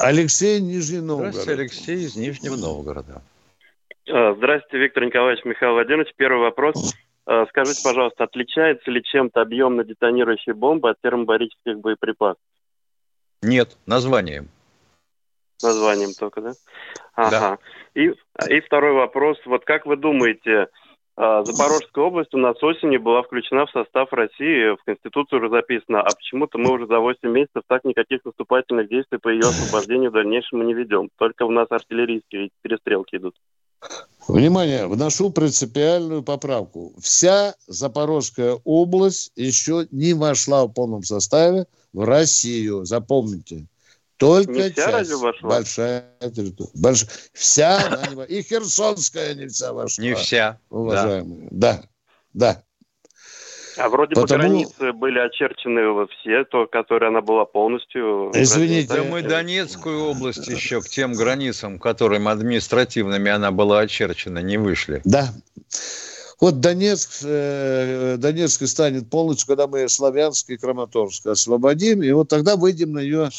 Алексей 0.00 0.60
Нижний 0.60 1.00
Новгород. 1.00 1.34
Здравствуйте, 1.34 1.60
Алексей 1.60 1.96
из 1.96 2.16
Нижнего 2.16 2.56
Новгорода. 2.56 3.22
А, 4.08 4.34
здравствуйте, 4.34 4.78
Виктор 4.78 5.04
Николаевич, 5.04 5.44
Михаил 5.44 5.72
Владимирович. 5.72 6.14
Первый 6.16 6.40
вопрос. 6.42 6.94
А, 7.26 7.46
скажите, 7.46 7.82
пожалуйста, 7.82 8.24
отличается 8.24 8.90
ли 8.90 9.02
чем-то 9.02 9.40
объемно 9.40 9.84
детонирующей 9.84 10.52
бомбы 10.52 10.90
от 10.90 11.00
термобарических 11.02 11.78
боеприпасов? 11.78 12.42
Нет, 13.42 13.76
названием. 13.86 14.48
Названием 15.62 16.12
только, 16.18 16.40
да? 16.40 16.52
Ага. 17.14 17.30
Да. 17.30 17.58
И, 18.00 18.14
и 18.48 18.60
второй 18.60 18.92
вопрос. 18.92 19.38
Вот 19.44 19.64
как 19.64 19.86
вы 19.86 19.96
думаете, 19.96 20.68
Запорожская 21.18 22.04
область 22.04 22.32
у 22.32 22.38
нас 22.38 22.62
осенью 22.62 23.02
была 23.02 23.22
включена 23.22 23.66
в 23.66 23.70
состав 23.72 24.12
России, 24.12 24.76
в 24.76 24.84
Конституцию 24.84 25.40
уже 25.40 25.50
записано, 25.50 26.00
а 26.00 26.14
почему-то 26.14 26.58
мы 26.58 26.72
уже 26.72 26.86
за 26.86 27.00
8 27.00 27.28
месяцев 27.28 27.62
так 27.66 27.82
никаких 27.84 28.24
наступательных 28.24 28.88
действий 28.88 29.18
по 29.18 29.28
ее 29.28 29.40
освобождению 29.40 30.10
в 30.10 30.14
дальнейшем 30.14 30.64
не 30.64 30.74
ведем. 30.74 31.10
Только 31.18 31.42
у 31.42 31.50
нас 31.50 31.66
артиллерийские 31.70 32.50
перестрелки 32.62 33.16
идут. 33.16 33.34
Внимание, 34.28 34.86
вношу 34.86 35.30
принципиальную 35.30 36.22
поправку. 36.22 36.92
Вся 37.00 37.54
Запорожская 37.66 38.56
область 38.64 39.32
еще 39.34 39.88
не 39.90 40.14
вошла 40.14 40.66
в 40.66 40.72
полном 40.72 41.02
составе 41.02 41.66
в 41.92 42.04
Россию. 42.04 42.84
Запомните. 42.84 43.66
Только 44.18 44.50
не 44.50 44.62
вся 44.62 44.74
часть. 44.74 44.92
разве 44.92 45.16
вошла? 45.16 45.48
Большая 45.48 46.04
территория. 46.20 46.70
Больш... 46.74 47.06
Вся 47.32 47.78
она 47.86 48.24
не 48.26 48.38
И 48.38 48.42
Херсонская 48.42 49.34
не 49.34 49.46
вся 49.46 49.72
вошла. 49.72 50.04
Не 50.04 50.14
вся. 50.14 50.58
Уважаемые. 50.70 51.48
Да. 51.50 51.82
да. 52.34 52.52
да. 52.52 52.62
А 53.78 53.88
вроде 53.88 54.16
Потому... 54.16 54.42
бы 54.42 54.48
границы 54.48 54.92
были 54.92 55.20
очерчены 55.20 56.06
все, 56.08 56.44
то, 56.44 56.66
которые 56.66 57.08
она 57.08 57.20
была 57.20 57.44
полностью... 57.44 58.32
Извините. 58.34 58.92
Да 58.92 59.04
мы 59.04 59.22
Донецкую 59.22 60.04
область 60.04 60.48
еще 60.48 60.80
к 60.80 60.88
тем 60.88 61.12
границам, 61.12 61.78
которым 61.78 62.26
административными 62.26 63.30
она 63.30 63.52
была 63.52 63.80
очерчена, 63.80 64.40
не 64.40 64.58
вышли. 64.58 65.00
Да. 65.04 65.28
Вот 66.40 66.60
Донецк, 66.60 67.20
э, 67.24 68.16
Донецк 68.18 68.66
станет 68.66 69.10
полностью, 69.10 69.46
когда 69.46 69.68
мы 69.68 69.88
Славянск 69.88 70.50
и 70.50 70.56
Краматорск 70.56 71.26
освободим, 71.26 72.02
и 72.02 72.10
вот 72.10 72.28
тогда 72.28 72.56
выйдем 72.56 72.92
на 72.92 73.00
ее 73.00 73.30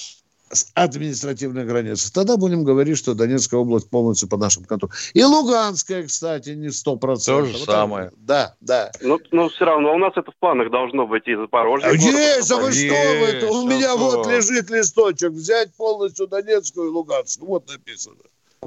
административной 0.73 1.65
границы. 1.65 2.11
Тогда 2.11 2.37
будем 2.37 2.63
говорить, 2.63 2.97
что 2.97 3.13
Донецкая 3.13 3.59
область 3.59 3.89
полностью 3.89 4.27
под 4.29 4.39
нашим 4.39 4.65
контролем. 4.65 4.93
И 5.13 5.23
Луганская, 5.23 6.03
кстати, 6.03 6.51
не 6.51 6.69
сто 6.69 6.95
процентов. 6.95 7.47
То 7.47 7.51
же 7.51 7.57
вот 7.59 7.65
самое. 7.65 8.11
Да, 8.17 8.55
да. 8.59 8.91
Но, 9.01 9.17
ну, 9.17 9.19
но 9.31 9.43
ну, 9.43 9.49
все 9.49 9.65
равно 9.65 9.93
у 9.93 9.97
нас 9.97 10.13
это 10.15 10.31
в 10.31 10.35
планах 10.37 10.71
должно 10.71 11.07
быть 11.07 11.27
и 11.27 11.35
Запорожье. 11.35 11.91
Есть, 11.93 12.51
а 12.51 12.57
вы 12.57 12.71
что 12.71 12.93
вы? 12.93 13.61
У 13.61 13.67
меня 13.67 13.95
вот 13.95 14.27
лежит 14.27 14.69
листочек. 14.69 15.31
Взять 15.31 15.73
полностью 15.75 16.27
Донецкую 16.27 16.87
и 16.87 16.91
Луганскую. 16.91 17.49
Вот 17.49 17.67
написано. 17.67 18.17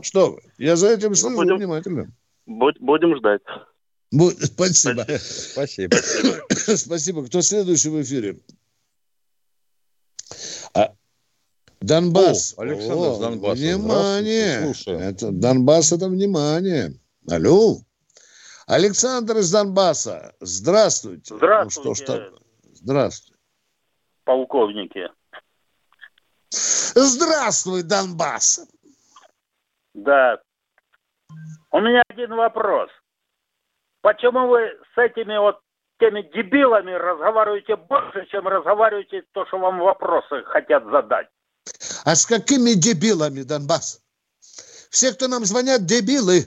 Что 0.00 0.32
вы? 0.32 0.42
Я 0.58 0.76
за 0.76 0.88
этим 0.88 1.14
слежу 1.14 1.36
будем, 1.36 1.56
внимательно. 1.56 2.12
Будем 2.46 3.16
ждать. 3.16 3.42
Спасибо. 4.12 5.06
Спасибо. 5.18 5.96
Спасибо. 6.76 7.26
Кто 7.26 7.40
следующий 7.42 7.88
в 7.88 8.00
эфире? 8.02 8.38
А, 10.74 10.92
Донбасс. 11.82 12.54
О, 12.56 12.62
Александр 12.62 13.08
О, 13.08 13.18
Донбасс. 13.18 13.58
Внимание. 13.58 14.72
Это, 14.86 15.30
Донбасс 15.32 15.92
это 15.92 16.08
внимание. 16.08 16.92
Алло. 17.30 17.78
Александр 18.66 19.38
из 19.38 19.50
Донбасса. 19.50 20.34
Здравствуйте. 20.40 21.34
Здравствуйте. 21.34 21.88
Ну, 21.88 21.94
что 21.94 22.04
ж 22.04 22.06
так? 22.06 22.32
Здравствуйте. 22.74 23.38
Полковники. 24.24 25.08
Здравствуй, 26.50 27.82
Донбасс. 27.82 28.66
Да. 29.94 30.40
У 31.70 31.80
меня 31.80 32.02
один 32.08 32.34
вопрос. 32.34 32.90
Почему 34.02 34.48
вы 34.48 34.70
с 34.94 34.98
этими 34.98 35.38
вот 35.38 35.60
теми 35.98 36.22
дебилами 36.34 36.92
разговариваете 36.92 37.76
больше, 37.76 38.26
чем 38.30 38.46
разговариваете 38.48 39.22
то, 39.32 39.46
что 39.46 39.58
вам 39.58 39.78
вопросы 39.78 40.42
хотят 40.44 40.84
задать? 40.84 41.28
А 42.04 42.14
с 42.14 42.26
какими 42.26 42.72
дебилами, 42.72 43.42
Донбасс? 43.42 44.00
Все, 44.90 45.12
кто 45.12 45.28
нам 45.28 45.44
звонят, 45.44 45.86
дебилы. 45.86 46.46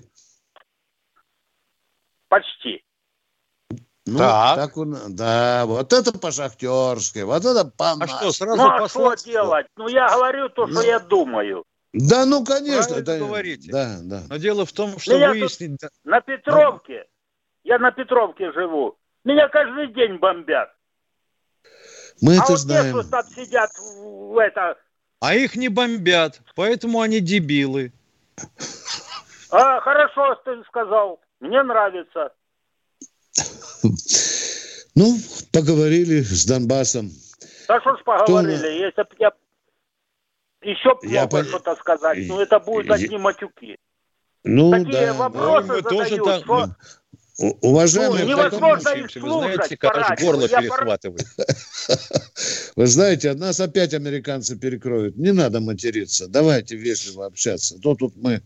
Почти. 2.27 2.83
Ну, 4.07 4.19
так. 4.19 4.55
так 4.55 4.77
он, 4.77 4.95
да, 5.15 5.65
вот 5.65 5.91
это 5.91 6.17
по-шахтерски, 6.17 7.19
вот 7.19 7.43
это 7.43 7.65
по 7.65 7.93
А 7.93 8.07
что, 8.07 8.31
сразу 8.31 8.57
Ну, 8.57 8.69
а 8.69 8.87
что 8.87 9.15
делать? 9.15 9.65
Ну, 9.77 9.87
я 9.87 10.07
говорю 10.09 10.49
то, 10.49 10.67
что 10.67 10.75
ну, 10.75 10.81
я 10.83 10.99
думаю. 10.99 11.63
Да, 11.91 12.25
ну, 12.25 12.45
конечно. 12.45 13.01
Да, 13.01 13.17
говорите. 13.17 13.71
Да, 13.71 13.97
да. 14.01 14.23
Но 14.29 14.37
дело 14.37 14.65
в 14.65 14.73
том, 14.73 14.99
что 14.99 15.15
Меня 15.15 15.29
выяснить... 15.29 15.81
На 16.03 16.21
Петровке, 16.21 17.05
я 17.63 17.79
на 17.79 17.91
Петровке 17.91 18.51
живу, 18.51 18.95
меня 19.23 19.49
каждый 19.49 19.91
день 19.93 20.17
бомбят. 20.17 20.69
Мы 22.21 22.33
а 22.33 22.43
это 22.43 22.51
вот 22.51 22.59
знаем. 22.59 22.95
те, 22.95 23.01
что 23.01 23.09
там 23.09 23.25
сидят 23.25 23.71
в 23.79 24.37
это, 24.37 24.77
а 25.19 25.35
их 25.35 25.55
не 25.55 25.69
бомбят, 25.69 26.41
поэтому 26.55 27.01
они 27.01 27.19
дебилы. 27.19 27.91
А, 29.51 29.79
хорошо, 29.81 30.35
ты 30.45 30.63
сказал. 30.67 31.21
Мне 31.39 31.63
нравится. 31.63 32.31
Ну, 34.95 35.17
поговорили 35.51 36.21
с 36.21 36.45
Донбассом. 36.45 37.09
Да 37.67 37.81
что 37.81 37.95
ж 37.97 38.03
поговорили, 38.03 38.57
Кто... 38.57 38.67
если 38.67 39.01
бы 39.03 39.09
я 39.19 39.31
еще 40.61 40.97
я 41.03 41.27
по... 41.27 41.43
что-то 41.43 41.75
сказать, 41.75 42.17
ну 42.27 42.39
это 42.39 42.59
будут 42.59 42.89
одни 42.91 43.17
матюки. 43.17 43.77
Ну, 44.43 44.71
Такие 44.71 45.07
да, 45.07 45.13
вопросы 45.13 45.67
да. 45.67 45.75
задают, 45.75 46.09
тоже 46.09 46.17
так... 46.23 46.43
что... 46.43 46.69
Уважаемые, 47.37 48.23
ну, 48.23 48.31
невозможно 48.31 48.89
их 48.89 49.11
слушать. 49.11 49.23
Вы 49.23 49.29
знаете, 49.29 49.77
как 49.77 49.97
аж 49.97 50.21
горло 50.21 50.47
перехватывает. 50.47 51.25
Вы 52.77 52.85
знаете, 52.87 53.33
нас 53.33 53.59
опять 53.59 53.93
американцы 53.93 54.57
перекроют. 54.57 55.17
Не 55.17 55.33
надо 55.33 55.59
материться. 55.59 56.29
Давайте 56.29 56.77
вежливо 56.77 57.25
общаться. 57.25 57.79
То 57.81 57.95
тут 57.95 58.13
мы 58.15 58.41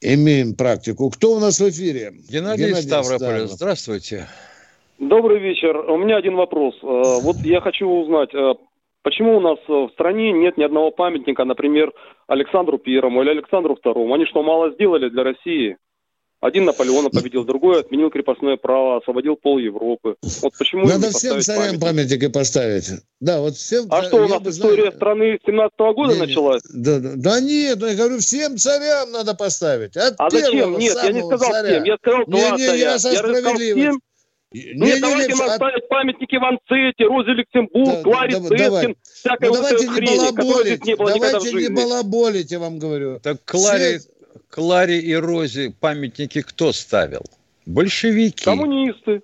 имеем 0.00 0.56
практику. 0.56 1.10
Кто 1.10 1.36
у 1.36 1.38
нас 1.38 1.60
в 1.60 1.68
эфире? 1.68 2.12
Геннадий, 2.28 2.66
Геннадий 2.66 2.88
Ставрополь. 2.88 3.46
Здравствуйте. 3.46 4.26
Добрый 4.98 5.38
вечер. 5.38 5.76
У 5.76 5.96
меня 5.96 6.16
один 6.16 6.34
вопрос. 6.34 6.74
Э, 6.82 7.20
вот 7.22 7.36
я 7.44 7.60
хочу 7.60 7.88
узнать, 7.88 8.34
э, 8.34 8.54
почему 9.02 9.36
у 9.36 9.40
нас 9.40 9.58
в 9.68 9.90
стране 9.92 10.32
нет 10.32 10.58
ни 10.58 10.64
одного 10.64 10.90
памятника, 10.90 11.44
например, 11.44 11.92
Александру 12.26 12.76
Первому 12.78 13.22
или 13.22 13.30
Александру 13.30 13.76
Второму? 13.76 14.14
Они 14.14 14.26
что, 14.26 14.42
мало 14.42 14.72
сделали 14.72 15.08
для 15.08 15.22
России? 15.22 15.76
Один 16.40 16.64
Наполеона 16.64 17.10
победил, 17.10 17.44
другой 17.44 17.80
отменил 17.80 18.10
крепостное 18.10 18.56
право, 18.56 18.96
освободил 18.96 19.36
пол 19.36 19.58
Европы. 19.58 20.16
Вот 20.40 20.52
почему 20.58 20.86
Надо 20.86 21.10
всем 21.10 21.40
царям 21.42 21.78
памятник? 21.78 21.80
памятники 21.80 22.28
поставить. 22.28 22.90
Да, 23.20 23.40
вот 23.40 23.56
всем. 23.56 23.86
А 23.90 24.02
что 24.02 24.24
у 24.24 24.28
нас 24.28 24.40
история 24.46 24.84
знаю... 24.84 24.92
страны 24.96 25.38
17 25.44 25.78
-го 25.78 25.92
года 25.92 26.14
не, 26.14 26.20
началась? 26.20 26.62
Да, 26.72 26.98
да, 26.98 27.12
да 27.16 27.40
нет, 27.40 27.78
ну 27.78 27.86
я 27.88 27.94
говорю, 27.94 28.18
всем 28.20 28.56
царям 28.56 29.12
надо 29.12 29.34
поставить. 29.34 29.98
От 29.98 30.14
а 30.16 30.30
зачем? 30.30 30.78
Нет, 30.78 30.96
я 31.02 31.12
не 31.12 31.22
сказал 31.22 31.50
царя. 31.52 31.68
всем, 31.68 31.84
я 31.84 31.96
сказал 31.96 32.24
два 32.26 32.38
не, 32.38 32.50
не, 32.52 32.66
царя. 32.66 32.74
Я, 32.74 32.92
я 32.92 32.98
сказал 32.98 33.54
всем, 33.56 34.00
не, 34.52 34.74
Нет, 34.74 34.94
не, 34.94 35.00
давайте 35.00 35.32
не, 35.32 35.36
ставить 35.36 35.88
памятники 35.88 36.36
Ванцете, 36.36 37.04
Розе 37.04 37.32
Люксембург, 37.32 37.96
да, 37.96 38.02
Кларе 38.02 38.32
да, 38.32 38.48
Цеткин, 38.48 38.96
всякой 39.02 39.48
ну, 39.48 39.54
вот 39.54 39.62
давайте 39.62 39.86
не 39.86 39.94
хрени, 39.94 40.16
балаболить, 40.16 40.84
не 40.86 40.96
было 40.96 41.18
давайте 41.18 41.52
не 41.52 41.68
балаболить, 41.68 42.50
я 42.50 42.58
вам 42.58 42.78
говорю. 42.78 43.20
Так 43.20 43.44
Кларе, 43.44 43.98
Все... 43.98 44.09
Кларе 44.48 45.00
и 45.00 45.14
Розе 45.14 45.70
памятники 45.78 46.42
кто 46.42 46.72
ставил? 46.72 47.22
Большевики. 47.66 48.44
Коммунисты. 48.44 49.22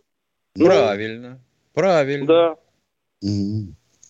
Правильно, 0.54 1.30
ну, 1.30 1.38
правильно. 1.74 2.26
Да. 2.26 2.56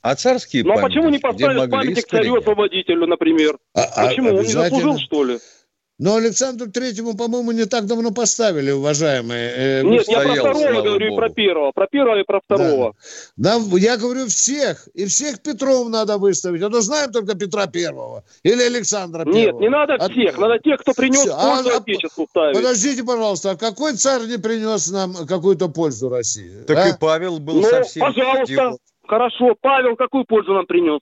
А 0.02 0.14
царские 0.14 0.62
Ну 0.62 0.72
а 0.72 0.82
почему 0.82 1.08
не 1.08 1.18
поставить 1.18 1.70
памятник 1.70 2.06
царю-освободителю, 2.06 3.06
например? 3.06 3.58
А, 3.74 4.06
почему? 4.06 4.30
Он 4.30 4.42
не 4.42 4.52
заслужил, 4.52 4.98
что 4.98 5.24
ли? 5.24 5.38
Но 5.98 6.16
Александру 6.16 6.70
Третьему, 6.70 7.16
по-моему, 7.16 7.52
не 7.52 7.64
так 7.64 7.86
давно 7.86 8.10
поставили, 8.10 8.70
уважаемые. 8.70 9.80
Э, 9.80 9.82
Нет, 9.82 10.06
я 10.08 10.20
про 10.20 10.34
второго 10.34 10.82
говорю 10.82 11.12
и 11.12 11.16
про 11.16 11.30
первого. 11.30 11.72
Про 11.72 11.86
первого 11.86 12.20
и 12.20 12.22
про 12.24 12.40
второго. 12.40 12.94
Да. 13.36 13.58
да, 13.58 13.78
я 13.78 13.96
говорю 13.96 14.26
всех. 14.26 14.88
И 14.92 15.06
всех 15.06 15.40
Петров 15.40 15.88
надо 15.88 16.18
выставить. 16.18 16.60
А 16.60 16.68
то 16.68 16.82
знаем 16.82 17.12
только 17.12 17.34
Петра 17.34 17.66
Первого. 17.66 18.24
Или 18.42 18.62
Александра 18.62 19.24
Первого. 19.24 19.38
Нет, 19.38 19.54
не 19.60 19.70
надо 19.70 19.94
а... 19.94 20.10
всех. 20.10 20.36
Надо 20.36 20.58
тех, 20.58 20.80
кто 20.80 20.92
принес 20.92 21.20
Все. 21.20 21.30
пользу 21.30 21.70
а, 21.70 21.76
Отечеству 21.78 22.26
ставить. 22.28 22.56
Подождите, 22.56 23.02
пожалуйста. 23.02 23.50
А 23.52 23.56
какой 23.56 23.94
царь 23.94 24.26
не 24.26 24.36
принес 24.36 24.90
нам 24.90 25.14
какую-то 25.26 25.68
пользу 25.68 26.10
России? 26.10 26.62
Так 26.66 26.76
а? 26.76 26.88
и 26.90 26.92
Павел 27.00 27.38
был 27.38 27.54
ну, 27.54 27.62
совсем... 27.62 28.02
пожалуйста. 28.02 28.76
Хорошо. 29.06 29.54
Павел 29.62 29.96
какую 29.96 30.26
пользу 30.26 30.52
нам 30.52 30.66
принес? 30.66 31.00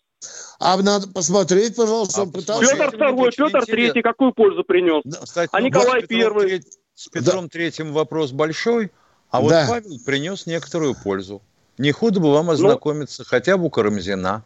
А 0.58 0.76
надо 0.76 1.08
посмотреть, 1.08 1.76
пожалуйста, 1.76 2.22
он 2.22 2.28
а 2.28 2.32
пытался... 2.32 2.70
Петр 2.70 2.96
Второй, 2.96 3.30
Петр 3.32 3.66
Третий 3.66 4.02
какую 4.02 4.32
пользу 4.32 4.64
принес? 4.64 5.02
Кстати, 5.22 5.50
а 5.52 5.60
ну, 5.60 5.66
Николай 5.66 6.06
Первый? 6.06 6.64
С 6.94 7.08
Петром 7.08 7.48
Третьим 7.48 7.92
вопрос 7.92 8.30
большой, 8.30 8.92
а 9.30 9.40
вот 9.40 9.50
да. 9.50 9.66
Павел 9.68 9.98
принес 10.06 10.46
некоторую 10.46 10.94
пользу. 10.94 11.42
Не 11.76 11.90
худо 11.90 12.20
бы 12.20 12.32
вам 12.32 12.46
ну, 12.46 12.52
ознакомиться 12.52 13.22
ну, 13.22 13.26
хотя 13.28 13.56
бы 13.56 13.64
у 13.64 13.70
Карамзина. 13.70 14.44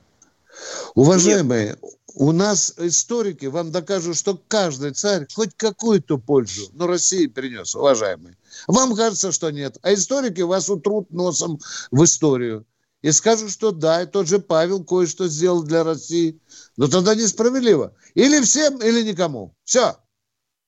Уважаемые, 0.94 1.66
Нет. 1.66 1.78
у 2.14 2.32
нас 2.32 2.74
историки 2.78 3.46
вам 3.46 3.70
докажут, 3.70 4.16
что 4.16 4.40
каждый 4.48 4.92
царь 4.92 5.26
хоть 5.32 5.54
какую-то 5.56 6.18
пользу, 6.18 6.70
но 6.72 6.86
России 6.86 7.26
принес, 7.26 7.74
уважаемые. 7.76 8.36
Вам 8.66 8.96
кажется, 8.96 9.30
что 9.30 9.50
нет. 9.50 9.76
А 9.82 9.92
историки 9.92 10.40
вас 10.40 10.68
утрут 10.70 11.10
носом 11.10 11.60
в 11.90 12.02
историю 12.02 12.64
и 13.02 13.12
скажут, 13.12 13.50
что 13.50 13.70
да, 13.70 14.02
и 14.02 14.06
тот 14.06 14.26
же 14.26 14.38
Павел 14.38 14.84
кое-что 14.84 15.28
сделал 15.28 15.62
для 15.62 15.84
России. 15.84 16.40
Но 16.76 16.88
тогда 16.88 17.14
несправедливо. 17.14 17.94
Или 18.14 18.40
всем, 18.40 18.78
или 18.78 19.02
никому. 19.02 19.54
Все. 19.64 19.96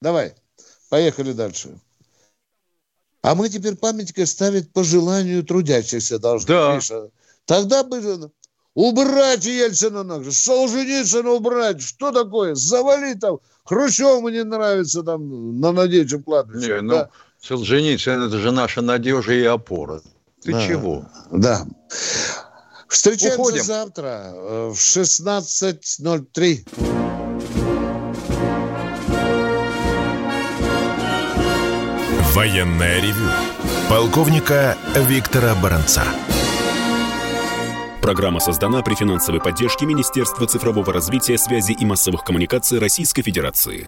Давай. 0.01 0.35
Поехали 0.89 1.33
дальше. 1.33 1.79
А 3.23 3.35
мы 3.35 3.49
теперь 3.49 3.77
памятники 3.77 4.25
ставить 4.25 4.73
по 4.73 4.83
желанию 4.85 5.45
трудящихся 5.45 6.19
должны. 6.19 6.49
Да. 6.49 6.77
Миша. 6.77 7.11
Тогда 7.45 7.83
бы 7.83 8.31
убрать 8.75 9.45
Ельцина 9.45 10.05
нахрен, 10.05 10.33
Солженицына 10.33 11.31
убрать. 11.31 11.83
Что 11.83 12.13
такое? 12.13 12.55
Завали 12.55 13.15
там. 13.15 13.41
Хрущеву 13.65 14.29
не 14.29 14.43
нравится 14.45 15.03
там 15.03 15.61
на 15.61 15.73
Надеючем 15.73 16.23
кладбище. 16.23 16.75
Не, 16.75 16.81
ну, 16.81 16.91
да? 16.91 17.11
Солженицын 17.41 18.23
это 18.23 18.39
же 18.39 18.53
наша 18.53 18.83
надежда 18.83 19.33
и 19.33 19.45
опора. 19.45 20.01
Ты 20.43 20.53
да. 20.53 20.67
чего? 20.67 21.05
Да. 21.31 21.67
Встречаемся 22.89 23.41
Уходим. 23.41 23.63
завтра 23.63 24.33
э, 24.33 24.71
в 24.71 24.79
16.03. 24.79 26.67
Военная 32.35 33.01
ревю. 33.01 33.29
Полковника 33.89 34.77
Виктора 34.95 35.55
Баранца. 35.57 36.05
Программа 38.01 38.41
создана 38.41 38.83
при 38.83 38.95
финансовой 38.95 39.41
поддержке 39.41 39.85
Министерства 39.85 40.47
цифрового 40.47 40.93
развития, 40.93 41.37
связи 41.37 41.73
и 41.73 41.85
массовых 41.85 42.25
коммуникаций 42.25 42.79
Российской 42.79 43.23
Федерации. 43.23 43.87